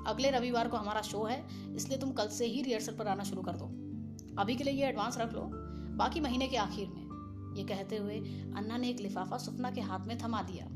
अगले 0.06 0.30
रविवार 0.30 0.68
को 0.68 0.76
हमारा 0.76 1.02
शो 1.02 1.24
है, 1.24 1.46
इसलिए 1.76 1.98
तुम 1.98 2.12
कल 2.12 2.28
से 2.28 2.46
ही 2.46 2.62
रिहर्सल 2.62 2.92
पर 2.92 3.08
आना 3.08 3.24
शुरू 3.24 3.42
कर 3.42 3.52
दो। 3.52 3.64
अभी 4.42 4.56
के 4.56 4.64
लिए 4.64 4.74
ये 4.74 4.86
एडवांस 4.86 5.18
रख 5.18 5.32
लो, 5.32 5.50
बाकी 5.96 6.20
महीने 6.20 6.48
के 6.48 6.56
आखिर 6.56 6.88
में। 6.88 7.06
ये 7.56 7.64
कहते 7.64 7.96
हुए 7.96 8.18
अन्ना 8.56 8.76
ने 8.76 8.88
एक 8.88 9.00
लिफाफा 9.00 9.38
सुफना 9.38 9.70
के 9.70 9.80
हाथ 9.80 10.06
में 10.06 10.18
थमा 10.18 10.42
दिया। 10.42 10.68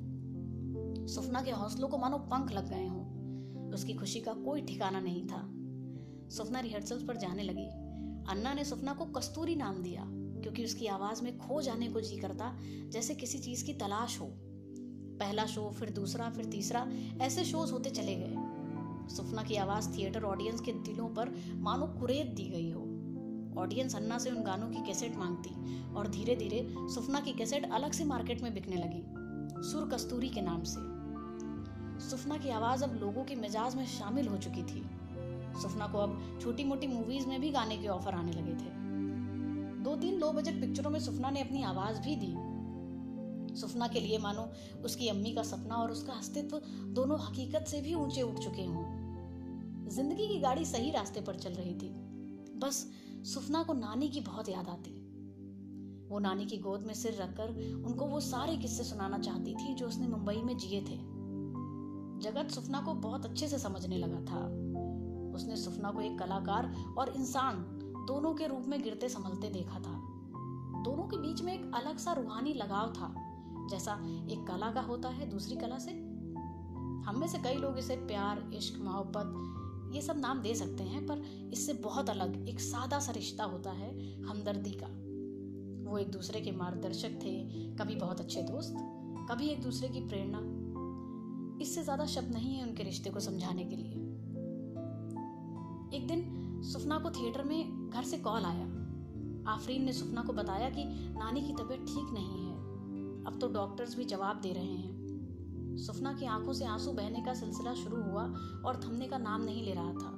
सुफना 1.06 1.42
के 1.42 1.50
हौसलों 1.50 1.88
को 1.88 1.98
मानो 1.98 2.18
पंख 2.18 2.52
लग 2.52 2.70
गए 2.70 2.86
हों। 2.86 3.70
उसकी 3.72 3.94
खुशी 3.94 4.20
का 4.20 4.32
कोई 4.32 4.62
ठिकाना 4.62 5.00
नहीं 5.00 5.26
था। 5.26 5.50
सुफना 6.30 6.60
रिहर्सल 6.60 7.06
पर 7.06 7.16
जाने 7.16 7.42
लगी। 7.42 7.66
अन्ना 8.32 8.52
ने 8.54 8.64
सुफना 8.64 8.92
को 8.92 9.04
कस्तूरी 9.04 9.56
नाम 9.56 9.82
दिया, 9.82 10.04
क्योंकि 10.10 10.64
उसकी 10.64 10.86
आवाज़ 10.86 11.22
में 11.22 11.38
खो 11.38 11.62
जाने 11.62 11.88
को 11.88 12.00
जी 12.00 12.16
करता 12.16 12.58
जैसे 12.88 13.14
किसी 13.14 13.38
चीज़ 13.38 13.64
की 13.64 13.72
तलाश 13.72 14.20
हो। 14.20 14.26
पहला 15.20 15.46
शो 15.46 15.70
फिर 15.70 15.90
दूसरा, 15.90 16.30
फिर 16.30 16.44
तीसरा, 16.44 16.88
ऐसे 17.20 17.44
शोज़ 17.44 17.72
होते 17.72 17.90
चले 17.90 18.14
गए। 18.14 18.34
सुफना 19.16 19.42
की 19.42 19.56
आवाज़ 19.56 19.98
थिएटर 19.98 20.22
ऑडियंस 20.22 20.60
के 20.60 20.72
दिलों 20.72 21.08
पर 21.08 21.34
मानो 21.54 21.86
कुरेद 22.00 22.26
दी 22.26 22.48
गई 22.50 22.70
हो। 22.70 22.80
ऑडियंस 23.60 23.96
अन्ना 23.96 24.18
से 24.18 24.30
उन 24.30 24.42
गानों 24.42 24.70
की 24.70 24.82
कैसेट 24.86 25.16
मांगती 25.16 25.94
और 25.94 26.08
धीरे 26.08 26.36
धीरे 26.36 26.66
सुफना 26.94 27.20
की 27.20 27.32
कैसेट 27.32 27.70
अलग 27.72 27.92
से 27.92 28.04
मार्केट 28.04 28.42
में 28.42 28.54
बिकने 28.54 28.76
लगी, 28.76 29.02
सुर 29.70 29.88
कस्तूरी 29.88 30.28
के 30.28 30.40
नाम 30.40 30.62
से। 30.62 32.08
सुफना 32.10 32.36
की 32.36 32.50
आवाज़ 32.50 32.84
अब 32.84 32.94
लोगों 33.00 33.24
के 33.24 33.34
मिजाज 33.34 33.74
में 33.74 33.86
शामिल 33.86 34.28
हो 34.28 34.36
चुकी 34.36 34.62
थी। 34.62 34.82
सुफना 35.62 35.86
को 35.86 35.98
अब 35.98 36.38
छोटी 36.42 36.64
मोटी 36.64 36.86
मूवीज़ 36.86 37.26
में 37.26 37.40
भी 37.40 37.50
गाने 37.50 37.76
के 37.78 37.88
ऑफ़र 37.88 38.14
आने 38.14 38.32
लगे 38.32 38.52
थे। 38.52 38.78
दो 39.82 39.96
तीन 39.96 40.18
लो 40.18 40.32
बजट 40.32 40.60
पिक्चरों 40.60 40.90
में 40.90 41.00
सुफना 41.00 41.30
ने 41.30 41.40
अपनी 41.40 41.62
आवाज़ 41.62 42.00
भी 42.00 42.16
दी। 42.16 42.34
सुफना 43.56 43.88
के 43.88 44.00
लिए 44.00 44.18
मानो 44.18 44.48
उसकी 44.84 45.08
अम्मी 45.08 45.32
का 45.32 45.42
सपना 45.42 45.74
और 45.74 45.90
उसका 45.90 46.12
अस्तित्व 46.12 46.60
दोनों 46.86 47.18
हकीकत 47.20 47.64
से 47.68 47.80
भी 47.80 47.94
ऊँचे 47.94 48.22
उठ 48.22 48.38
चुके 48.38 48.64
हों। 48.64 48.99
ज़िंदगी 49.90 50.26
की 50.28 50.38
गाड़ी 50.40 50.64
सही 50.64 50.90
रास्ते 50.90 51.20
पर 51.20 51.34
चल 51.34 51.50
रही 51.50 51.74
थी। 51.74 51.88
बस 52.58 52.90
सुफना 53.24 53.62
को 53.62 53.72
नानी 53.72 54.08
की 54.08 54.20
बहुत 54.20 54.48
याद 54.48 54.68
आती। 54.68 54.90
वो 56.10 56.18
नानी 56.18 56.46
की 56.46 56.56
गोद 56.56 56.80
में 56.80 56.94
सिर 56.94 57.14
रखकर 57.14 57.48
उनको 57.86 58.06
वो 58.06 58.20
सारे 58.20 58.56
किस्से 58.56 58.84
सुनाना 58.84 59.18
चाहती 59.18 59.54
थी 59.54 59.74
जो 59.74 59.86
उसने 59.86 60.08
मुंबई 60.08 60.36
में 60.36 60.56
जिए 60.56 60.80
थे। 60.80 60.96
जगत 62.20 62.50
सुफना 62.50 62.80
को 62.80 62.94
बहुत 62.94 63.26
अच्छे 63.26 63.48
से 63.48 63.58
समझने 63.58 63.98
लगा 63.98 64.20
था। 64.20 64.44
उसने 65.34 65.56
सुफना 65.56 65.90
को 65.90 66.00
एक 66.00 66.18
कलाकार 66.18 66.74
और 66.98 67.08
इंसान 67.08 67.56
दोनों 68.08 68.34
के 68.34 68.46
रूप 68.46 68.64
में 68.66 68.82
गिरते 68.82 69.08
संभलते 69.08 69.48
देखा 69.48 69.78
था। 69.80 69.98
दोनों 70.84 71.08
के 71.08 71.16
बीच 71.16 71.42
में 71.42 71.52
एक 71.54 71.70
अलग 71.74 71.98
सा 71.98 72.12
रूहानी 72.12 72.54
लगाव 72.54 72.92
था, 72.92 73.14
जैसा 73.70 73.94
एक 74.30 74.46
कला 74.46 74.70
का 74.70 74.80
होता 74.80 75.08
है 75.08 75.30
दूसरी 75.30 75.56
कला 75.56 75.78
से। 75.78 75.90
हम 77.06 77.16
में 77.16 77.26
से 77.28 77.38
कई 77.38 77.54
लोग 77.54 77.78
इसे 77.78 77.96
प्यार, 77.96 78.50
इश्क, 78.54 78.80
मोहब्बत 78.80 79.58
ये 79.92 80.00
सब 80.02 80.18
नाम 80.18 80.40
दे 80.42 80.54
सकते 80.54 80.82
हैं, 80.82 81.06
पर 81.06 81.22
इससे 81.52 81.72
बहुत 81.72 82.10
अलग 82.10 82.48
एक 82.48 82.60
सादा 82.60 82.98
सा 82.98 83.12
रिश्ता 83.12 83.44
होता 83.44 83.70
है 83.70 83.90
हमदर्दी 84.22 84.72
का। 84.82 84.86
वो 85.90 85.98
एक 85.98 86.10
दूसरे 86.10 86.40
के 86.40 86.52
मार्गदर्शक 86.52 87.18
थे, 87.24 87.32
कभी 87.76 87.94
बहुत 87.94 88.20
अच्छे 88.20 88.42
दोस्त, 88.42 88.74
कभी 89.30 89.48
एक 89.48 89.62
दूसरे 89.62 89.88
की 89.88 90.00
प्रेरणा। 90.00 90.38
इससे 91.62 91.82
ज़्यादा 91.82 92.06
शब्द 92.06 92.32
नहीं 92.34 92.54
है 92.54 92.66
उनके 92.68 92.82
रिश्ते 92.82 93.10
को 93.10 93.20
समझाने 93.20 93.64
के 93.64 93.76
लिए। 93.76 93.92
एक 95.98 96.06
दिन 96.08 96.62
सुफना 96.62 96.98
को 96.98 97.10
थिएटर 97.10 97.42
में 97.42 97.90
घर 97.90 98.04
से 98.04 98.18
कॉल 98.18 98.44
आया। 98.44 98.64
आफरीन 99.52 99.84
ने 99.84 99.92
सुफना 99.92 100.22
को 100.22 100.32
बताया 100.32 100.70
कि 100.70 100.84
नानी 101.18 101.40
की 101.40 101.52
तबीयत 101.52 101.80
ठीक 101.80 102.12
नहीं 102.12 102.46
है। 102.46 102.54
अब 103.24 103.38
तो 103.40 103.48
डॉक्टर्स 103.48 103.96
भी 103.96 104.04
जवाब 104.04 104.40
दे 104.40 104.52
रहे 104.52 104.76
हैं। 104.76 104.99
सुफना 105.76 106.12
की 106.12 106.26
आँखों 106.26 106.52
से 106.52 106.64
आँसू 106.64 106.92
बहने 106.92 107.22
का 107.22 107.34
सिलसिला 107.34 107.74
शुरू 107.74 108.02
हुआ 108.02 108.22
और 108.64 108.80
थमने 108.84 109.08
का 109.08 109.18
नाम 109.18 109.42
नहीं 109.42 109.64
ले 109.64 109.72
रहा 109.72 109.92
था। 109.92 110.16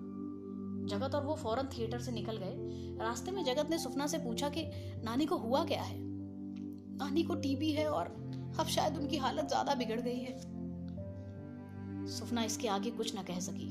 जगत 0.87 1.15
और 1.15 1.25
वो 1.25 1.35
फ़ौरन 1.35 1.67
थिएटर 1.67 1.99
से 1.99 2.13
निकल 2.13 2.37
गए। 2.37 2.55
रास्ते 3.01 3.31
में 3.31 3.45
जगत 3.45 3.71
ने 3.71 3.79
सुफना 3.79 4.07
से 4.07 4.19
पूछा 4.19 4.49
कि, 4.49 4.65
नानी 5.05 5.27
को 5.27 5.37
हुआ 5.37 5.65
क्या 5.65 5.83
है? 5.83 5.97
नानी 6.97 7.23
को 7.23 7.35
टीबी 7.35 7.71
है 7.73 7.89
और 7.89 8.07
अब 8.61 8.67
शायद 8.67 8.97
उनकी 8.97 9.17
हालत 9.17 9.49
ज़्यादा 9.49 9.75
बिगड़ 9.75 10.01
गई 10.01 10.19
है। 10.19 10.39
सुफना 12.07 12.45
इसके 12.45 12.69
आगे 12.69 12.91
कुछ 12.91 13.19
न 13.19 13.23
कह 13.23 13.41
सकी। 13.41 13.69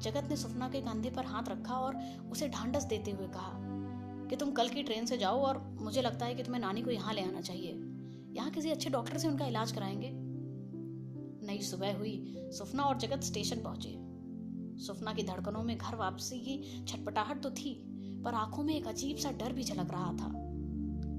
जगत 0.00 0.26
ने 0.30 0.36
सुफना 0.36 0.68
के 0.68 0.80
कंधे 0.80 1.10
पर 1.10 1.24
हाथ 1.24 1.48
रखा 1.48 1.74
और 1.74 1.96
उसे 2.32 2.48
ढांढस 2.48 2.84
देते 2.84 3.10
हुए 3.10 3.26
कहा 3.26 3.52
कि, 4.26 4.36
तुम 4.36 4.50
कल 4.50 4.68
की 4.68 4.82
ट्रेन 4.82 5.06
से 5.06 5.18
जाओ 5.18 5.40
और 5.40 5.76
मुझे 5.80 6.02
लगता 6.02 6.26
है 6.26 6.34
कि 6.34 6.42
तुम्हें 6.42 6.60
नानी 6.62 6.82
को 6.82 6.90
यहाँ 6.90 7.14
ले 7.14 7.22
आना 7.22 7.40
चाहिए। 7.40 7.72
यहाँ 8.32 8.50
किसी 8.50 8.70
अच्छे 8.70 8.90
डॉक्टर 8.90 9.18
से 9.18 9.28
उनका 9.28 9.46
इलाज 9.46 9.72
कराएँगे। 9.72 10.10
नई 11.48 11.58
सुबह 11.58 11.96
हुई। 11.98 12.34
सुफना 12.38 12.82
और 12.82 12.98
जगत 12.98 13.20
स्टेशन 13.20 13.56
पहुँचे। 13.56 13.94
सुफना 14.86 15.12
की 15.12 15.22
धड़कनों 15.22 15.62
में 15.62 15.78
घर 15.78 15.96
वापसी 15.96 16.38
की 16.38 16.84
छटपटाहट 16.88 17.42
तो 17.42 17.50
थी, 17.50 17.84
पर 18.24 18.34
आँखों 18.34 18.62
में 18.62 18.76
एक 18.76 18.86
अजीब 18.86 19.16
सा 19.16 19.30
डर 19.30 19.52
भी 19.52 19.62
झलक 19.62 19.90
रहा 19.90 20.12
था। 20.12 20.32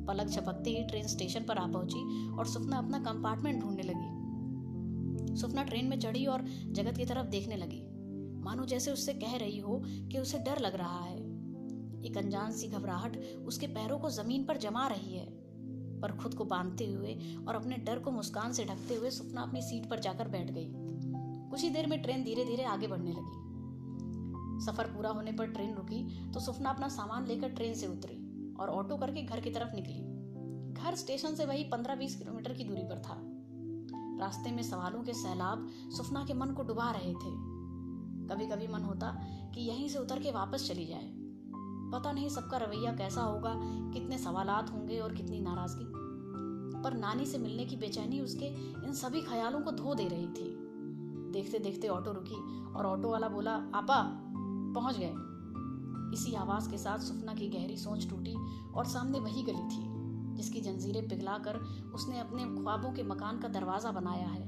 पलक 0.08 0.28
झपकते 0.28 0.70
ही 0.70 0.84
ट्रेन 0.84 1.08
स्टेशन 1.08 1.44
पर 1.44 1.58
आ 1.58 1.68
पहुँची 1.68 2.30
और 2.30 2.48
सुफना 2.48 2.78
अपना 2.78 3.00
कंपार्टमेंट 3.00 3.62
ढूँढने 3.62 3.84
लगी। 3.84 5.36
सुफना 5.36 5.64
ट्रेन 5.64 5.86
में 5.86 6.00
चढ़ी 6.00 6.26
और 6.26 6.46
जगत 6.66 6.98
की 6.98 7.06
तरफ़ 7.06 7.28
देखने 7.28 7.56
लगी। 7.56 7.82
मानो 8.42 8.66
जैसे 8.66 8.92
उससे 8.92 9.14
कह 9.14 9.38
रही 9.38 9.58
हो 9.58 9.82
कि 9.86 10.20
उसे 10.20 10.40
डर 10.40 10.60
लग 10.60 10.76
रहा 10.76 11.04
है। 11.04 11.18
एक 12.06 12.18
अनजान 12.18 12.52
सी 12.52 12.68
घबराहट 12.68 13.18
उसके 13.46 13.68
पैरों 13.68 14.00
को 14.00 14.10
ज़मीन 14.10 14.46
पर 14.46 14.58
जमा 14.58 14.88
रही 14.88 15.14
है। 15.14 15.39
पर 16.02 16.12
खुद 16.12 16.34
को 16.34 16.46
बांधते 16.46 16.92
हुए 16.92 17.14
और 17.48 17.56
अपने 17.56 17.78
डर 17.78 18.00
को 18.00 18.12
मुस्कान 18.12 18.52
से 18.52 18.66
ढकते 18.66 18.96
हुए 18.96 19.10
सुपना 19.10 19.42
अपनी 19.42 19.62
सीट 19.62 19.90
पर 19.90 20.00
जाकर 20.00 20.28
बैठ 20.28 20.52
गई। 20.52 20.72
कुछ 21.50 21.62
ही 21.62 21.70
देर 21.70 21.88
में 21.88 22.02
ट्रेन 22.02 22.24
धीरे 22.24 22.46
धीरे 22.46 22.64
आगे 22.64 22.88
बढ़ने 22.88 23.12
लगी। 23.12 24.66
सफ़र 24.66 24.86
पूरा 24.86 25.10
होने 25.10 25.32
पर 25.32 25.48
ट्रेन 25.48 25.76
रुकी 25.76 26.32
तो 26.32 26.40
सुफना 26.40 26.70
अपना 26.70 26.88
सामान 26.88 27.28
लेकर 27.28 27.50
ट्रेन 27.50 27.74
से 27.74 27.88
उतरी 27.88 28.16
और 28.60 28.70
ऑटो 28.70 28.98
करके 28.98 29.22
घर 29.22 29.40
की 29.40 29.50
तरफ़ 29.50 29.76
निकली। 29.76 30.02
घर 30.84 30.96
स्टेशन 30.96 31.36
से 31.36 31.46
वही 31.46 31.64
पंद्रह 31.64 31.96
बीस 31.96 32.16
किलोमीटर 32.16 32.54
की 32.54 32.64
दूरी 32.64 32.82
पर 32.82 33.00
था। 33.00 33.22
रास्ते 34.20 34.52
में 34.52 34.64
सवालों 34.64 35.04
के 35.04 35.14
सैलाब 35.14 35.68
सुफना 35.98 36.26
के 36.26 36.34
मन 36.34 36.52
को 36.52 36.64
डुबा 36.64 36.92
रहे 36.92 37.14
थे। 37.14 37.32
कभी 38.28 38.46
कभी 38.46 38.68
मन 38.68 38.82
होता 38.82 39.12
कि 39.56 39.62
यहीं 39.62 39.90
से 39.90 40.00
उतर 40.00 40.20
के 40.20 40.32
वापस 40.32 40.68
चली 40.68 40.86
जाए। 40.86 41.19
पता 41.92 42.12
नहीं 42.12 42.30
सबका 42.30 42.58
रवैया 42.58 42.92
कैसा 42.92 43.22
होगा, 43.22 43.54
कितने 43.94 44.18
सवालात 44.18 44.72
होंगे 44.72 45.00
और 45.00 45.14
कितनी 45.14 45.42
नाराज़गी। 45.42 45.86
पर 46.84 46.94
नानी 46.94 47.26
से 47.26 47.38
मिलने 47.38 47.66
की 47.66 47.76
बेचैनी 47.76 48.20
उसके 48.22 48.46
इन 48.86 48.94
सभी 48.94 49.22
ख्यालों 49.22 49.62
को 49.62 49.72
धो 49.72 49.96
दे 49.96 50.08
रही 50.08 50.28
थी। 50.28 50.56
देखते 51.32 51.60
देखते 51.60 51.88
ऑटो 51.88 52.12
रुकी 52.12 52.36
और 52.74 52.86
ऑटो 52.86 53.10
वाला 53.10 53.28
बोला, 53.28 53.52
आपा, 53.52 54.02
पहुँच 54.76 54.98
गए। 54.98 55.14
इसी 56.14 56.34
आवाज़ 56.34 56.70
के 56.72 56.78
साथ 56.78 57.00
सुफना 57.00 57.34
की 57.34 57.48
गहरी 57.50 57.78
सोच 57.78 58.10
टूटी 58.10 58.36
और 58.76 58.86
सामने 58.86 59.20
वही 59.20 59.44
गली 59.44 59.68
थी, 59.68 59.84
जिसकी 60.36 60.62
जंजीरें 60.62 61.08
पिघलाकर 61.10 61.58
उसने 61.96 62.20
अपने 62.20 62.44
ख्वाबों 62.44 62.92
के 62.92 63.04
मकान 63.04 63.40
का 63.40 63.48
दरवाज़ा 63.48 63.92
बनाया 63.92 64.28
है। 64.28 64.42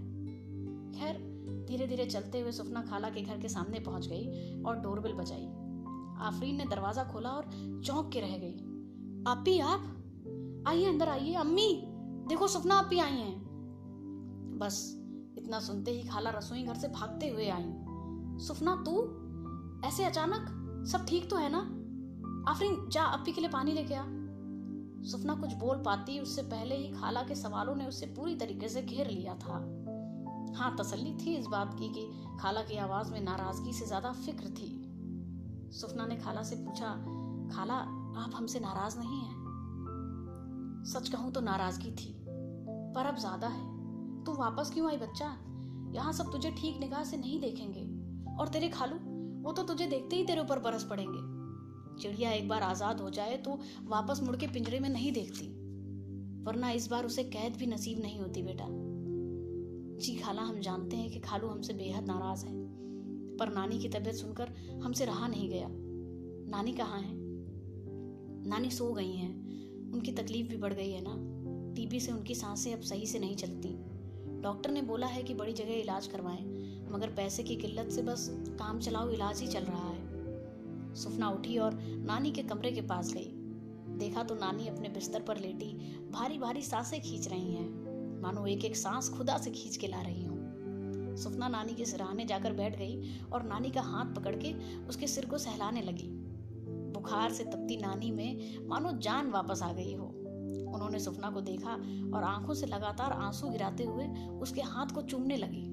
खैर 0.91 1.19
धीरे 1.67 1.88
धीरे 1.88 2.06
चलते 2.06 2.39
हुए 2.39 2.51
सुफना 2.51 2.82
खाला 2.82 3.10
के 3.10 3.21
घर 3.21 3.39
के 3.39 3.49
सामने 3.49 3.80
पहुँच 3.80 4.08
गई 4.08 4.62
और 4.63 4.75
डोरबेल 4.75 5.13
बजाई। 5.13 5.47
आफरीन 6.22 6.56
ने 6.56 6.66
दरवाज़ा 6.66 7.04
खोला 7.04 7.30
और 7.30 7.50
चौंक 7.86 8.12
के 8.12 8.20
रह 8.20 8.38
गई। 8.38 8.54
आपी 9.28 9.60
आप 9.60 9.98
आइए 10.68 10.86
अंदर 10.86 11.10
आइए, 11.10 11.34
अम्मी, 11.34 11.82
देखो 12.30 12.48
सुफना 12.48 12.76
आपी 12.76 13.00
आई 13.00 13.12
हैं। 13.12 14.58
बस, 14.60 14.98
इतना 15.38 15.60
सुनते 15.60 15.92
ही 15.92 16.04
खाला 16.08 16.30
रसोई 16.30 16.64
घर 16.64 16.76
से 16.76 16.88
भागते 16.88 17.30
हुए 17.30 17.50
आई। 17.50 17.66
सुफना 18.46 18.76
तू? 18.76 19.04
ऐसे 19.88 20.06
अचानक? 20.06 20.58
सब 20.92 21.06
ठीक 21.06 21.30
तो 21.30 21.36
है 21.36 21.50
ना? 21.52 21.60
आफरीन, 22.52 22.90
जा 22.90 23.04
अपी 23.04 23.32
के 23.32 23.42
लिए 23.42 23.50
पानी 23.50 23.72
लेके 23.72 23.94
आ। 23.94 24.04
सुफना 25.04 25.36
कुछ 25.36 25.54
बोल 25.54 25.78
पाती, 25.78 26.20
उससे 26.20 26.42
पहले 26.42 26.76
ही 26.76 26.92
खाला 26.92 27.22
के 27.22 27.36
सवालों 27.36 27.76
ने 27.76 27.86
उससे 27.86 28.06
पूरी 28.06 28.36
तरीके 28.36 28.70
से 28.70 28.82
घेर 28.82 29.10
लिया 29.10 29.34
था। 29.34 29.54
हाँ 30.56 30.76
तसल्ली 30.80 31.14
थी 31.14 31.36
इस 31.36 31.46
बात 31.46 31.74
की 31.80 31.90
कि 31.90 32.12
खाला 32.40 32.62
की 32.62 32.78
आवाज़ 32.78 33.12
में 33.12 33.22
नाराज़गी 33.22 33.74
से 33.74 33.86
ज़्यादा 33.86 34.12
फ़िक्र 34.12 34.50
थी। 34.50 34.81
सुफना 35.72 36.06
ने 36.06 36.16
खाला 36.16 36.44
से 36.44 36.56
पूछा, 36.56 36.94
खाला, 37.54 37.74
आप 38.18 38.32
हमसे 38.36 38.60
नाराज़ 38.60 38.98
नहीं 39.00 39.20
हैं? 39.20 40.84
सच 40.86 41.10
कहूँ 41.10 41.32
तो 41.32 41.42
नाराज़गी 41.42 41.92
थी, 41.92 42.14
पर 42.96 43.06
अब 43.06 43.18
ज़्यादा 43.18 43.48
है। 43.48 44.24
तू 44.24 44.34
वापस 44.34 44.72
क्यों 44.74 44.90
आई 44.90 44.98
बच्चा? 44.98 45.26
यहाँ 45.94 46.14
सब 46.14 46.32
तुझे 46.32 46.52
ठीक 46.52 46.80
निगाह 46.80 47.04
से 47.04 47.18
नहीं 47.18 47.40
देखेंगे। 47.40 47.82
और 48.36 48.48
तेरे 48.48 48.70
खालू, 48.70 48.96
वो 49.44 49.52
तो 49.52 49.64
तुझे 49.64 49.86
देखते 49.88 50.16
ही 50.16 50.24
तेरे 50.26 50.42
ऊपर 50.42 50.60
बरस 50.60 50.84
पड़ेंगे। 50.84 51.20
चिड़िया 52.02 52.32
एक 52.32 52.48
बार 52.50 52.64
आज़ाद 52.64 53.02
हो 53.02 53.10
जाए 53.10 53.38
तो 53.38 53.60
वापस 53.86 54.22
मुड़ 54.24 54.36
के 54.36 54.48
पिंजरे 54.48 54.80
में 54.80 54.90
नहीं 54.90 55.12
देखती। 55.14 55.48
वरना 56.44 56.70
इस 56.72 56.88
बार 56.88 57.06
उसे 57.06 57.24
कैद 57.26 57.56
भी 57.56 57.66
नसीब 57.68 58.00
नहीं 58.02 58.20
होती 58.20 58.44
बेटा। 58.44 58.66
जी 59.98 60.16
खाला, 60.16 60.42
हम 60.42 60.60
जानते 60.60 60.98
हैं 60.98 61.10
कि 61.12 61.20
खालू 61.20 61.48
हमसे 61.48 61.74
बेहद 61.74 62.08
नाराज़ 62.08 62.46
है, 62.46 62.54
पर 63.38 63.54
नानी 63.54 63.80
की 63.80 63.90
तबीयत 63.90 64.16
सुनकर 64.16 64.51
हमसे 64.84 65.06
रहा 65.06 65.28
नहीं 65.28 65.50
गया। 65.50 65.67
नानी 66.52 66.72
कहाँ 66.72 67.00
है? 67.00 67.12
नानी 68.50 68.70
सो 68.70 68.94
गई 68.94 69.12
हैं। 69.12 69.41
उनकी 69.91 70.12
तकलीफ़ 70.12 70.48
भी 70.48 70.58
बढ़ 70.58 70.74
गई 70.74 70.91
है 70.91 71.02
ना। 71.08 71.32
टीबी 71.76 72.00
से 72.00 72.12
उनकी 72.12 72.36
साँसें 72.36 72.74
अब 72.74 72.82
सही 72.82 73.06
से 73.06 73.20
नहीं 73.20 73.36
चलती। 73.36 73.70
डॉक्टर 74.41 74.72
ने 74.72 74.82
बोला 74.82 75.08
है 75.08 75.24
कि 75.24 75.34
बड़ी 75.34 75.54
जगह 75.54 75.74
इलाज 75.74 76.08
करवाएँ, 76.08 76.44
मगर 76.91 77.08
पैसे 77.08 77.44
की 77.44 77.56
किल्लत 77.56 77.89
से 77.89 78.02
बस 78.02 78.28
काम 78.32 78.80
चलाओ, 78.80 79.10
इलाज 79.10 79.41
ही 79.41 79.48
चल 79.48 79.63
रहा 79.63 79.89
है। 79.89 80.12
सुफना 80.96 81.30
उठी 81.30 81.58
और 81.58 81.74
नानी 81.82 82.32
के 82.32 82.44
कमरे 82.44 82.72
के 82.72 82.82
पास 82.82 83.13
गई। 83.13 83.32
देखा 83.98 84.24
तो 84.24 84.36
नानी 84.36 84.67
अपने 84.67 84.89
बिस्तर 84.89 85.22
पर 85.22 85.38
लेटी 85.38 86.02
भारी 86.12 86.38
भारी 86.38 86.62
साँसें 86.62 87.02
खींच 87.02 87.28
रही 87.28 87.54
हैं। 87.54 87.91
मानो 88.22 88.46
एक 88.46 88.65
एक 88.65 88.76
सांस 88.76 89.10
खुदा 89.10 89.38
से 89.38 89.52
खींच 89.52 89.78
के 89.78 89.88
ला 89.88 90.02
रही 90.02 90.24
हूँ। 90.24 90.31
सुफना 91.15 91.47
नानी 91.47 91.74
के 91.74 91.86
सिराने 91.86 92.26
जाकर 92.26 92.54
बैठ 92.54 92.78
गई 92.78 93.19
और 93.34 93.43
नानी 93.43 93.69
का 93.69 93.82
हाथ 93.82 94.06
पकड़ 94.06 94.36
के 94.36 94.54
उसके 94.88 95.08
सिर 95.08 95.26
को 95.26 95.38
सहलाने 95.38 95.82
लगी। 95.82 96.08
बुखार 96.93 97.32
से 97.32 97.43
तपती 97.43 97.78
नानी 97.78 98.12
में 98.12 98.67
मानो 98.67 98.91
जान 98.91 99.32
वापस 99.32 99.63
आ 99.63 99.74
गई 99.74 99.93
हो। 99.93 100.06
उन्होंने 100.74 101.00
सुफना 101.00 101.30
को 101.30 101.41
देखा 101.41 101.74
और 102.17 102.24
आँखों 102.24 102.54
से 102.54 102.67
लगातार 102.67 103.12
आँसू 103.12 103.50
गिराते 103.50 103.84
हुए 103.84 104.08
उसके 104.28 104.62
हाथ 104.62 104.86
को 104.86 105.02
चूमने 105.02 105.36
लगी। 105.36 105.67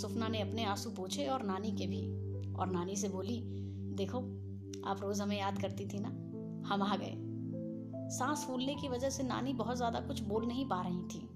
सुफना 0.00 0.28
ने 0.28 0.40
अपने 0.40 0.64
आँसू 0.64 0.90
पोछे 0.90 1.26
और 1.26 1.42
नानी 1.42 1.72
के 1.72 1.86
भी। 1.86 2.02
और 2.54 2.66
नानी 2.66 2.96
से 2.96 3.08
बोली, 3.08 3.40
देखो, 3.94 4.18
आप 4.86 4.98
रोज 5.02 5.20
हमें 5.20 5.38
याद 5.38 5.60
करती 5.62 5.86
थी 5.86 5.98
ना? 6.00 6.08
हम 6.68 6.82
आ 6.82 6.96
गए। 6.96 7.14
सांस 8.08 8.44
फूलने 8.46 8.74
की 8.74 8.88
वजह 8.88 9.10
से 9.10 9.22
नानी 9.22 9.52
बहुत 9.52 9.76
ज़्यादा 9.76 10.00
कुछ 10.00 10.20
बोल 10.20 10.46
नहीं 10.46 10.66
पा 10.68 10.82
रही 10.82 11.02
थी। 11.02 11.28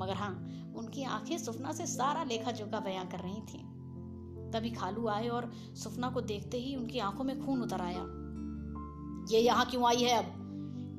मगर 0.00 0.14
हाँ 0.14 0.46
उनकी 0.76 1.04
आँखें 1.04 1.38
सुफना 1.38 1.72
से 1.72 1.86
सारा 1.86 2.24
लेखा 2.24 2.50
जोखा 2.50 2.80
बयां 2.80 3.04
कर 3.06 3.18
रही 3.18 3.40
थी। 3.40 3.70
तभी 4.50 4.70
खालू 4.70 5.08
आए 5.08 5.28
और 5.28 5.52
सुफना 5.74 6.10
को 6.10 6.20
देखते 6.20 6.58
ही 6.58 6.76
उनकी 6.76 6.98
आँखों 6.98 7.24
में 7.24 7.46
खून 7.46 7.62
उतर 7.62 7.80
आया। 7.80 8.02
ये 9.34 9.40
यहाँ 9.40 9.66
क्यों 9.70 9.86
आई 9.86 9.96
है 9.96 10.18
अब? 10.18 10.36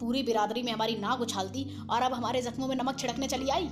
पूरी 0.01 0.23
बिरादरी 0.23 0.63
में 0.63 0.71
हमारी 0.71 0.95
नाक 0.95 1.21
उछालती 1.21 1.79
और 1.89 2.01
अब 2.01 2.13
हमारे 2.13 2.41
जख्मों 2.41 2.67
में 2.67 2.75
नमक 2.75 2.99
छिड़कने 2.99 3.27
चली 3.27 3.49
आई। 3.49 3.69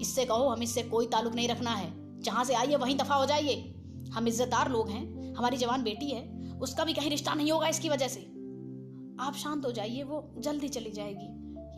इससे 0.00 0.24
कहो, 0.24 0.48
हम 0.48 0.62
इससे 0.62 0.82
कोई 0.82 1.06
ताल्लुक 1.06 1.34
नहीं 1.34 1.48
रखना 1.48 1.70
है। 1.70 2.20
जहाँ 2.20 2.44
से 2.44 2.54
आई 2.54 2.66
है, 2.66 2.76
वहीं 2.76 2.96
दफ़ा 2.96 3.14
हो 3.14 3.26
जाइए। 3.26 3.74
हम 4.14 4.28
इज्जतदार 4.28 4.70
लोग 4.70 4.88
हैं, 4.88 5.34
हमारी 5.34 5.56
जवान 5.56 5.82
बेटी 5.82 6.10
है, 6.10 6.52
उसका 6.58 6.84
भी 6.84 6.92
कहीं 6.92 7.10
रिश्ता 7.10 7.34
नहीं 7.34 7.52
होगा 7.52 7.68
इसकी 7.68 7.88
वजह 7.88 8.08
से। 8.08 8.20
आप 9.20 9.32
शांत 9.36 9.66
हो 9.66 9.72
जाइए, 9.72 10.02
वो 10.02 10.34
जल्दी 10.38 10.68
चली 10.68 10.90
जाएगी, 10.90 11.26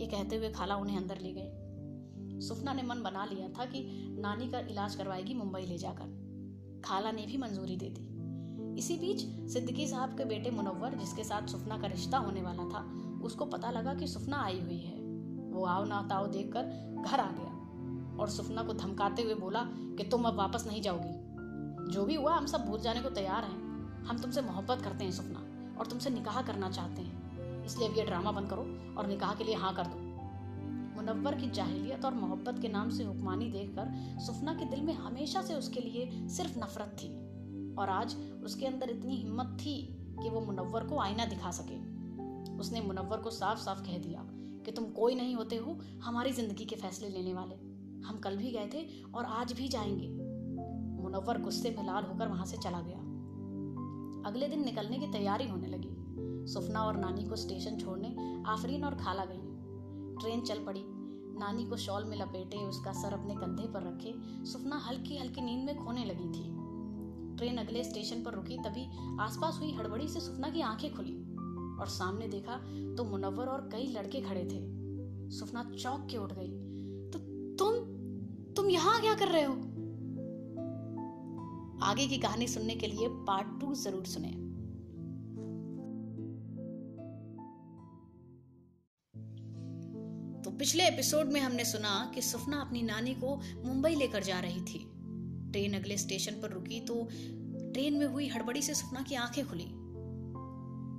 ये 0.02 0.06
कहते 0.08 0.36
हुए 0.36 0.50
खाला 0.50 0.76
उन्हें 0.76 0.96
अंदर 0.96 1.18
ले 1.18 1.32
गए। 1.32 1.61
सुफना 2.42 2.72
ने 2.72 2.82
मन 2.82 3.02
बना 3.02 3.24
लिया 3.24 3.48
था 3.48 3.64
कि 3.64 4.06
नानी 4.20 4.48
का 4.48 4.58
इलाज 4.58 4.94
करवाएगी 4.94 5.34
मुंबई 5.34 5.60
ले 5.60 5.78
जाकर। 5.78 6.82
खाला 6.84 7.10
ने 7.10 7.26
भी 7.26 7.36
मंजूरी 7.36 7.76
दे 7.76 7.88
दी। 7.88 8.08
इसी 8.78 8.96
बीच 8.96 9.50
सिद्दीकी 9.52 9.86
साहब 9.88 10.18
के 10.18 10.24
बेटे 10.24 10.50
मुनव्वर, 10.50 10.94
जिसके 10.94 11.24
साथ 11.24 11.46
सुफना 11.46 11.78
का 11.78 11.86
रिश्ता 11.86 12.18
होने 12.18 12.42
वाला 12.42 12.64
था, 12.64 13.02
उसको 13.22 13.44
पता 13.44 13.70
लगा 13.70 13.94
कि 13.94 14.06
सुफना 14.06 14.42
आई 14.42 14.60
हुई 14.60 14.78
है। 14.78 15.02
वो 15.50 15.64
आओ 15.64 15.84
ना 15.84 16.02
ताओ 16.02 16.26
देखकर 16.26 16.62
घर 17.06 17.20
आ 17.20 17.30
गया 17.30 17.52
और 18.20 18.28
सुफना 18.28 18.62
को 18.62 18.72
धमकाते 18.72 19.22
हुए 19.22 19.34
बोला 19.34 19.64
कि 19.70 20.04
तुम 20.04 20.24
अब 20.24 20.34
वापस 20.34 20.66
नहीं 20.66 20.82
जाओगी। 20.82 21.22
जो 21.92 22.04
भी 22.04 22.14
हुआ, 22.14 22.36
हम 22.36 22.46
सब 22.46 22.66
भूल 22.66 22.80
जाने 22.80 23.00
को 23.00 23.10
तैयार 23.10 23.44
हैं। 23.44 23.62
हम 24.04 24.18
तुमसे 24.18 24.42
मोहब्बत 24.42 24.82
करते 24.82 25.04
हैं, 25.04 25.12
सुफना, 25.12 25.38
और 25.78 25.86
तुमसे 25.86 26.10
निकाह 26.10 26.42
करना 26.42 26.70
चाहते 26.70 27.02
हैं। 27.02 27.64
इसलिए 27.64 27.88
अब 27.88 27.98
ये 27.98 28.04
ड्रामा 28.04 28.32
बंद 28.32 28.50
करो 28.50 28.94
और 29.00 29.06
निकाह 29.06 29.34
के 29.34 29.44
लिए 29.44 29.54
हाँ 29.54 29.74
कर 29.74 29.84
दो। 29.86 30.11
मुनव्वर 31.02 31.34
की 31.34 31.50
जाहिलियत 31.50 32.04
और 32.04 32.14
मोहब्बत 32.14 32.58
के 32.58 32.68
नाम 32.68 32.90
से 32.90 33.04
हुक्मानी 33.04 33.50
देखकर 33.50 34.18
सुफना 34.20 34.54
के 34.54 34.64
दिल 34.64 34.82
में 34.82 34.94
हमेशा 34.94 35.42
से 35.42 35.54
उसके 35.54 35.80
लिए 35.80 36.28
सिर्फ़ 36.28 36.58
नफरत 36.58 36.86
थी। 36.86 37.08
और 37.74 37.88
आज 37.88 38.16
उसके 38.44 38.66
अंदर 38.66 38.90
इतनी 38.90 39.16
हिम्मत 39.16 39.58
थी 39.60 39.96
कि 40.22 40.30
वो 40.30 40.40
मुनव्वर 40.40 40.84
को 40.84 40.98
आईना 40.98 41.24
दिखा 41.24 41.50
सके। 41.50 41.76
उसने 42.58 42.80
मुनव्वर 42.80 43.18
को 43.18 43.30
साफ़ 43.30 43.58
साफ़ 43.58 43.82
कह 43.82 43.98
दिया 43.98 44.22
कि 44.64 44.72
तुम 44.72 44.84
कोई 44.84 45.14
नहीं 45.14 45.34
होते 45.34 45.56
हो, 45.56 45.78
हमारी 46.02 46.32
ज़िंदगी 46.32 46.64
के 46.64 46.76
फैसले 46.76 47.08
लेने 47.08 47.34
वाले। 47.34 47.54
हम 48.06 48.20
कल 48.24 48.36
भी 48.36 48.50
गए 48.50 48.70
थे 48.74 49.02
और 49.14 49.24
आज 49.24 49.52
भी 49.52 49.68
जाएँगे। 49.68 50.08
मुनव्वर 51.02 51.42
गुस्से 51.42 51.74
में 51.78 51.86
लाल 51.86 52.04
होकर 52.04 52.28
वहाँ 52.28 52.46
से 52.46 52.56
चला 52.56 52.80
गया। 52.80 52.98
अगले 54.30 54.48
दिन 54.48 54.64
निकलने 54.64 54.98
की 54.98 55.06
तैयारी 55.06 55.48
होने 55.48 55.66
लगी। 55.66 55.90
सुफना 56.52 56.80
और 56.80 56.96
नानी 56.96 57.24
को 57.24 57.36
स्टेशन 57.36 57.76
छोड़ने 57.76 58.42
आफरीन 58.46 58.84
और 58.84 58.94
खाला 58.94 59.24
गई। 59.24 59.48
ट्रेन 60.20 60.40
चल 60.40 60.64
पड़ी। 60.64 60.91
नानी 61.42 61.64
को 61.64 61.76
शॉल 61.76 62.04
में 62.04 62.16
लपेटे, 62.18 62.56
उसका 62.56 62.92
सर 62.92 63.12
अपने 63.12 63.34
कंधे 63.34 63.68
पर 63.68 63.82
रखे, 63.82 64.14
सुफना 64.46 64.76
हल्की 64.78 65.16
हल्की 65.18 65.40
नींद 65.40 65.64
में 65.66 65.76
खोने 65.76 66.04
लगी 66.04 66.28
थी। 66.28 66.44
ट्रेन 67.36 67.56
अगले 67.56 67.84
स्टेशन 67.84 68.22
पर 68.22 68.34
रुकी, 68.34 68.58
तभी 68.58 68.86
आसपास 69.20 69.58
हुई 69.58 69.72
हड़बड़ी 69.72 70.08
से 70.08 70.20
सुफना 70.20 70.50
की 70.50 70.60
आँखें 70.60 70.94
खुली 70.94 71.16
और 71.80 71.86
सामने 71.88 72.28
देखा 72.28 72.56
तो 72.96 73.04
मुनव्वर 73.04 73.46
और 73.46 73.68
कई 73.72 73.86
लड़के 73.92 74.20
खड़े 74.20 74.44
थे। 74.44 74.60
सुफना 75.30 75.62
चौक 75.72 76.06
के 76.10 76.16
उठ 76.16 76.32
गई। 76.32 76.50
तो 77.10 77.18
तुम 77.56 77.74
तुम 78.54 78.70
यहाँ 78.70 79.00
क्या 79.00 79.14
कर 79.14 79.28
रहे 79.28 79.42
हो? 79.42 79.54
आगे 81.82 82.06
की 82.06 82.18
कहानी 82.18 82.46
सुनने 82.46 82.74
के 82.74 82.86
लिए 82.86 83.08
पार्ट 83.08 83.60
टू 83.60 83.74
ज़रूर 83.74 84.04
सुने। 84.04 84.32
पिछले 90.62 90.88
एपिसोड 90.88 91.26
में 91.26 91.40
हमने 91.40 91.64
सुना 91.64 92.12
कि 92.14 92.22
सुफना 92.22 92.60
अपनी 92.60 92.82
नानी 92.82 93.14
को 93.14 93.40
मुंबई 93.64 93.94
लेकर 93.94 94.22
जा 94.22 94.40
रही 94.40 94.60
थी। 94.60 94.90
ट्रेन 95.52 95.74
अगले 95.74 95.96
स्टेशन 95.96 96.32
पर 96.32 96.50
रुकी 96.50 96.80
तो 96.80 97.08
ट्रेन 97.72 97.94
में 97.94 98.06
हुई 98.06 98.28
हड़बड़ी 98.28 98.62
से 98.62 98.74
सुफना 98.74 99.02
की 99.02 99.14
आँखें 99.14 99.48
खुली। 99.48 99.64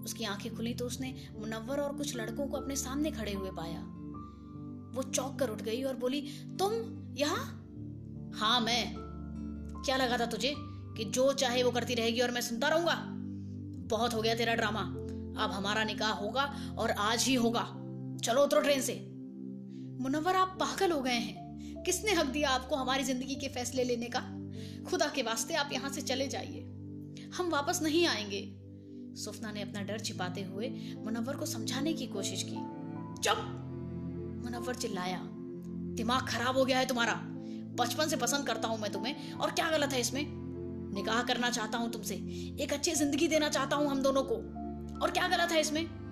उसकी 0.04 0.24
आँखें 0.24 0.56
खुली 0.56 0.74
तो 0.74 0.86
उसने 0.86 1.30
मुनव्वर 1.40 1.80
और 1.80 1.96
कुछ 1.96 2.16
लड़कों 2.16 2.48
को 2.48 2.58
अपने 2.58 2.76
सामने 2.76 3.12
खड़े 3.12 3.34
हुए 3.34 3.50
पाया। 3.52 3.80
वो 4.96 5.04
चौक 5.04 5.40
कर 5.40 5.50
उठ 5.50 5.62
गई 5.62 5.84
और 5.84 5.96
बोली, 5.96 6.22
तुम 6.60 6.74
यहाँ? 7.18 7.66
हाँ 8.36 8.62
मैं। 8.62 8.96
क्या 9.86 9.98
लगा 9.98 10.18
था 10.18 10.26
तुझे 10.26 10.56
कि 10.58 11.06
जो 11.06 11.34
चाहे 11.34 11.64
वो 11.64 11.72
करती 11.72 11.94
रहेगी 11.94 12.20
और 12.20 12.32
मैं 12.32 12.42
सुनता 12.42 12.68
रहूँगा? 12.68 13.04
बहुत 13.88 14.14
हो 14.14 14.22
गया 14.22 14.36
तेरा 14.36 14.56
ड्रामा। 14.56 14.82
अब 15.44 15.52
हमारा 15.54 15.84
निकाह 15.84 16.12
होगा 16.12 16.76
और 16.78 16.92
आज 16.92 17.24
ही 17.24 17.36
होगा। 17.36 17.64
चलो 18.24 18.44
उतरो 18.44 18.62
ट्रेन 18.62 18.82
से। 18.82 19.13
मुनव्वर, 20.00 20.36
आप 20.36 20.58
पागल 20.60 20.92
हो 20.92 21.02
गए 21.02 21.12
हैं। 21.12 21.84
किसने 21.84 22.12
हक 22.12 22.26
दिया 22.26 22.50
आपको 22.50 22.76
हमारी 22.76 23.04
ज़िंदगी 23.04 23.36
के 23.36 23.48
फैसले 23.48 23.84
लेने 23.84 24.06
का? 24.06 24.20
खुदा 24.90 25.08
के 25.08 25.22
वास्ते 25.22 25.54
आप 25.54 25.70
यहाँ 25.74 25.90
से 25.90 26.02
चले 26.02 26.28
जाइए। 26.28 26.60
हम 27.38 27.50
वापस 27.50 27.82
नहीं 27.84 28.08
आएँगे। 28.08 28.42
सुफना 29.16 29.52
ने 29.52 29.62
अपना 29.62 29.82
डर 29.82 30.00
छिपाते 30.00 30.44
हुए 30.44 30.70
मुनव्वर 30.98 31.36
को 31.36 31.46
समझाने 31.46 31.94
की 31.94 32.08
कोशिश 32.08 32.44
की। 32.44 32.56
चुप! 33.22 33.38
मुनव्वर 34.46 34.76
चिल्लाया, 34.76 35.20
दिमाग 35.96 36.28
खराब 36.28 36.58
हो 36.58 36.66
गया 36.66 36.80
है 36.80 36.86
तुम्हारा। 36.86 37.14
बचपन 37.80 38.08
से 38.08 38.16
पसंद 38.16 38.48
करता 38.48 38.68
हूँ 38.68 38.80
मैं 38.80 38.92
तुम्हें, 38.92 39.34
और 39.34 39.52
क्या 39.52 39.72
गलत 39.72 39.94
है 39.94 40.00
इसमें? 40.00 40.26
निकाह 40.94 41.24
करना 41.24 41.50
चाहता 41.50 41.78
हूँ 41.78 41.92
तुमसे। 41.92 42.16
एक 42.64 42.74
अच्छी 42.74 42.92
ज़िंदगी 42.92 43.28
देना 43.28 43.50
चाहता 43.50 43.76
हूँ 43.76 43.90
हम 43.92 44.02
दोनों 44.02 44.24
को। 44.24 44.36
और 45.00 45.12
क्या 45.12 45.28
गलत 45.28 45.52
है 45.52 45.62
इसमें? 45.62 46.03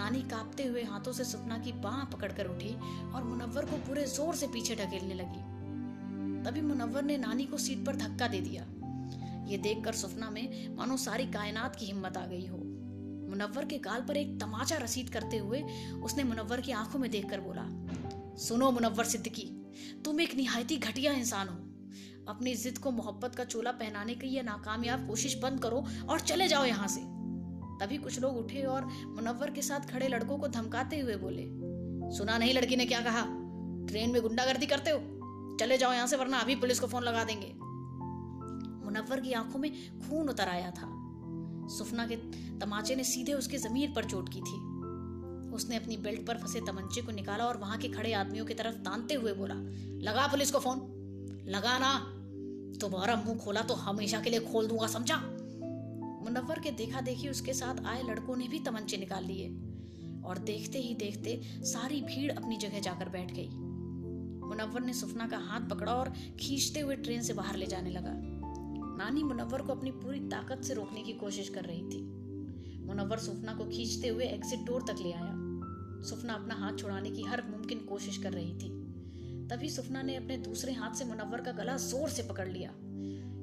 नानी 0.00 0.20
कांपते 0.22 0.64
हुए 0.64 0.82
हाथों 0.82 1.12
से 1.12 1.24
सुपना 1.24 1.58
की 1.58 1.72
बाह 1.72 2.04
पकड़कर 2.04 2.46
उठी 2.46 2.74
और 3.14 3.24
मुनव्वर 3.24 3.64
को 3.64 3.76
पूरे 3.76 4.04
ज़ोर 4.06 4.34
से 4.34 4.46
पीछे 4.46 4.74
ढकेलने 4.76 5.14
लगी। 5.14 5.42
तभी 6.44 6.60
मुनव्वर 6.60 7.02
ने 7.02 7.16
नानी 7.18 7.44
को 7.44 7.58
सीट 7.58 7.84
पर 7.86 7.96
धक्का 7.96 8.28
दे 8.28 8.40
दिया। 8.40 8.62
ये 9.48 9.58
देखकर 9.58 9.92
सुफना 9.92 10.30
में 10.30 10.76
मानो 10.76 10.96
सारी 10.96 11.26
कायनात 11.26 11.76
की 11.76 11.86
हिम्मत 11.86 12.16
आ 12.16 12.26
गई 12.26 12.46
हो। 12.46 12.56
मुनव्वर 12.56 13.64
के 13.64 13.78
गाल 13.78 14.00
पर 14.00 14.16
एक 14.16 14.38
तमाचा 14.40 14.76
रसीद 14.76 15.08
करते 15.08 15.38
हुए 15.38 15.62
उसने 16.02 16.24
मुनव्वर 16.24 16.60
की 16.60 16.72
आँखों 16.72 16.98
में 16.98 17.10
देखकर 17.10 17.40
बोला, 17.40 17.66
सुनो 18.38 18.70
मुनव्वर 18.70 19.04
सिद्दीकी, 19.04 19.44
तुम 20.04 20.20
एक 20.20 20.34
निहायती 20.34 20.76
घटिया 20.76 21.12
इंसान 21.12 21.48
हो। 21.48 21.56
अपनी 22.28 22.54
जिद 22.54 22.78
को 22.78 22.90
मोहब्बत 22.90 23.34
का 23.34 23.44
चोला 23.44 23.72
पहनाने 23.72 24.14
की 24.14 24.26
यह 24.26 24.42
नाकामयाब 24.42 25.06
कोशिश 25.08 25.38
बंद 25.42 25.60
करो 25.60 25.84
और 26.08 26.20
चले 26.20 26.48
जाओ 26.48 26.64
यहाँ 26.64 26.88
से। 26.88 27.00
तभी 27.80 27.96
कुछ 27.96 28.20
लोग 28.20 28.36
उठे 28.36 28.62
और 28.62 28.84
मुनव्वर 28.84 29.50
के 29.50 29.62
साथ 29.62 29.80
खड़े 29.80 30.08
लड़कों 30.08 30.38
को 30.38 30.48
धमकाते 30.48 31.00
हुए 31.00 31.16
बोले, 31.16 31.46
सुना 32.16 32.38
नहीं 32.38 32.54
लड़की 32.54 32.76
ने 32.76 32.86
क्या 32.86 33.00
कहा? 33.00 33.24
ट्रेन 33.88 34.10
में 34.10 34.22
गुंडागर्दी 34.22 34.66
करते 34.66 34.90
हो? 34.90 34.98
चले 35.60 35.78
जाओ 35.78 35.92
यहाँ 35.92 36.06
से 36.06 36.16
वरना 36.16 36.38
अभी 36.38 36.54
पुलिस 36.54 36.80
को 36.80 36.86
फ़ोन 36.86 37.02
लगा 37.02 37.24
देंगे. 37.24 37.52
मुनव्वर 38.84 39.20
की 39.20 39.32
आँखों 39.32 39.58
में 39.58 39.70
खून 40.00 40.28
उतर 40.28 40.48
आया 40.48 40.70
था। 40.70 40.88
सुफना 41.68 42.06
के 42.06 42.16
तमाचे 42.58 42.94
ने 42.94 43.04
सीधे 43.04 43.32
उसके 43.32 43.58
जमीर 43.58 43.92
पर 43.96 44.04
चोट 44.04 44.28
की 44.28 44.40
थी। 44.40 44.70
उसने 45.54 45.76
अपनी 45.76 45.96
बेल्ट 45.96 46.26
पर 46.26 46.38
फंसे 46.38 46.60
तमंचे 46.60 47.02
को 47.02 47.12
निकाला 47.12 47.44
और 47.44 47.56
वहाँ 47.56 47.78
के 47.78 47.88
खड़े 47.88 48.12
आदमियों 48.12 48.44
की 48.46 48.54
तरफ़ 48.54 48.74
तानते 48.74 49.14
हुए 49.14 49.32
बोला, 49.32 49.54
लगा 50.10 50.26
पुलिस 50.26 50.50
को 50.50 50.58
फ़ोन 50.58 50.78
लगा 51.48 51.78
ना 51.78 51.98
तुम्हारा 52.80 53.16
मुँह 53.16 53.38
खोला 53.38 53.60
तो 53.60 53.74
हमेशा 53.74 54.20
के 54.20 54.30
लिए 54.30 54.40
खोल 54.40 54.66
दूँगा, 54.66 54.86
समझा? 54.86 55.16
मुनव्वर 56.20 56.58
के 56.58 56.70
देखा 56.70 57.00
देखी 57.00 57.28
उसके 57.28 57.52
साथ 57.52 57.86
आए 57.86 58.02
लड़कों 58.02 58.36
ने 58.36 58.48
भी 58.48 58.58
तमंचे 58.58 58.96
निकाल 58.96 59.24
लिए। 59.24 59.48
और 60.24 60.38
देखते 60.38 60.78
ही 60.78 60.94
देखते 60.94 61.40
सारी 61.44 62.00
भीड़ 62.00 62.32
अपनी 62.32 62.56
जगह 62.56 62.80
जाकर 62.80 63.08
बैठ 63.08 63.32
गई। 63.32 63.48
मुनव्वर 64.48 64.80
ने 64.80 64.92
सुफना 64.92 65.28
का 65.28 65.38
हाथ 65.38 65.60
पकड़ा 65.60 65.94
और 65.94 66.12
खींचते 66.40 66.80
हुए 66.80 66.96
ट्रेन 66.96 67.22
से 67.22 67.32
बाहर 67.32 67.56
ले 67.56 67.66
जाने 67.66 67.90
लगा। 67.90 68.12
नानी 68.96 69.22
मुनव्वर 69.22 69.62
को 69.62 69.72
अपनी 69.72 69.90
पूरी 69.90 70.20
ताकत 70.20 70.64
से 70.64 70.74
रोकने 70.74 71.02
की 71.02 71.12
कोशिश 71.12 71.48
कर 71.48 71.64
रही 71.64 71.82
थी। 71.82 72.02
मुनव्वर 72.86 73.18
सुफना 73.18 73.54
को 73.54 73.64
खींचते 73.64 74.08
हुए 74.08 74.24
एग्जिट 74.24 74.60
डोर 74.60 74.82
तक 74.82 74.96
ले 75.02 75.12
आया। 75.12 75.32
सुफना 76.02 76.32
अपना 76.32 76.54
हाथ 76.54 76.72
छुड़ाने 76.72 77.10
की 77.10 77.22
हर 77.22 77.42
मुमकिन 77.50 77.78
कोशिश 77.78 78.18
कर 78.18 78.32
रही 78.32 78.52
थी। 78.54 78.68
तभी 79.48 79.68
सुफना 79.68 80.02
ने 80.02 80.16
अपने 80.16 80.36
दूसरे 80.36 80.72
हाथ 80.72 80.94
से 80.94 81.04
मुनव्वर 81.04 81.40
का 81.40 81.52
गला 81.52 81.76
ज़ोर 81.76 82.08
से 82.08 82.22
पकड़ 82.22 82.48
लिया। 82.48 82.70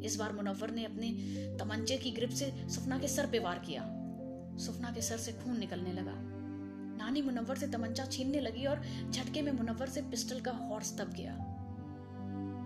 इस 0.03 0.15
बार 0.15 0.33
मुनव्वर 0.33 0.71
ने 0.71 0.85
अपने 0.85 1.11
तमंचे 1.59 1.97
की 1.97 2.11
ग्रिप 2.11 2.29
से 2.29 2.53
सुफना 2.69 2.99
के 2.99 3.07
सर 3.07 3.25
पे 3.25 3.39
वार 3.39 3.59
किया। 3.59 3.83
सुफना 4.57 4.91
के 4.91 5.01
सर 5.01 5.17
से 5.17 5.31
खून 5.31 5.59
निकलने 5.59 5.93
लगा। 5.93 6.13
नानी 6.97 7.21
मुनव्वर 7.21 7.55
से 7.55 7.67
तमंचा 7.67 8.05
छीनने 8.05 8.39
लगी 8.39 8.65
और 8.65 8.81
झटके 9.11 9.41
में 9.41 9.51
मुनव्वर 9.51 9.87
से 9.87 10.01
पिस्टल 10.01 10.39
का 10.39 10.51
हॉर्स 10.51 10.97
दब 10.97 11.13
गया। 11.13 11.37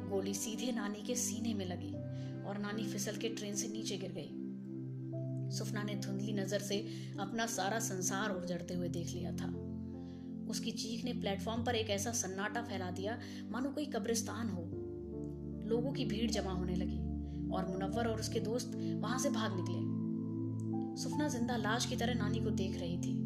गोली 0.10 0.34
सीधे 0.34 0.72
नानी 0.72 1.02
के 1.02 1.16
सीने 1.16 1.54
में 1.54 1.66
लगी 1.66 1.94
और 2.44 2.58
नानी 2.58 2.88
फिसल 2.88 3.16
के 3.16 3.30
ट्रेन 3.30 3.56
से 3.56 3.68
नीचे 3.68 3.98
गिर 3.98 4.12
गई। 4.12 4.30
सुफना 5.58 5.84
ने 5.84 5.96
धुंधली 5.96 6.34
नज़र 6.34 6.60
से 6.60 6.78
अपना 7.20 7.46
सारा 7.46 7.80
संसार 7.80 8.30
उजड़ते 8.30 8.74
हुए 8.74 8.90
देख 8.90 9.08
लिया 9.08 9.32
था। 9.32 9.48
उसकी 10.50 10.72
चीख 10.72 11.06
ने 11.06 11.14
प्लेटफॉर्म 11.14 11.64
पर 11.64 11.76
एक 11.76 11.90
ऐसा 11.90 12.12
सन्नाटा 12.12 12.62
फैला 12.62 12.92
दिया, 12.92 13.20
मानो 13.50 13.70
कोई 13.70 13.86
कब्रिस्तान 13.86 14.50
हो। 14.50 14.62
लोगों 15.70 15.92
की 15.92 16.06
भीड़ 16.06 16.32
जमा 16.32 16.52
होने 16.52 16.76
लगी। 16.76 17.11
और 17.54 17.68
मुनव्वर 17.68 18.08
और 18.08 18.20
उसके 18.20 18.40
दोस्त 18.40 18.72
वहाँ 18.76 19.20
से 19.20 19.30
भाग 19.30 19.56
निकले। 19.56 19.90
सुफना 21.02 21.28
ज़िंदा 21.28 21.58
लाश 21.58 21.86
की 21.86 21.96
तरह 21.96 22.14
नानी 22.14 22.40
को 22.40 22.50
देख 22.50 22.80
रही 22.80 22.98
थी। 22.98 23.20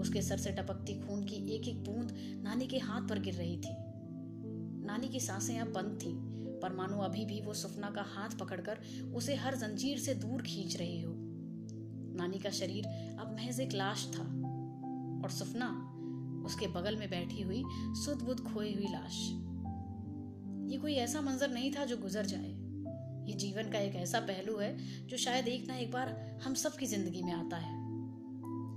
उसके 0.00 0.22
सर 0.22 0.36
से 0.36 0.50
टपकती 0.52 1.00
खून 1.00 1.24
की 1.24 1.36
एक 1.54 1.68
एक 1.68 1.82
बूंद 1.84 2.12
नानी 2.44 2.66
के 2.66 2.78
हाथ 2.78 3.08
पर 3.08 3.18
गिर 3.18 3.34
रही 3.34 3.56
थी। 3.56 3.74
नानी 4.86 5.08
की 5.08 5.20
साँसें 5.20 5.58
अब 5.60 5.72
बंद 5.72 5.98
थी, 6.02 6.12
पर 6.62 6.72
मानो 6.72 6.98
अभी 6.98 7.24
भी 7.24 7.40
वो 7.40 7.54
सुफना 7.54 7.90
का 7.90 8.02
हाथ 8.02 8.38
पकड़कर 8.38 8.78
उसे 9.14 9.34
हर 9.34 9.56
जंजीर 9.56 9.98
से 9.98 10.14
दूर 10.14 10.42
खींच 10.42 10.76
रही 10.76 11.00
हो। 11.02 11.12
नानी 12.16 12.38
का 12.38 12.50
शरीर 12.50 12.86
अब 13.20 13.36
महज 13.36 13.60
एक 13.60 13.72
लाश 13.72 14.06
था, 14.06 14.22
और 15.24 15.30
सुफना 15.30 15.68
उसके 16.46 16.66
बगल 16.66 16.96
में 16.96 17.08
बैठी 17.10 17.42
हुई 17.42 17.62
सुध 17.96 18.22
बुध 18.22 18.40
खोई 18.44 18.74
हुई 18.74 18.86
लाश। 18.86 19.18
ये 20.72 20.78
कोई 20.78 20.94
ऐसा 20.94 21.20
मंजर 21.20 21.50
नहीं 21.50 21.72
था 21.72 21.84
जो 21.84 21.96
गुजर 21.96 22.26
जाए। 22.26 22.50
ये 23.32 23.38
जीवन 23.38 23.70
का 23.70 23.78
एक 23.78 23.94
ऐसा 23.94 24.20
पहलू 24.20 24.56
है 24.56 24.76
जो 25.06 25.16
शायद 25.16 25.48
एक 25.48 25.68
ना 25.68 25.76
एक 25.76 25.90
बार 25.92 26.38
हम 26.44 26.54
सब 26.54 26.76
की 26.76 26.86
ज़िंदगी 26.86 27.22
में 27.22 27.32
आता 27.32 27.56
है। 27.56 27.76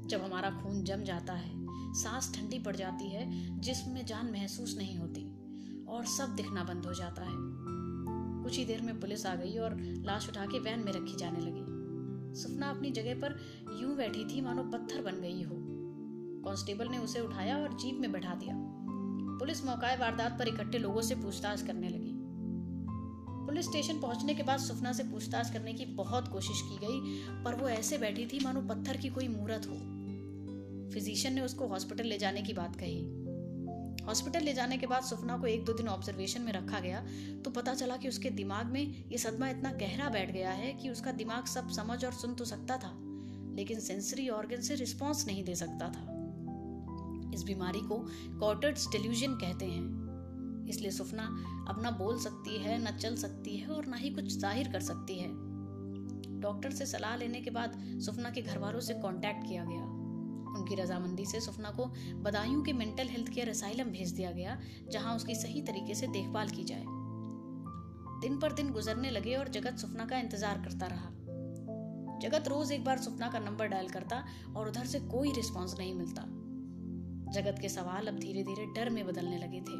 जब 0.07 0.21
हमारा 0.23 0.49
खून 0.49 0.83
जम 0.83 1.03
जाता 1.03 1.33
है, 1.33 1.51
सांस 1.93 2.31
ठंडी 2.35 2.59
पड़ 2.59 2.75
जाती 2.75 3.09
है, 3.09 3.25
जिसम 3.59 3.91
में 3.91 4.05
जान 4.05 4.31
महसूस 4.31 4.77
नहीं 4.77 4.97
होती 4.97 5.23
और 5.85 6.05
सब 6.05 6.35
दिखना 6.35 6.63
बंद 6.63 6.85
हो 6.85 6.93
जाता 6.93 7.21
है। 7.21 7.35
कुछ 8.43 8.57
ही 8.57 8.65
देर 8.65 8.81
में 8.81 8.99
पुलिस 8.99 9.25
आ 9.25 9.35
गई 9.35 9.57
और 9.57 9.77
लाश 9.79 10.29
उठा 10.29 10.45
के 10.45 10.59
वैन 10.59 10.79
में 10.79 10.91
रखी 10.91 11.17
जाने 11.17 11.39
लगी। 11.39 12.41
सुफना 12.41 12.69
अपनी 12.69 12.91
जगह 12.91 13.15
पर 13.15 13.39
यूँ 13.81 13.95
बैठी 13.97 14.25
थी 14.25 14.41
मानो 14.41 14.63
पत्थर 14.63 15.01
बन 15.01 15.21
गई 15.21 15.41
हो। 15.41 15.55
कांस्टेबल 16.45 16.87
ने 16.87 16.97
उसे 16.97 17.19
उठाया 17.19 17.57
और 17.57 17.77
जीप 17.77 17.97
में 17.99 18.11
बैठा 18.11 18.35
दिया। 18.35 18.55
पुलिस 19.39 19.65
मौका 19.65 19.95
वारदात 19.95 20.39
पर 20.39 20.47
इकट्ठे 20.47 20.77
लोगों 20.77 21.01
से 21.01 21.15
पूछताछ 21.15 21.61
करने 21.61 21.89
लगी। 21.89 22.14
पुलिस 23.55 23.67
स्टेशन 23.67 23.99
पहुँचने 23.99 24.33
के 24.35 24.43
बाद 24.43 24.59
सुफना 24.59 24.91
से 24.93 25.03
पूछताछ 25.03 25.51
करने 25.53 25.73
की 25.73 25.85
बहुत 25.85 26.27
कोशिश 26.27 26.61
की 26.61 26.77
गई, 26.77 27.43
पर 27.43 27.55
वो 27.55 27.67
ऐसे 27.69 27.97
बैठी 27.97 28.25
थी 28.25 28.39
मानो 28.43 28.61
पत्थर 28.61 28.97
की 28.97 29.09
कोई 29.09 29.27
मूर्त 29.27 29.67
हो। 29.67 29.75
फिजिशियन 30.93 31.33
ने 31.33 31.41
उसको 31.41 31.67
हॉस्पिटल 31.67 32.03
ले 32.03 32.17
जाने 32.17 32.41
की 32.41 32.53
बात 32.53 32.75
कही। 32.75 32.99
हॉस्पिटल 34.05 34.43
ले 34.43 34.53
जाने 34.53 34.77
के 34.77 34.87
बाद 34.87 35.03
सुफना 35.03 35.37
को 35.37 35.47
एक 35.47 35.65
दो 35.65 35.73
दिन 35.73 35.87
ऑब्जर्वेशन 35.87 36.41
में 36.41 36.51
रखा 36.53 36.79
गया 36.79 37.05
तो 37.45 37.51
पता 37.51 37.73
चला 37.73 37.97
कि 37.97 38.07
उसके 38.07 38.29
दिमाग 38.29 38.65
में 38.65 39.09
ये 39.11 39.17
सदमा 39.17 39.49
इतना 39.49 39.71
गहरा 39.71 40.09
बैठ 40.09 40.31
गया 40.31 40.51
है 40.51 40.73
कि 40.73 40.89
उसका 40.89 41.11
दिमाग 41.11 41.45
सब 41.45 41.69
समझ 41.69 42.05
और 42.05 42.13
सुन 42.13 42.35
तो 42.35 42.45
सकता 42.45 42.77
था, 42.77 42.93
लेकिन 43.55 43.79
सेंसरी 43.79 44.29
ऑर्गन 44.29 44.61
से 44.61 44.75
रिस्पॉन्स 44.75 45.27
नहीं 45.27 45.43
दे 45.43 45.55
सकता 45.55 45.89
था। 45.89 47.31
इस 47.33 47.43
बीमारी 47.43 47.79
को 47.79 48.05
कॉर्टेड्स 48.39 48.91
डिल्यूजन 48.91 49.33
कहते 49.33 49.65
हैं। 49.65 50.04
इसलिए 50.69 50.91
सुफना 50.91 51.23
अब 51.69 51.81
ना 51.83 51.91
बोल 51.93 52.19
सकती 52.19 52.57
है, 52.57 52.77
न 52.83 52.97
चल 52.97 53.15
सकती 53.17 53.57
है 53.57 53.67
और 53.67 53.85
ना 53.85 53.97
ही 53.97 54.09
कुछ 54.09 54.37
ज़ाहिर 54.37 54.71
कर 54.71 54.79
सकती 54.81 55.19
है। 55.19 55.29
डॉक्टर 56.41 56.71
से 56.71 56.85
सलाह 56.85 57.15
लेने 57.15 57.41
के 57.41 57.49
बाद 57.49 57.75
सुफना 58.01 58.29
के 58.29 58.41
घर 58.41 58.57
वालों 58.57 58.79
से 58.79 58.93
कांटेक्ट 58.93 59.47
किया 59.47 59.63
गया। 59.63 59.83
उनकी 60.55 60.75
रजामंदी 60.75 61.25
से 61.25 61.39
सुफना 61.41 61.69
को 61.71 61.85
बदायूं 62.23 62.61
के 62.63 62.73
मेंटल 62.73 63.07
हेल्थ 63.07 63.29
केयर 63.29 63.49
असाइलम 63.49 63.89
भेज 63.91 64.11
दिया 64.11 64.31
गया, 64.31 64.59
जहाँ 64.91 65.15
उसकी 65.15 65.35
सही 65.35 65.61
तरीके 65.61 65.95
से 65.95 66.07
देखभाल 66.07 66.49
की 66.49 66.63
जाए। 66.63 66.85
दिन 68.21 68.37
पर 68.39 68.53
दिन 68.53 68.71
गुजरने 68.71 69.09
लगे 69.09 69.35
और 69.35 69.49
जगत 69.49 69.77
सुफना 69.77 70.05
का 70.05 70.19
इंतज़ार 70.19 70.61
करता 70.63 70.87
रहा। 70.87 71.09
जगत 72.21 72.47
रोज 72.47 72.71
एक 72.71 72.83
बार 72.83 72.97
सुपना 72.97 73.27
का 73.29 73.39
नंबर 73.39 73.67
डायल 73.67 73.89
करता 73.89 74.23
और 74.55 74.67
उधर 74.67 74.85
से 74.85 74.99
कोई 75.07 75.31
रिस्पॉन्स 75.31 75.77
नहीं 75.77 75.93
मिलता। 75.93 76.21
जगत 77.31 77.59
के 77.61 77.69
सवाल 77.69 78.07
अब 78.07 78.19
धीरे 78.19 78.43
धीरे 78.43 78.65
डर 78.75 78.89
में 78.89 79.05
बदलने 79.07 79.37
लगे 79.37 79.59
थे। 79.61 79.77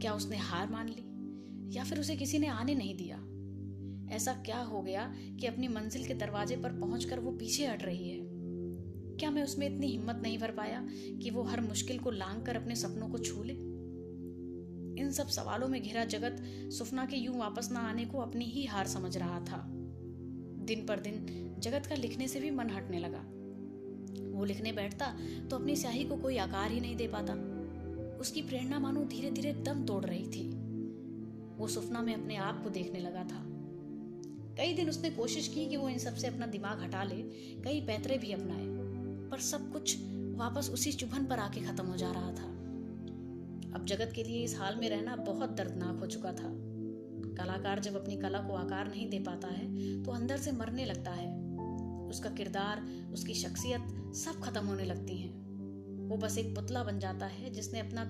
क्या 0.00 0.14
उसने 0.14 0.36
हार 0.36 0.70
मान 0.70 0.88
ली? 0.88 1.06
या 1.76 1.84
फिर 1.84 2.00
उसे 2.00 2.16
किसी 2.16 2.38
ने 2.38 2.46
आने 2.46 2.74
नहीं 2.74 2.96
दिया? 2.96 3.16
ऐसा 4.14 4.32
क्या 4.32 4.58
हो 4.58 4.82
गया 4.82 5.14
कि 5.40 5.46
अपनी 5.46 5.68
मंजिल 5.68 6.06
के 6.06 6.14
दरवाजे 6.14 6.56
पर 6.56 6.72
पहुंचकर 6.72 7.20
वो 7.20 7.30
पीछे 7.30 7.66
हट 7.66 7.82
रही 7.82 8.10
है? 8.10 8.20
क्या 9.16 9.30
मैं 9.30 9.42
उसमें 9.42 9.66
इतनी 9.66 9.86
हिम्मत 9.86 10.20
नहीं 10.22 10.38
भर 10.38 10.50
पाया 10.50 10.88
कि 11.22 11.30
वो 11.30 11.42
हर 11.42 11.60
मुश्किल 11.60 11.98
को 11.98 12.10
लांग 12.10 12.46
कर 12.46 12.56
अपने 12.56 12.74
सपनों 12.74 13.08
को 13.08 13.18
छू 13.18 13.42
ले? 13.42 13.52
इन 15.02 15.10
सब 15.10 15.26
सवालों 15.26 15.68
में 15.68 15.82
घिरा 15.82 16.04
जगत 16.04 16.36
सुफना 16.72 17.06
के 17.06 17.16
यूँ 17.16 17.38
वापस 17.38 17.68
ना 17.72 17.80
आने 17.80 18.04
को 18.04 18.18
अपनी 18.18 18.44
ही 18.44 18.64
हार 18.64 18.86
समझ 18.86 19.16
रहा 19.16 19.40
था। 19.40 19.66
दिन 20.64 20.86
पर 20.86 21.00
दिन 21.00 21.26
जगत 21.58 21.86
का 21.86 21.94
लिखने 21.94 22.28
से 22.28 22.40
भी 22.40 22.50
मन 22.50 22.70
हटने 22.70 22.98
लगा। 22.98 23.24
वो 24.38 24.44
लिखने 24.44 24.72
बैठता 24.72 25.16
तो 25.50 25.56
अपनी 25.56 25.76
स्याही 25.76 26.04
को 26.04 26.16
कोई 26.16 26.36
आकार 26.36 26.70
ही 26.70 26.80
नहीं 26.80 26.96
दे 26.96 27.08
पाता। 27.08 27.55
उसकी 28.20 28.42
प्रेरणा 28.42 28.78
मानो 28.78 29.04
धीरे 29.04 29.30
धीरे 29.30 29.52
दम 29.52 29.84
तोड़ 29.84 30.04
रही 30.04 30.26
थी। 30.26 30.48
वो 31.58 31.68
सुफना 31.68 32.02
में 32.02 32.14
अपने 32.14 32.36
आप 32.36 32.64
को 32.64 32.70
देखने 32.70 33.00
लगा 33.00 33.24
था। 33.24 33.44
कई 34.56 34.72
दिन 34.74 34.88
उसने 34.88 35.10
कोशिश 35.10 35.48
की 35.48 35.66
कि 35.66 35.76
वो 35.76 35.88
इन 35.88 35.98
सबसे 35.98 36.26
अपना 36.26 36.46
दिमाग 36.46 36.82
हटा 36.82 37.02
ले, 37.02 37.16
कई 37.62 37.80
पैतरे 37.80 38.18
भी 38.18 38.32
अपनाए, 38.32 38.66
पर 39.30 39.40
सब 39.40 39.72
कुछ 39.72 39.96
वापस 40.36 40.70
उसी 40.70 40.92
चुभन 40.92 41.24
पर 41.24 41.38
आके 41.38 41.60
खत्म 41.60 41.86
हो 41.86 41.96
जा 41.96 42.12
रहा 42.12 42.32
था। 42.32 42.52
अब 43.74 43.84
जगत 43.84 44.12
के 44.14 44.24
लिए 44.24 44.44
इस 44.44 44.58
हाल 44.58 44.76
में 44.76 44.88
रहना 44.90 45.16
बहुत 45.16 45.50
दर्दनाक 45.50 46.00
हो 46.00 46.06
चुका 46.06 46.32
था। 46.32 46.54
कलाकार 47.36 47.80
जब 47.80 47.96
अपनी 47.96 48.16
कला 48.16 48.38
को 48.38 48.54
आकार 48.54 48.88
नहीं 48.88 49.10
दे 49.10 49.18
पाता 49.18 49.48
है 49.48 50.02
तो 50.02 50.10
अंदर 50.10 50.36
से 50.36 50.52
मरने 50.52 50.84
लगता 50.84 51.10
है। 51.10 51.46
उसका 52.08 52.30
किरदार, 52.30 52.82
उसकी 53.12 53.34
शख्सियत 53.34 54.14
सब 54.16 54.40
खत्म 54.40 54.66
होने 54.66 54.84
लगती 54.84 55.16
हैं। 55.16 55.45
वो 56.06 56.16
बस 56.16 56.38
एक 56.38 56.54
पुतला 56.54 56.84
बन 56.84 56.98
जाता 56.98 57.26
है 57.26 57.50
जिसने 57.50 57.80
अपना 57.80 58.04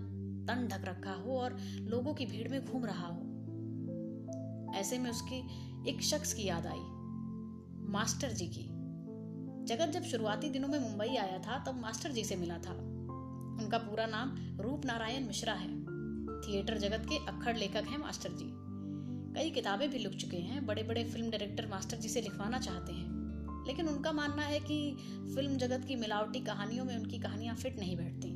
तन 0.47 0.69
ढक 0.69 0.85
रखा 0.85 1.13
हो 1.13 1.39
और 1.39 1.57
लोगों 1.81 2.15
की 2.15 2.27
भीड़ 2.27 2.49
में 2.49 2.65
घूम 2.67 2.85
रहा 2.85 3.07
हो। 3.07 3.23
ऐसे 4.75 4.99
में 4.99 5.11
उसकी 5.11 5.39
एक 5.91 6.03
शख्स 6.03 6.33
की 6.33 6.45
याद 6.45 6.67
आई, 6.67 6.85
मास्टर 7.93 8.33
जी 8.33 8.47
की। 8.47 8.69
जगत 9.65 9.89
जब 9.89 10.03
शुरुआती 10.03 10.51
दिनों 10.51 10.69
में 10.69 10.79
मुंबई 10.79 11.07
आया 11.07 11.39
था, 11.39 11.59
तब 11.65 11.81
मास्टर 11.81 12.13
जी 12.13 12.25
से 12.25 12.37
मिला 12.37 12.59
था। 12.59 12.73
उनका 13.63 13.79
पूरा 13.79 14.07
नाम 14.07 14.37
रूप 14.61 14.85
नारायण 14.85 15.27
मिश्रा 15.27 15.53
है। 15.53 15.69
थिएटर 16.41 16.79
जगत 16.79 17.07
के 17.09 17.17
अखड़ 17.27 17.57
लेखक 17.57 17.85
हैं 17.89 17.99
मास्टर 17.99 18.31
जी। 18.33 18.53
कई 19.35 19.51
किताबें 19.51 19.91
भी 19.91 19.99
लिख 19.99 20.13
चुके 20.13 20.37
हैं। 20.37 20.67
बड़े 20.67 20.83
बड़े 20.83 21.05
फ़िल्म 21.05 21.31
डायरेक्टर 21.31 21.67
मास्टर 21.67 21.97
जी 21.97 22.09
से 22.09 22.21
लिखवाना 22.21 22.59
चाहते 22.59 22.93
हैं। 22.93 23.16
लेकिन 23.67 23.89
उनका 23.89 24.13
मानना 24.13 24.43
है 24.43 24.61
कि 24.61 24.97
फ़िल्म 25.35 25.57
जगत 25.57 25.85
की 25.85 25.97
मिलावटी 25.97 26.41
कहानियों 26.41 26.85
में 26.85 26.97
उनकी 26.97 27.19
कहानियाँ 27.19 27.55
फिट 27.55 27.79
नहीं 27.79 27.97
बैठती। 27.97 28.29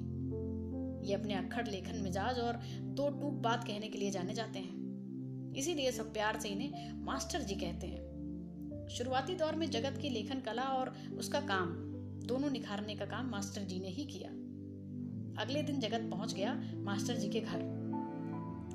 ये 1.08 1.14
अपने 1.14 1.34
अक्खड़ 1.34 1.68
लेखन, 1.68 1.96
मिजाज 1.96 2.38
और 2.38 2.56
दो 2.80 3.08
टूक 3.08 3.34
बात 3.34 3.64
कहने 3.64 3.88
के 3.88 3.98
लिए 3.98 4.10
जाने 4.10 4.34
जाते 4.34 4.58
हैं। 4.58 5.54
इसीलिए 5.56 5.92
सब 5.92 6.12
प्यार 6.12 6.40
से 6.40 6.48
इन्हें 6.48 7.04
मास्टर 7.04 7.40
जी 7.40 7.54
कहते 7.54 7.86
हैं। 7.86 8.88
शुरुआती 8.88 9.34
दौर 9.34 9.54
में 9.54 9.70
जगत 9.70 9.98
की 10.02 10.08
लेखन 10.08 10.40
कला 10.40 10.62
और 10.62 10.94
उसका 11.18 11.40
काम, 11.40 11.66
दोनों 12.26 12.50
निखारने 12.50 12.94
का 12.94 13.04
काम 13.04 13.30
मास्टर 13.30 13.60
जी 13.60 13.80
ने 13.80 13.88
ही 13.88 14.04
किया। 14.04 14.30
अगले 15.42 15.62
दिन 15.62 15.80
जगत 15.80 16.10
पहुँच 16.10 16.34
गया 16.34 16.62
मास्टर 16.74 17.16
जी 17.16 17.28
के 17.28 17.40
घर। 17.40 17.58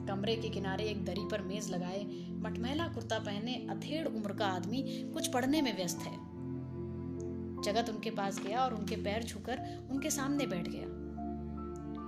कमरे 0.09 0.35
के 0.35 0.49
किनारे 0.49 0.83
एक 0.83 1.05
दरी 1.05 1.27
पर 1.31 1.41
मेज 1.41 1.71
लगाए, 1.71 2.05
मटमैला 2.29 2.87
कुर्ता 2.87 3.19
पहने 3.19 3.67
अधेड़ 3.69 4.07
उम्र 4.07 4.33
का 4.33 4.45
आदमी 4.45 5.09
कुछ 5.13 5.27
पढ़ने 5.27 5.61
में 5.61 5.75
व्यस्त 5.75 5.99
है। 5.99 6.24
जगत 7.65 7.89
उनके 7.89 8.09
पास 8.09 8.39
गया 8.39 8.59
और 8.59 8.73
उनके 8.73 8.95
पैर 8.95 9.23
छूकर 9.23 9.87
उनके 9.91 10.09
सामने 10.09 10.45
बैठ 10.47 10.67
गया। 10.67 11.05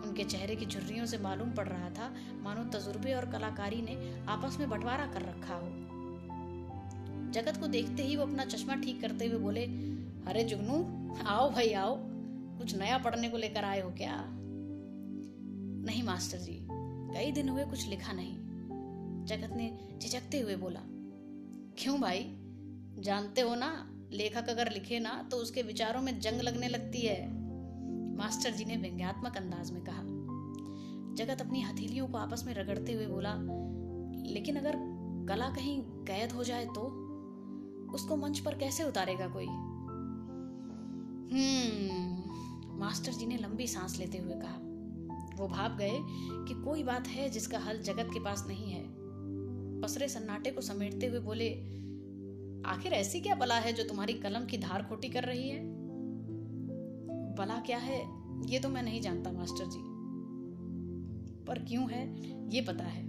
उनके 0.07 0.23
चेहरे 0.23 0.55
की 0.55 0.65
झुर्रियों 0.65 1.05
से 1.05 1.17
मालूम 1.17 1.51
पड़ 1.51 1.67
रहा 1.67 1.89
था, 1.89 2.13
मानो 2.41 2.63
तजुर्बे 2.63 3.13
और 3.13 3.25
कलाकारी 3.25 3.81
ने 3.81 4.25
आपस 4.27 4.59
में 4.59 4.69
बंटवारा 4.69 5.05
कर 5.05 5.21
रखा 5.21 5.55
हो। 5.55 5.67
जगत 7.31 7.57
को 7.59 7.67
देखते 7.67 8.03
ही 8.03 8.15
वो 8.15 8.23
अपना 8.23 8.45
चश्मा 8.45 8.75
ठीक 8.75 9.01
करते 9.01 9.25
हुए 9.25 9.39
बोले, 9.39 9.65
अरे 10.27 10.43
जुगनू, 10.43 10.77
आओ 11.25 11.49
भाई, 11.51 11.73
आओ। 11.73 11.97
कुछ 12.57 12.75
नया 12.75 12.97
पढ़ने 12.97 13.29
को 13.29 13.37
लेकर 13.37 13.63
आए 13.63 13.81
हो 13.81 13.89
क्या? 13.89 14.25
नहीं, 15.85 16.03
मास्टर 16.03 16.37
जी। 16.37 16.67
कई 17.13 17.31
दिन 17.31 17.49
हुए 17.49 17.65
कुछ 17.65 17.87
लिखा 17.87 18.13
नहीं। 18.13 18.37
जगत 19.25 19.49
ने 19.57 19.79
झिझकते 20.01 20.39
हुए 20.39 20.55
बोला, 20.55 20.81
क्यों 21.77 22.01
भाई? 22.01 22.23
जानते 22.99 23.41
हो 23.41 23.55
ना 23.55 23.93
लेखक 24.11 24.49
अगर 24.49 24.71
लिखे 24.71 24.99
ना 24.99 25.27
तो 25.31 25.37
उसके 25.37 25.61
विचारों 25.61 26.01
में 26.01 26.19
जंग 26.19 26.41
लगने 26.41 26.67
लगती 26.67 27.01
है। 27.01 27.47
मास्टर 28.17 28.51
जी 28.51 28.65
ने 28.65 28.75
व्यंग्यात्मक 28.75 29.37
अंदाज 29.37 29.71
में 29.71 29.81
कहा। 29.83 30.03
जगत 31.15 31.41
अपनी 31.41 31.61
हथेलियों 31.61 32.07
को 32.07 32.17
आपस 32.17 32.43
में 32.47 32.53
रगड़ते 32.53 32.93
हुए 32.93 33.07
बोला, 33.07 33.33
लेकिन 34.33 34.55
अगर 34.55 34.75
कला 35.29 35.49
कहीं 35.49 35.81
कैद 35.81 36.31
हो 36.31 36.43
जाए 36.43 36.65
तो? 36.65 36.81
उसको 37.93 38.15
मंच 38.15 38.39
पर 38.39 38.57
कैसे 38.57 38.83
उतारेगा 38.83 39.27
कोई? 39.27 39.45
हम्म 41.33 42.79
मास्टर 42.79 43.11
जी 43.11 43.25
ने 43.25 43.37
लंबी 43.37 43.67
सांस 43.67 43.97
लेते 43.99 44.17
हुए 44.17 44.33
कहा। 44.33 44.57
वो 45.37 45.47
भाप 45.47 45.77
गए 45.77 45.97
कि 46.47 46.63
कोई 46.63 46.83
बात 46.83 47.07
है 47.07 47.29
जिसका 47.29 47.59
हल 47.59 47.81
जगत 47.81 48.09
के 48.13 48.19
पास 48.19 48.45
नहीं 48.47 48.71
है। 48.71 48.83
पसरे 49.81 50.07
सन्नाटे 50.07 50.51
को 50.51 50.61
समेटते 50.61 51.07
हुए 51.07 51.19
बोले 51.19 51.49
आखिर 52.67 52.93
ऐसी 52.93 53.19
क्या 53.19 53.36
बला 53.36 53.56
है 53.56 53.73
जो 53.73 53.84
तुम्हारी 53.84 54.13
कलम 54.13 54.45
की 54.45 54.58
धार 54.58 54.84
खोटी 54.84 55.10
कर 55.10 55.23
रही 55.23 55.49
है? 55.49 55.62
बला 57.36 57.60
क्या 57.60 57.77
है? 57.77 57.99
ये 58.45 58.60
तो 58.60 58.69
मैं 58.69 58.84
नहीं 58.84 59.01
जानता, 59.01 59.32
मास्टर 59.32 59.65
जी। 59.65 59.80
पर 61.45 61.60
क्यों 61.60 61.89
है? 61.91 62.03
ये 62.56 62.62
पता 62.62 62.84
है। 62.84 63.03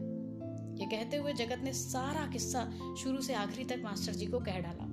ये 0.79 0.87
कहते 0.87 1.17
हुए 1.17 1.33
जगत 1.33 1.59
ने 1.65 1.73
सारा 1.73 2.27
किस्सा 2.27 2.71
शुरू 3.03 3.21
से 3.21 3.35
आखिरी 3.35 3.65
तक 3.65 3.83
मास्टर 3.85 4.13
जी 4.13 4.27
को 4.27 4.39
कह 4.39 4.61
डाला। 4.61 4.87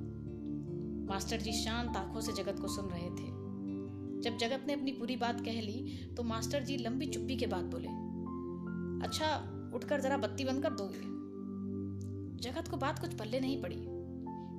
मास्टर 1.13 1.38
जी 1.38 1.51
शांत 1.51 1.97
आँखों 1.97 2.21
से 2.21 2.34
जगत 2.34 2.60
को 2.60 2.67
सुन 2.67 2.86
रहे 2.86 3.10
थे। 3.10 3.45
जब 4.21 4.38
जगत 4.38 4.63
ने 4.67 4.73
अपनी 4.73 4.91
पूरी 4.91 5.15
बात 5.15 5.41
कह 5.41 5.62
ली 5.62 6.10
तो 6.17 6.23
मास्टर 6.23 6.63
जी 6.63 6.78
लंबी 6.78 7.06
चुप्पी 7.06 7.36
के 7.36 7.47
बाद 7.47 7.63
बोले 7.63 7.88
अच्छा 9.08 9.36
उठकर 9.75 10.01
जरा 10.01 10.17
बत्ती 10.17 10.45
बंद 10.45 10.63
कर 10.63 10.73
दोगे 10.73 11.15
जगत 12.43 12.67
को 12.67 12.78
बात 12.78 12.99
कुछ 12.99 13.13
पल्ले 13.13 13.39
नहीं 13.39 13.62
पड़ी। 13.62 13.94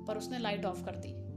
पर 0.07 0.17
उसने 0.17 0.39
लाइट 0.39 0.65
ऑफ़ 0.65 0.85
कर 0.85 0.95
दी। 0.95 1.27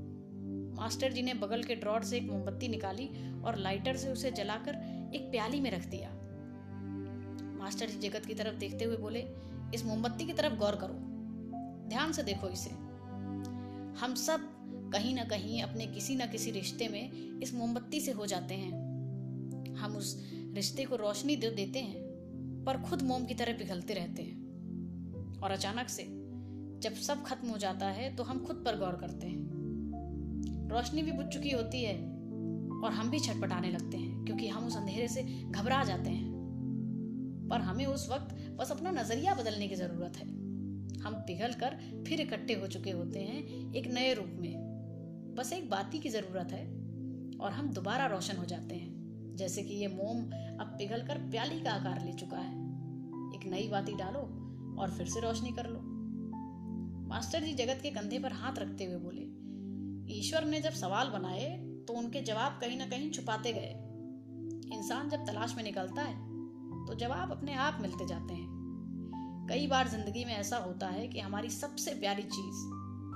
मास्टर 0.74 1.12
जी 1.12 1.22
ने 1.22 1.35
बगल 1.35 1.62
के 1.62 1.74
ड्रॉर 1.74 2.04
से 2.04 2.16
एक 2.16 2.30
मोमबत्ती 2.30 2.68
निकाली 2.68 3.06
और 3.42 3.56
लाइटर 3.56 3.96
से 3.96 4.12
उसे 4.12 4.30
जलाकर 4.30 4.74
एक 5.14 5.30
प्याली 5.30 5.61
में 5.61 5.70
रख 5.70 5.87
दिया। 5.87 6.11
मास्टर 7.59 7.90
जी 7.90 8.09
जगत 8.09 8.26
की 8.26 8.35
तरफ़ 8.35 8.54
देखते 8.54 8.85
हुए 8.85 8.96
बोले, 8.96 9.24
इस 9.74 9.85
मोमबत्ती 9.85 10.26
की 10.26 10.33
तरफ़ 10.33 10.54
गौर 10.54 10.76
करो। 10.76 10.94
ध्यान 11.88 12.12
से 12.12 12.22
देखो 12.22 12.48
इसे। 12.48 12.70
हम 14.00 14.14
सब 14.14 14.40
कहीं 14.92 15.14
ना 15.14 15.24
कहीं 15.24 15.62
अपने 15.62 15.87
किसी 15.87 16.16
ना 16.16 16.26
किसी 16.26 16.50
रिश्ते 16.50 16.88
में 16.88 17.12
इस 17.40 17.54
मोमबत्ती 17.54 18.00
से 18.00 18.12
हो 18.12 18.26
जाते 18.26 18.54
हैं। 18.54 18.72
हम 19.74 19.96
उस 19.96 20.30
रिश्ते 20.35 20.85
को 20.85 20.96
रोशनी 20.96 21.37
दे 21.37 21.50
देते 21.50 21.78
हैं, 21.78 22.00
पर 22.66 22.78
खुद 22.78 23.02
मोम 23.02 23.24
की 23.24 23.35
तरह 23.35 23.52
पिघलते 23.52 23.94
रहते 23.94 24.22
हैं। 24.22 24.40
और 25.42 25.50
अचानक 25.50 25.88
से 25.88 26.19
जब 26.80 26.94
सब 26.96 27.22
खत्म 27.22 27.48
हो 27.48 27.58
जाता 27.58 27.86
है 27.86 28.14
तो 28.16 28.22
हम 28.22 28.44
खुद 28.44 28.62
पर 28.66 28.78
गौर 28.78 28.96
करते 28.96 29.26
हैं। 29.26 30.68
रोशनी 30.70 31.02
भी 31.02 31.12
बुझ 31.12 31.26
चुकी 31.26 31.50
होती 31.50 31.82
है 31.84 31.94
और 32.82 32.92
हम 32.92 33.10
भी 33.10 33.18
छटपटाने 33.18 33.70
लगते 33.70 33.96
हैं, 33.96 34.24
क्योंकि 34.24 34.48
हम 34.48 34.66
उस 34.66 34.76
अंधेरे 34.76 35.08
से 35.08 35.22
घबरा 35.22 35.82
जाते 35.84 36.10
हैं। 36.10 37.48
पर 37.50 37.60
हमें 37.60 37.84
उस 37.86 38.08
वक्त 38.10 38.34
बस 38.58 38.70
अपना 38.72 38.90
नज़रिया 38.90 39.34
बदलने 39.34 39.68
की 39.68 39.74
ज़रूरत 39.74 40.16
है। 40.16 40.26
हम 41.00 41.14
पिघल 41.26 41.52
कर 41.52 41.76
फिर 42.07 42.20
इकट्ठे 42.20 42.55
हो 42.55 42.66
चुके 42.66 42.90
होते 42.90 43.18
हैं 43.18 43.74
एक 43.74 43.86
नए 43.86 44.14
रूप 44.14 44.36
में। 44.40 45.34
बस 45.38 45.52
एक 45.52 45.68
बाती 45.70 45.98
की 45.98 46.09
ज़रूरत 46.09 46.52
है 46.52 46.64
और 47.38 47.52
हम 47.52 47.72
दोबारा 47.72 48.07
रोशन 48.07 48.36
हो 48.36 48.44
जाते 48.44 48.74
हैं, 48.74 49.36
जैसे 49.36 49.62
कि 49.62 49.74
ये 49.74 49.88
मोम 49.88 50.22
अब 50.61 50.74
पिघल 50.78 51.02
कर 51.02 51.18
प्याली 51.30 51.61
का 51.61 51.72
आकार 51.72 52.05
ले 52.07 52.12
चुका 52.12 52.38
है। 52.38 52.55
एक 53.34 53.46
नई 53.46 53.68
बाती 53.68 53.92
डालो 53.92 54.20
और 54.80 54.90
फिर 54.90 55.07
से 55.07 55.20
रोशनी 55.20 55.50
कर 55.50 55.66
लो। 55.66 55.78
मास्टर 57.11 57.42
जी 57.42 57.52
जगत 57.54 57.78
के 57.82 57.90
कंधे 57.90 58.18
पर 58.18 58.32
हाथ 58.32 58.58
रखते 58.58 58.84
हुए 58.84 58.96
बोले, 58.96 59.22
ईश्वर 60.18 60.44
ने 60.44 60.61
जब 60.61 60.72
सवाल 60.72 61.08
बनाए 61.08 61.48
तो 61.88 61.94
उनके 61.94 62.20
जवाब 62.22 62.58
कहीं 62.61 62.78
ना 62.78 62.86
कहीं 62.86 63.11
छुपाते 63.11 63.52
गए। 63.52 64.76
इंसान 64.76 65.08
जब 65.11 65.26
तलाश 65.26 65.54
में 65.56 65.62
निकलता 65.64 66.02
है 66.02 66.14
तो 66.86 66.94
जवाब 66.94 67.32
अपने 67.32 67.54
आप 67.54 67.78
मिलते 67.82 68.06
जाते 68.06 68.34
हैं। 68.34 69.46
कई 69.50 69.66
बार 69.66 69.88
ज़िंदगी 69.88 70.24
में 70.24 70.32
ऐसा 70.34 70.56
होता 70.56 70.86
है 70.86 71.06
कि 71.08 71.20
हमारी 71.20 71.50
सबसे 71.50 71.94
प्यारी 71.94 72.22
चीज़, 72.22 72.62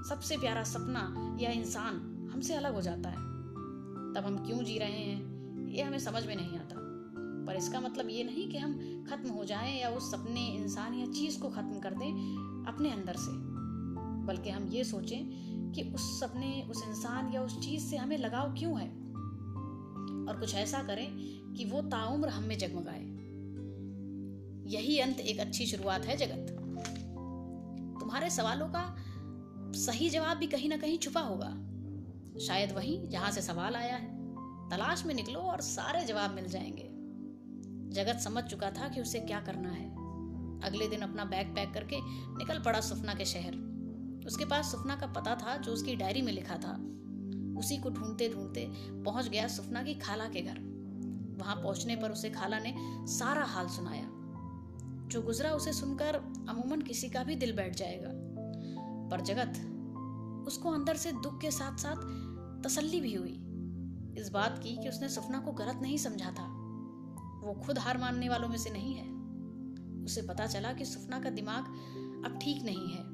सबसे 0.09 0.37
प्यारा 0.37 0.63
सपना 0.63 1.37
या 1.41 1.51
इंसान 1.51 2.29
हमसे 2.33 2.55
अलग 2.55 2.75
हो 2.75 2.83
जाता 2.83 3.09
है। 3.09 3.23
तब 4.15 4.23
हम 4.27 4.45
क्यों 4.47 4.63
जी 4.65 4.79
रहे 4.79 4.91
हैं, 4.91 5.69
ये 5.69 5.83
हमें 5.83 5.99
समझ 5.99 6.27
में 6.27 6.37
नहीं 6.37 6.59
आता। 6.59 6.77
पर 7.47 7.57
इसका 7.57 7.81
मतलब 7.81 8.11
ये 8.11 8.25
नहीं 8.25 8.51
कि 8.51 8.59
हम 8.59 9.07
खत्म 9.11 9.31
हो 9.31 9.45
जाए 9.45 9.73
या 9.73 9.89
उस 9.89 10.11
सपने, 10.13 10.47
इंसान 10.49 10.95
या 10.95 11.07
चीज़ 11.07 11.41
को 11.41 11.49
खत्म 11.49 11.81
कर 11.81 11.95
दें 11.95 12.65
अपने 12.69 12.91
अंदर 12.91 13.17
से। 13.17 13.54
बल्कि 14.27 14.51
हम 14.51 14.69
ये 14.69 14.85
सोचें 14.85 15.45
कि 15.73 15.83
उस 15.83 16.21
सपने, 16.21 16.67
उस 16.71 16.83
इंसान 16.89 17.33
या 17.33 17.43
उस 17.43 17.61
चीज़ 17.61 17.83
से 17.83 17.97
हमें 17.97 18.19
लगाव 18.19 18.55
क्यों 18.55 18.81
है? 18.81 18.89
और 20.29 20.37
कुछ 20.41 20.55
ऐसा 20.55 20.83
करें 20.83 21.09
कि 21.55 21.65
वो 21.65 21.83
ताउम्र 21.83 22.29
हम 22.29 22.45
में 22.45 22.59
जगमगाए। 22.59 23.15
यही 24.71 24.99
अंत 24.99 25.21
एक 25.21 25.41
अच्छी 25.41 25.67
शुरुआत 25.67 26.05
है 26.05 26.17
जगत। 26.17 26.47
तुम्हारे 28.01 28.31
सवालों 28.31 28.69
का 28.69 28.97
सही 29.73 30.11
जवाब 30.11 30.37
भी 30.37 30.47
कहीं 30.47 30.69
ना 30.69 30.77
कहीं 30.77 30.99
छुपा 30.99 31.21
होगा। 31.21 31.51
शायद 32.41 32.73
वहीं 32.73 33.09
जहाँ 33.09 33.31
से 33.31 33.43
सवाल 33.43 33.77
आया 33.77 33.97
है। 33.97 34.15
तलाश 34.71 35.07
में 35.07 35.15
निकलो 35.15 35.41
और 35.41 35.61
सारे 35.61 36.05
जवाब 36.05 36.31
मिल 36.31 36.49
जाएँगे। 36.49 36.91
जगत 37.95 38.21
समझ 38.21 38.45
चुका 38.45 38.71
था 38.71 38.89
कि 38.89 39.01
उसे 39.01 39.21
क्या 39.21 39.41
करना 39.41 39.71
है। 39.71 39.91
अगले 40.61 40.89
दिन 40.89 41.01
अपना 41.01 41.25
बैग 41.25 41.55
पैक 41.55 41.75
करके 41.75 41.97
निकल 42.39 42.59
पड़ा 42.59 42.81
सुफना 42.81 43.15
के 43.15 43.25
शहर। 43.25 43.64
उसके 44.27 44.45
पास 44.45 44.73
सुफना 44.73 44.97
का 44.97 45.07
पता 45.07 45.35
था 45.35 45.57
जो 45.57 45.73
उसकी 45.73 45.97
डायरी 45.97 46.23
में 46.23 46.33
लिखा 46.33 46.55
था। 46.55 46.91
उसी 47.59 47.77
को 47.77 47.91
ढूंढते 47.91 48.29
ढूंढते 48.29 48.69
पहुँच 49.03 49.29
गया 49.29 49.49
सुफना 49.49 49.83
की 49.83 49.95
खाला 49.95 50.25
के 50.25 50.41
घर। 50.41 50.59
वहाँ 51.41 51.57
पहुँचने 51.57 51.97
पर 51.97 52.11
उसे 52.11 52.31
खाला 52.31 52.59
ने 52.59 52.75
सारा 53.07 53.45
हाल 53.45 53.69
सुनाया। 53.69 54.11
जो 55.09 55.23
गुजरा 55.23 55.51
उसे 55.51 55.73
सुनकर 55.73 56.15
अमूमन 56.49 56.81
किसी 56.81 57.09
का 57.09 57.25
भी 57.25 57.37
दिल 57.37 57.57
बैठ 57.57 57.77
जाएगा। 57.77 58.11
पर 59.11 59.21
जगत 59.21 59.71
उसको 60.47 60.71
अंदर 60.71 60.97
से 60.97 61.13
दुख 61.13 61.41
के 61.41 61.51
साथ 61.51 61.77
साथ 61.77 61.97
तसल्ली 62.63 63.01
भी 63.01 63.15
हुई। 63.15 63.41
इस 64.19 64.31
बात 64.33 64.61
की 64.63 64.77
कि 64.77 64.89
उसने 64.89 65.09
सपना 65.09 65.41
को 65.41 65.53
गलत 65.53 65.79
नहीं 65.83 65.97
समझा 65.97 66.31
था। 66.31 66.45
वो 67.47 67.61
खुद 67.67 67.79
हार 67.79 67.99
मानने 67.99 68.29
वालों 68.29 68.49
में 68.49 68.59
से 68.59 68.71
नहीं 68.71 68.95
है। 68.95 69.15
उसे 70.05 70.23
पता 70.23 70.47
चला 70.47 70.73
कि 70.73 70.85
सुफना 70.85 71.21
का 71.21 71.31
दिमाग 71.31 71.65
अब 72.27 72.39
ठीक 72.43 72.63
नहीं 72.63 72.89
है। 72.89 73.14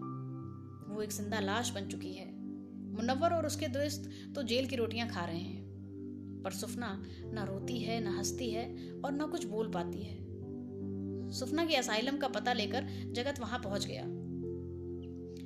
वो 0.90 1.02
एक 1.02 1.12
ज़िंदा 1.12 1.40
लाश 1.40 1.70
बन 1.70 1.86
चुकी 1.86 2.12
है। 2.12 2.26
मुनव्वर 2.92 3.30
और 3.30 3.46
उसके 3.46 3.68
दोस्त 3.68 4.10
तो 4.34 4.42
जेल 4.42 4.66
की 4.66 4.76
रोटियाँ 4.76 5.08
खा 5.08 5.24
रहे 5.24 5.38
हैं। 5.38 5.60
पर 6.44 6.50
सुफना 6.50 7.02
न 7.24 7.44
रोती 7.48 7.78
है, 7.78 8.04
न 8.04 8.06
हंसती 8.06 8.50
है 8.50 8.64
और 9.04 9.12
न 9.12 9.26
कुछ 9.26 9.44
बोल 9.44 9.70
पाती 9.70 10.02
है। 10.02 10.18
सुफना 11.30 11.64
की 11.64 11.74
असाइलम 11.74 12.16
का 12.16 12.28
पता 12.28 12.52
लेकर 12.52 12.86
जगत 13.12 13.40
वहाँ 13.40 13.58
पहुँच 13.58 13.86
गया। 13.86 14.04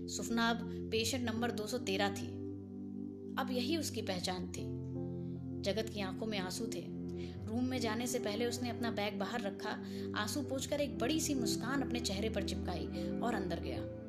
सुफना 0.06 0.50
अब 0.50 0.88
पेशेंट 0.90 1.30
नंबर 1.30 1.50
213 1.50 2.08
थी। 2.08 2.26
अब 3.38 3.48
यही 3.50 3.76
उसकी 3.76 4.02
पहचान 4.02 4.46
थी। 4.46 4.62
जगत 5.62 5.88
की 5.88 6.00
आँखों 6.00 6.26
में 6.26 6.38
आँसू 6.38 6.66
थे। 6.66 6.86
रूम 7.46 7.64
में 7.64 7.80
जाने 7.80 8.06
से 8.06 8.18
पहले 8.18 8.46
उसने 8.46 8.70
अपना 8.70 8.90
बैग 8.90 9.18
बाहर 9.18 9.40
रखा, 9.40 9.82
आँसू 10.16 10.42
पोछकर 10.42 10.80
एक 10.80 10.98
बड़ी 10.98 11.20
सी 11.20 11.34
मुस्कान 11.34 11.82
अपने 11.82 12.00
चेहरे 12.00 12.28
पर 12.28 12.42
चिपकाई 12.42 12.86
और 13.20 13.34
अंदर 13.34 13.60
गया। 13.60 14.03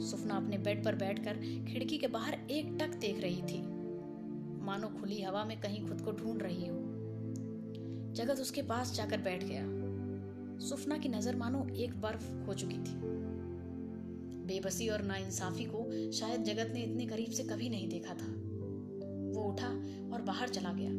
सुफना 0.00 0.34
अपने 0.34 0.58
बेड 0.58 0.84
पर 0.84 0.94
बैठकर 0.94 1.36
खिड़की 1.68 1.98
के 1.98 2.06
बाहर 2.06 2.34
एक 2.50 2.76
टक 2.80 2.88
देख 2.88 3.20
रही 3.20 3.42
थी। 3.42 3.62
मानो 4.62 4.88
खुली 4.88 5.22
हवा 5.22 5.44
में 5.44 5.60
कहीं 5.60 5.88
खुद 5.88 6.00
को 6.00 6.12
ढूंढ 6.12 6.42
रही 6.42 6.66
हो। 6.66 6.76
जगत 8.12 8.40
उसके 8.40 8.62
पास 8.62 8.94
जाकर 8.94 9.20
बैठ 9.20 9.44
गया। 9.44 9.62
सुफना 10.58 10.98
की 10.98 11.08
नज़र 11.08 11.36
मानो 11.36 11.68
एक 11.74 12.00
बर्फ़ 12.00 12.32
हो 12.32 12.54
चुकी 12.54 12.78
थी। 12.78 12.94
बेबसी 14.46 14.88
और 14.88 15.02
नाइंसाफी 15.02 15.64
को 15.64 16.10
शायद 16.12 16.42
जगत 16.42 16.70
ने 16.74 16.82
इतने 16.82 17.06
करीब 17.06 17.30
से 17.30 17.42
कभी 17.42 17.68
नहीं 17.68 17.88
देखा 17.88 18.14
था। 18.14 18.32
वो 19.34 19.42
उठा 19.42 19.68
और 20.14 20.22
बाहर 20.22 20.48
चला 20.48 20.72
गया। 20.72 20.90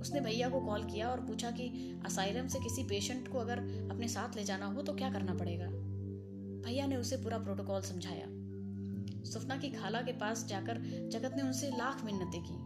उसने 0.00 0.20
भैया 0.20 0.48
को 0.48 0.60
कॉल 0.60 0.84
किया 0.84 1.08
और 1.08 1.20
पूछा 1.20 1.50
कि 1.50 1.94
असाइलम 2.06 2.46
से 2.46 2.58
किसी 2.58 2.82
पेशेंट 2.82 3.28
को 3.28 3.38
अगर 3.38 3.58
अपने 3.90 4.08
साथ 4.08 4.36
ले 4.36 4.44
जाना 4.44 4.66
हो 4.66 4.82
तो 4.82 4.92
क्या 4.92 5.10
करना 5.10 5.34
पड़ेगा? 5.34 5.89
भैया 6.62 6.86
ने 6.86 6.96
उसे 6.96 7.16
पूरा 7.16 7.38
प्रोटोकॉल 7.38 7.82
समझाया। 7.82 8.26
सुफना 9.24 9.56
की 9.56 9.70
खाला 9.70 10.00
के 10.00 10.12
पास 10.18 10.46
जाकर 10.46 10.78
जगत 11.12 11.34
ने 11.36 11.42
उनसे 11.42 11.68
लाख 11.68 12.04
मिन्नतें 12.04 12.40
की 12.42 12.58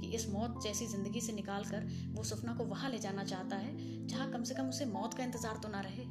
कि 0.00 0.14
इस 0.16 0.28
मौत 0.28 0.60
जैसी 0.64 0.86
ज़िंदगी 0.86 1.20
से 1.20 1.32
निकालकर 1.32 1.86
वो 2.14 2.22
सुफना 2.24 2.54
को 2.54 2.64
वहाँ 2.64 2.90
ले 2.90 2.98
जाना 2.98 3.24
चाहता 3.24 3.56
है 3.56 4.06
जहाँ 4.06 4.30
कम 4.30 4.42
से 4.42 4.54
कम 4.54 4.68
उसे 4.68 4.84
मौत 4.86 5.14
का 5.14 5.24
इंतज़ार 5.24 5.60
तो 5.62 5.68
ना 5.68 5.80
रहे। 5.80 6.04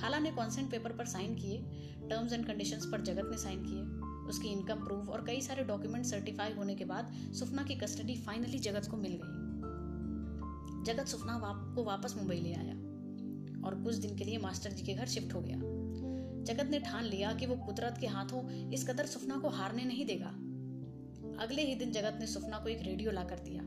खाला 0.00 0.18
ने 0.18 0.30
कॉन्सेंट 0.30 0.70
पेपर 0.70 0.92
पर 0.92 1.06
साइन 1.06 1.34
किए 1.34 1.58
टर्म्स 2.10 2.32
एंड 2.32 2.46
कंडीशंस 2.46 2.86
पर 2.86 3.00
जगत 3.00 3.28
ने 3.30 3.38
साइन 3.38 3.64
किए। 3.64 4.28
उसकी 4.28 4.48
इनकम 4.48 4.84
प्रूफ 4.84 5.08
और 5.08 5.24
कई 5.26 5.40
सारे 5.40 5.64
डॉक्यूमेंट 5.64 6.04
सर्टिफाई 6.04 6.52
होने 6.52 6.74
के 6.74 6.84
बाद 6.84 7.12
सुफना 7.34 7.62
की 7.62 7.74
कस्टडी 7.74 8.16
फाइनली 8.16 8.58
जगत 8.60 8.88
को 8.90 8.96
मिल 8.96 9.18
गई। 9.22 9.38
जगत 10.84 11.06
सुफना 11.06 11.36
वाप, 11.36 11.72
को 11.74 11.84
वापस 11.84 12.14
मुंबई 12.16 12.36
ले 12.36 12.52
आया 12.54 12.74
और 13.66 13.82
कुछ 13.84 13.94
दिन 13.96 14.16
के 14.16 14.24
लिए 14.24 14.38
मास्टर 14.38 14.70
जी 14.70 14.82
के 14.82 14.94
घर 14.94 15.06
शिफ्ट 15.08 15.34
हो 15.34 15.40
गया। 15.40 15.79
जगत 16.50 16.70
ने 16.70 16.78
ठान 16.80 17.04
लिया 17.04 17.32
कि 17.32 17.46
वो 17.46 17.56
कुदरत 17.56 17.98
के 18.00 18.06
हाथों 18.06 18.70
इस 18.72 18.88
कदर 18.88 19.06
सुफना 19.06 19.36
को 19.36 19.48
हारने 19.48 19.84
नहीं 19.84 20.06
देगा। 20.06 20.30
अगले 21.42 21.62
ही 21.62 21.74
दिन 21.74 21.92
जगत 21.92 22.16
ने 22.20 22.26
सुफना 22.26 22.58
को 22.58 22.68
एक 22.68 22.82
रेडियो 22.82 23.10
ला 23.10 23.24
कर 23.24 23.38
दिया 23.38 23.62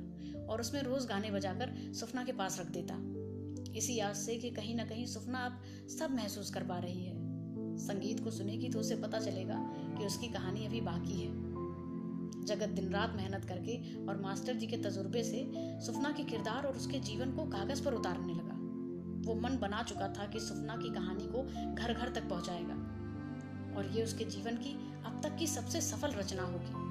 और 0.45 0.61
उसमें 0.61 0.81
रोज 0.81 1.05
गाने 1.05 1.31
बजाकर 1.31 1.93
सुफना 1.93 2.23
के 2.23 2.31
पास 2.31 2.59
रख 2.59 2.71
देता। 2.71 2.97
इसी 3.75 3.99
आस 3.99 4.25
से 4.25 4.35
कि 4.35 4.49
कहीं 4.49 4.75
ना 4.75 4.85
कहीं 4.85 5.05
सुफना 5.05 5.39
अब 5.39 5.61
सब 5.89 6.11
महसूस 6.11 6.49
कर 6.49 6.63
पा 6.63 6.77
रही 6.77 7.03
है। 7.03 7.15
संगीत 7.77 8.23
को 8.23 8.31
सुनेगी 8.31 8.69
तो 8.69 8.79
उसे 8.79 8.95
पता 8.95 9.19
चलेगा 9.19 9.59
कि 9.97 10.05
उसकी 10.05 10.27
कहानी 10.27 10.65
अभी 10.65 10.81
बाकी 10.81 11.21
है। 11.21 11.31
जगत 12.45 12.69
दिन 12.69 12.89
रात 12.89 13.13
मेहनत 13.15 13.45
करके 13.45 14.05
और 14.05 14.21
मास्टर 14.21 14.53
जी 14.53 14.67
के 14.67 14.77
तजुर्बे 14.77 15.23
से 15.23 15.51
सुफना 15.85 16.11
के 16.11 16.23
किरदार 16.23 16.67
और 16.67 16.75
उसके 16.75 16.99
जीवन 16.99 17.31
को 17.31 17.45
कागज़ 17.45 17.83
पर 17.83 17.93
उतारने 17.93 18.33
लगा। 18.33 18.52
वो 19.25 19.35
मन 19.35 19.57
बना 19.57 19.83
चुका 19.83 20.07
था 20.07 20.25
कि 20.25 20.39
सुफना 20.39 20.75
की 20.75 20.89
कहानी 20.89 21.27
को 21.27 21.43
घर 21.75 21.93
घर 21.93 22.09
तक 22.09 22.29
पहुंचाएगा। 22.29 22.73
और 23.77 23.91
ये 23.95 24.03
उसके 24.03 24.25
जीवन 24.25 24.55
की 24.55 24.73
अब 25.05 25.21
तक 25.23 25.35
की 25.35 25.47
सबसे 25.47 25.81
सफल 25.81 26.11
रचना 26.11 26.43
होगी। 26.43 26.81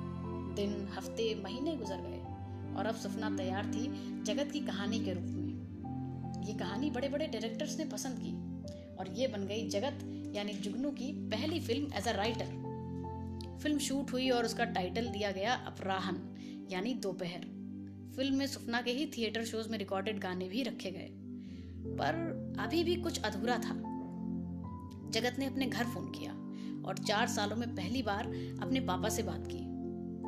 दिन, 0.55 0.89
हफ़्ते, 0.97 1.35
महीने 1.45 1.76
गुजर 1.76 1.97
गए, 1.97 2.18
और 2.76 2.87
अब 2.87 2.95
सुफना 2.95 3.37
तैयार 3.37 3.66
थी 3.66 3.87
जगत 4.22 4.51
की 4.53 4.61
कहानी 4.61 5.05
के 5.05 5.12
रूप 5.12 5.24
में। 5.24 6.43
ये 6.47 6.55
कहानी 6.55 6.91
बड़े 6.91 7.09
बड़े 7.09 7.26
डायरेक्टर्स 7.26 7.78
ने 7.78 7.85
पसंद 7.85 8.18
की, 8.18 8.33
और 8.97 9.09
ये 9.09 9.26
बन 9.26 9.47
गई 9.47 9.68
जगत, 9.68 9.99
यानी 10.37 10.53
जुगनू 10.53 10.91
की 10.91 11.12
पहली 11.12 11.61
film 11.61 11.93
as 11.95 12.09
a 12.09 12.12
writer 12.12 12.61
film 13.62 13.78
shoot 13.78 14.12
हुई 14.12 14.30
और 14.30 14.45
उसका 14.45 14.64
टाइटल 14.64 15.09
दिया 15.09 15.30
गया 15.30 15.55
अपराहन, 15.55 16.37
यानी 16.70 16.95
दोपहर। 16.95 17.41
फ़िल्म 18.16 18.35
में 18.35 18.47
सुफना 18.47 18.83
के 18.83 18.91
ही 18.91 19.07
थिएटर 19.07 19.45
शोज़ 19.45 19.68
में 19.68 19.78
रिकॉर्डेड 19.78 20.18
गाने 20.18 20.49
भी 20.49 20.62
रखे 20.62 20.91
गए। 20.91 21.22
पर 21.85 22.14
अभी 22.59 22.85
भी 22.85 22.95
कुछ 22.97 23.22
अधूरा 23.22 23.59
था। 23.59 23.74
जगत 25.11 25.39
ने 25.39 25.47
अपने 25.47 25.66
घर 25.66 25.85
फ़ोन 25.85 26.11
किया 26.11 26.33
और 26.89 26.99
चार 26.99 27.28
सालों 27.28 27.57
में 27.57 27.74
पहली 27.74 28.03
बार 28.03 28.26
अपने 28.62 28.80
पापा 28.80 29.09
से 29.09 29.22
बात 29.22 29.47
की 29.47 29.59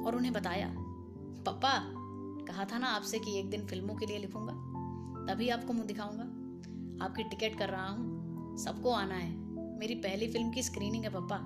और 0.07 0.16
उन्हें 0.16 0.32
बताया 0.32 0.74
पापा 1.46 1.72
कहा 2.46 2.64
था 2.64 2.78
ना 2.78 2.86
आपसे 2.86 3.18
कि 3.18 3.38
एक 3.38 3.50
दिन 3.50 3.66
फ़िल्मों 3.66 3.94
के 3.94 4.07
लिए 4.07 4.18
लिखूँगा, 4.18 4.52
तभी 5.26 5.48
आपको 5.48 5.72
मुँह 5.72 5.86
दिखाऊँगा। 5.86 6.24
आपकी 7.05 7.22
टिकट 7.22 7.59
कर 7.59 7.68
रहा 7.68 7.88
हूँ, 7.88 8.57
सबको 8.59 8.90
आना 8.90 9.14
है। 9.14 9.30
मेरी 9.78 9.94
पहली 9.94 10.26
फ़िल्म 10.28 10.50
की 10.50 10.62
स्क्रीनिंग 10.62 11.05
है 11.05 11.11
पापा 11.11 11.36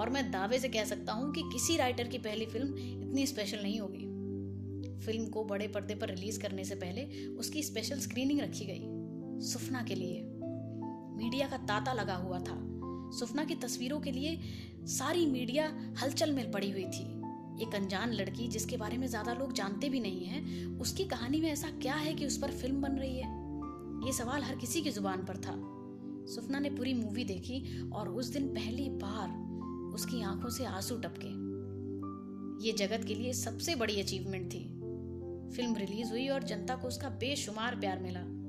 और 0.00 0.10
मैं 0.10 0.30
दावे 0.30 0.58
से 0.58 0.68
कह 0.68 0.84
सकता 0.84 1.12
हूँ 1.12 1.32
कि 1.32 1.42
किसी 1.42 1.76
राइटर 1.76 2.08
की 2.08 2.18
पहली 2.18 2.46
फ़िल्म 2.46 2.74
इतनी 2.76 3.26
स्पेशल 3.26 3.62
नहीं 3.62 3.80
होगी। 3.80 4.06
फ़िल्म 5.06 5.26
को 5.26 5.44
बड़े 5.44 5.68
पर्दे 5.68 5.94
पर 5.94 6.08
रिलीज़ 6.08 6.40
करने 6.40 6.64
से 6.64 6.74
पहले 6.74 7.26
उसकी 7.26 7.62
स्पेशल 7.62 7.98
स्क्रीनिंग 7.98 8.40
रखी 8.40 8.64
गई। 8.64 8.99
सुफना 9.40 9.82
के 9.82 9.94
लिए। 9.94 10.22
मीडिया 11.16 11.48
का 11.48 11.56
तांता 11.56 11.92
लगा 11.92 12.14
हुआ 12.14 12.38
था। 12.38 12.70
सुफना 13.18 13.44
की 13.44 13.54
तस्वीरों 13.54 14.00
के 14.00 14.12
लिए 14.12 14.40
सारी 14.86 15.26
मीडिया 15.26 15.72
हलचल 16.02 16.32
में 16.32 16.50
पड़ी 16.50 16.70
हुई 16.70 16.84
थी। 16.84 17.04
एक 17.62 17.74
अनजान 17.74 18.12
लड़की 18.12 18.48
जिसके 18.48 18.76
बारे 18.76 18.98
में 18.98 19.06
ज़्यादा 19.06 19.32
लोग 19.32 19.52
जानते 19.52 19.88
भी 19.88 20.00
नहीं 20.00 20.24
है, 20.24 20.66
उसकी 20.66 21.04
कहानी 21.04 21.40
में 21.40 21.50
ऐसा 21.50 21.68
क्या 21.68 21.94
है 21.94 22.14
कि 22.14 22.26
उस 22.26 22.38
पर 22.38 22.50
फ़िल्म 22.50 22.80
बन 22.80 22.92
रही 22.92 23.18
है? 23.18 23.28
ये 24.06 24.12
सवाल 24.12 24.42
हर 24.42 24.56
किसी 24.56 24.82
की 24.82 24.90
ज़ुबान 24.90 25.24
पर 25.24 25.36
था। 25.36 25.54
सुफना 26.34 26.58
ने 26.58 26.70
पूरी 26.70 26.94
मूवी 26.94 27.24
देखी 27.24 27.90
और 27.90 28.08
उस 28.08 28.26
दिन 28.26 28.48
पहली 28.48 28.88
बार 28.88 29.28
उसकी 29.94 30.22
आँखों 30.22 30.50
से 30.50 30.64
आँसू 30.64 30.96
टपके। 30.96 31.28
ये 32.66 32.72
जगत 32.72 33.04
के 33.04 33.14
लिए 33.14 33.32
सबसे 33.32 33.74
बड़ी 33.74 34.00
अचीवमेंट 34.00 34.54
थी। 34.54 34.64
फ़िल्म 35.56 35.76
रिलीज़ 35.76 36.10
हुई 36.10 36.28
और 36.28 36.42
जनता 36.42 36.76
को 36.76 36.88
उसका 36.88 37.08
बेशुमार 37.08 37.74
प्यार 37.74 37.98
मिला। 37.98 38.39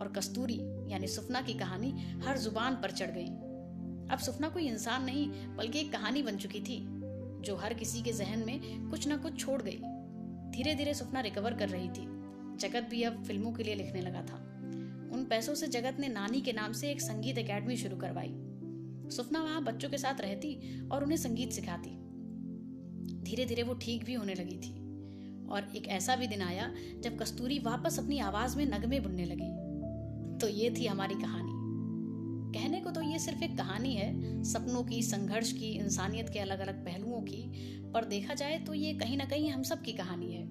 और 0.00 0.08
कस्तूरी, 0.08 0.60
यानी 0.92 1.06
सुफना 1.06 1.40
की 1.40 1.54
कहानी, 1.54 1.90
हर 2.24 2.38
ज़ुबान 2.38 2.74
पर 2.74 2.90
चढ़ 2.90 3.10
गई। 3.10 3.28
अब 4.12 4.18
सुफना 4.18 4.48
कोई 4.48 4.68
इंसान 4.68 5.04
नहीं, 5.04 5.30
बल्कि 5.56 5.80
एक 5.80 5.92
कहानी 5.92 6.22
बन 6.22 6.36
चुकी 6.36 6.60
थी, 6.60 6.86
जो 7.40 7.56
हर 7.56 7.74
किसी 7.74 8.02
के 8.02 8.12
जहन 8.12 8.38
में 8.46 8.88
कुछ 8.90 9.08
ना 9.08 9.16
कुछ 9.16 9.38
छोड़ 9.38 9.62
गई। 9.62 9.80
धीरे 10.50 10.74
धीरे 10.74 10.94
सुफना 10.94 11.20
रिकवर 11.20 11.54
कर 11.54 11.68
रही 11.68 11.88
थी। 11.88 12.20
जगत 12.56 12.88
भी 12.90 13.02
अब 13.02 13.24
फ़िल्मों 13.24 13.52
के 13.52 13.62
लिए 13.62 13.74
लिखने 13.74 14.00
लगा 14.00 14.22
था। 14.22 14.36
उन 15.12 15.26
पैसों 15.30 15.54
से 15.54 15.66
जगत 15.66 15.96
ने 16.00 16.08
नानी 16.08 16.40
के 16.40 16.52
नाम 16.52 16.72
से 16.72 16.90
एक 16.90 17.00
संगीत 17.00 17.38
एकेडमी 17.38 17.76
शुरू 17.76 17.96
करवाई। 17.96 18.30
सुफना 19.16 19.42
वहाँ 19.42 19.64
बच्चों 19.64 19.90
के 19.90 19.98
साथ 19.98 20.20
रहती 20.20 20.80
और 20.88 21.04
उन्हें 21.04 21.18
संगीत 21.18 21.52
सिखाती। 21.52 21.90
धीरे 23.22 23.44
धीरे 23.44 23.62
वो 23.62 23.74
ठीक 23.74 24.04
भी 24.04 24.14
होने 24.14 24.34
लगी 24.34 24.56
थी। 24.56 24.80
और 25.48 25.72
एक 25.76 25.88
ऐसा 25.88 26.16
भी 26.16 26.26
दिन 26.26 26.42
आया, 26.42 26.74
जब 27.00 27.18
कस्तूरी 27.18 27.58
वापस 27.58 27.98
अपनी 27.98 28.18
आवाज़ 28.18 28.56
में 28.56 28.66
नगमे 28.66 29.00
बुनने 29.00 29.24
लगी। 29.24 29.69
तो 30.40 30.48
ये 30.48 30.70
थी 30.70 30.86
हमारी 30.86 31.14
कहानी। 31.14 31.58
कहने 32.52 32.80
को 32.80 32.90
तो 32.90 33.02
ये 33.02 33.18
सिर्फ़ 33.18 33.42
एक 33.44 33.56
कहानी 33.58 33.94
है, 33.94 34.42
सपनों 34.44 34.82
की, 34.84 35.02
संघर्ष 35.02 35.52
की, 35.52 35.70
इंसानियत 35.78 36.28
के 36.28 36.38
अलग 36.38 36.58
अलग 36.58 36.84
पहलुओं 36.84 37.20
की, 37.22 37.42
पर 37.94 38.04
देखा 38.04 38.34
जाए 38.34 38.58
तो 38.58 38.74
ये 38.74 38.92
कहीं 38.94 39.16
ना 39.16 39.24
कहीं 39.24 39.50
हम 39.50 39.62
सब 39.62 39.82
की 39.82 39.92
कहानी 39.92 40.32
है। 40.32 40.46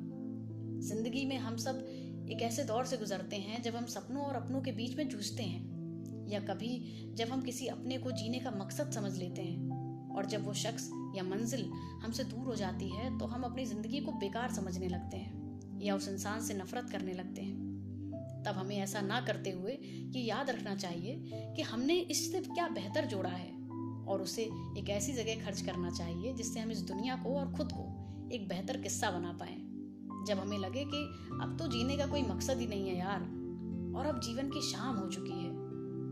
ज़िंदगी 0.81 1.25
में 1.25 1.37
हम 1.37 1.57
सब 1.57 1.85
एक 2.31 2.41
ऐसे 2.41 2.63
दौर 2.63 2.85
से 2.85 2.97
गुजरते 2.97 3.35
हैं, 3.35 3.61
जब 3.61 3.75
हम 3.75 3.85
सपनों 3.85 4.23
और 4.23 4.35
अपनों 4.35 4.61
के 4.61 4.71
बीच 4.71 4.95
में 4.97 5.07
जूझते 5.09 5.43
हैं, 5.43 6.27
या 6.29 6.39
कभी 6.39 7.13
जब 7.17 7.29
हम 7.29 7.41
किसी 7.41 7.67
अपने 7.67 7.97
को 7.97 8.11
जीने 8.11 8.39
का 8.39 8.51
मकसद 8.51 8.91
समझ 8.91 9.17
लेते 9.17 9.41
हैं, 9.41 10.13
और 10.15 10.25
जब 10.25 10.45
वो 10.45 10.53
शख्स 10.55 10.89
या 11.15 11.23
मंजिल 11.23 11.69
हमसे 12.03 12.23
दूर 12.23 12.45
हो 12.45 12.55
जाती 12.55 12.89
है 12.89 13.17
तो 13.19 13.25
हम 13.25 13.43
अपनी 13.43 13.65
ज़िंदगी 13.65 13.99
को 13.99 14.11
बेकार 14.11 14.53
समझने 14.53 14.87
लगते 14.87 15.17
हैं, 15.17 15.79
या 15.81 15.95
उस 15.95 16.07
इंसान 16.09 16.41
से 16.41 16.53
नफरत 16.53 16.89
करने 16.89 17.13
लगते 17.13 17.41
हैं। 17.41 17.68
तब 18.49 18.57
हमें 18.57 18.77
ऐसा 18.77 19.01
ना 19.01 19.19
करते 19.21 19.51
हुए 19.51 19.71
ये 19.71 20.21
याद 20.21 20.49
रखना 20.49 20.75
चाहिए 20.75 21.53
कि 21.55 21.61
हमने 21.61 21.95
इससे 22.11 22.39
क्या 22.41 22.67
बेहतर 22.67 23.05
जोड़ा 23.05 23.29
है 23.29 23.51
और 24.07 24.21
उसे 24.21 24.43
एक 24.77 24.89
ऐसी 24.89 25.13
जगह 25.13 25.43
खर्च 25.45 25.61
करना 25.61 25.89
चाहिए 25.89 26.33
जिससे 26.33 26.59
हम 26.59 26.71
इस 26.71 26.81
दुनिया 26.81 27.15
को 27.15 27.35
और 27.39 27.51
खुद 27.53 27.71
को 27.71 28.29
एक 28.33 28.47
बेहतर 28.47 28.77
किस्सा 28.77 29.11
बना 29.11 29.31
पाए। 29.31 29.55
जब 30.27 30.39
हमें 30.39 30.57
लगे 30.57 30.83
कि 30.85 31.03
अब 31.41 31.55
तो 31.59 31.67
जीने 31.67 31.97
का 31.97 32.05
कोई 32.05 32.21
मकसद 32.21 32.59
ही 32.59 32.67
नहीं 32.67 32.89
है 32.89 32.97
यार, 32.97 33.21
और 33.97 34.05
अब 34.05 34.19
जीवन 34.19 34.49
की 34.49 34.61
शाम 34.61 34.95
हो 34.95 35.07
चुकी 35.07 35.43
है 35.43 35.49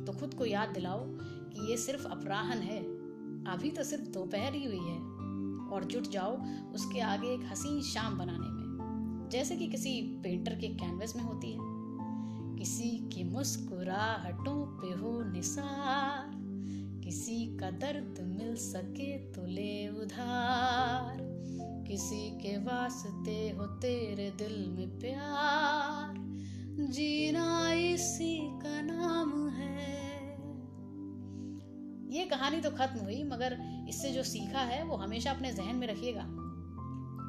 तो 0.05 0.13
खुद 0.13 0.33
को 0.33 0.45
याद 0.45 0.69
दिलाओ 0.69 0.99
कि 1.03 1.69
ये 1.71 1.77
सिर्फ़ 1.77 2.05
अपराहन 2.07 2.57
है, 2.57 2.79
अभी 3.53 3.71
तो 3.71 3.83
सिर्फ़ 3.83 4.03
दोपहर 4.09 4.53
ही 4.53 4.63
हुई 4.65 4.83
है, 4.89 4.99
और 5.69 5.88
जुट 5.91 6.09
जाओ 6.09 6.38
उसके 6.73 6.99
आगे 6.99 7.33
एक 7.33 7.45
हसीन 7.51 7.81
शाम 7.83 8.17
बनाने 8.17 8.49
में, 8.49 9.27
जैसे 9.31 9.55
कि 9.55 9.67
किसी 9.67 10.01
पेंटर 10.23 10.55
के 10.55 10.67
कैनवस 10.75 11.15
में 11.15 11.23
होती 11.23 11.51
है। 11.51 11.75
किसी 12.57 12.89
की 13.13 13.23
मुस्कुराहटों 13.23 14.65
पे 14.79 14.91
हो 14.93 15.11
निसार, 15.23 16.31
किसी 17.03 17.57
का 17.57 17.69
दर्द 17.71 18.21
मिल 18.21 18.55
सके 18.55 19.17
तो 19.33 19.45
ले 19.45 19.87
उधार, 20.01 21.17
किसी 21.87 22.29
के 22.39 22.57
वास्ते 22.57 23.37
हो 23.49 23.65
तेरे 23.77 24.29
दिल 24.37 24.55
में 24.69 24.99
प्यार, 24.99 26.15
जीना 26.91 27.71
इसी 27.73 28.37
का 28.63 28.81
नाम 28.81 29.31
है। 29.49 29.85
ये 32.09 32.25
कहानी 32.25 32.59
तो 32.61 32.69
खत्म 32.71 32.99
हुई, 32.99 33.23
मगर 33.23 33.57
इससे 33.89 34.11
जो 34.11 34.23
सीखा 34.23 34.59
है 34.63 34.83
वो 34.83 34.95
हमेशा 34.95 35.31
अपने 35.31 35.53
जहन 35.53 35.75
में 35.75 35.87
रखिएगा। 35.87 36.25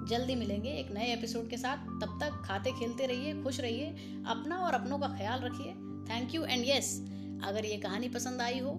जल्दी 0.08 0.34
मिलेंगे 0.34 0.70
एक 0.70 0.90
नए 0.92 1.12
एपिसोड 1.12 1.48
के 1.50 1.56
साथ। 1.56 1.86
तब 2.00 2.18
तक 2.20 2.42
खाते 2.44 2.72
खेलते 2.72 3.06
रहिए, 3.06 3.32
खुश 3.42 3.60
रहिए, 3.60 3.86
अपना 4.26 4.58
और 4.58 4.74
अपनों 4.74 4.98
का 4.98 5.08
ख्याल 5.16 5.40
रखिए। 5.40 5.72
थैंक 6.10 6.34
यू 6.34 6.44
एंड 6.44 6.64
यस 6.68 6.94
अगर 7.44 7.66
ये 7.66 7.76
कहानी 7.78 8.08
पसंद 8.08 8.40
आई 8.42 8.58
हो 8.58 8.70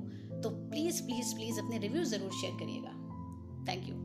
तो 0.43 0.49
प्लीज़ 0.49 1.01
प्लीज़ 1.03 1.35
प्लीज़ 1.35 1.59
अपने 1.61 1.77
रिव्यू 1.77 2.03
ज़रूर 2.05 2.31
शेयर 2.31 2.53
करिएगा। 2.59 2.95
Thank 3.67 3.89
you 3.89 3.95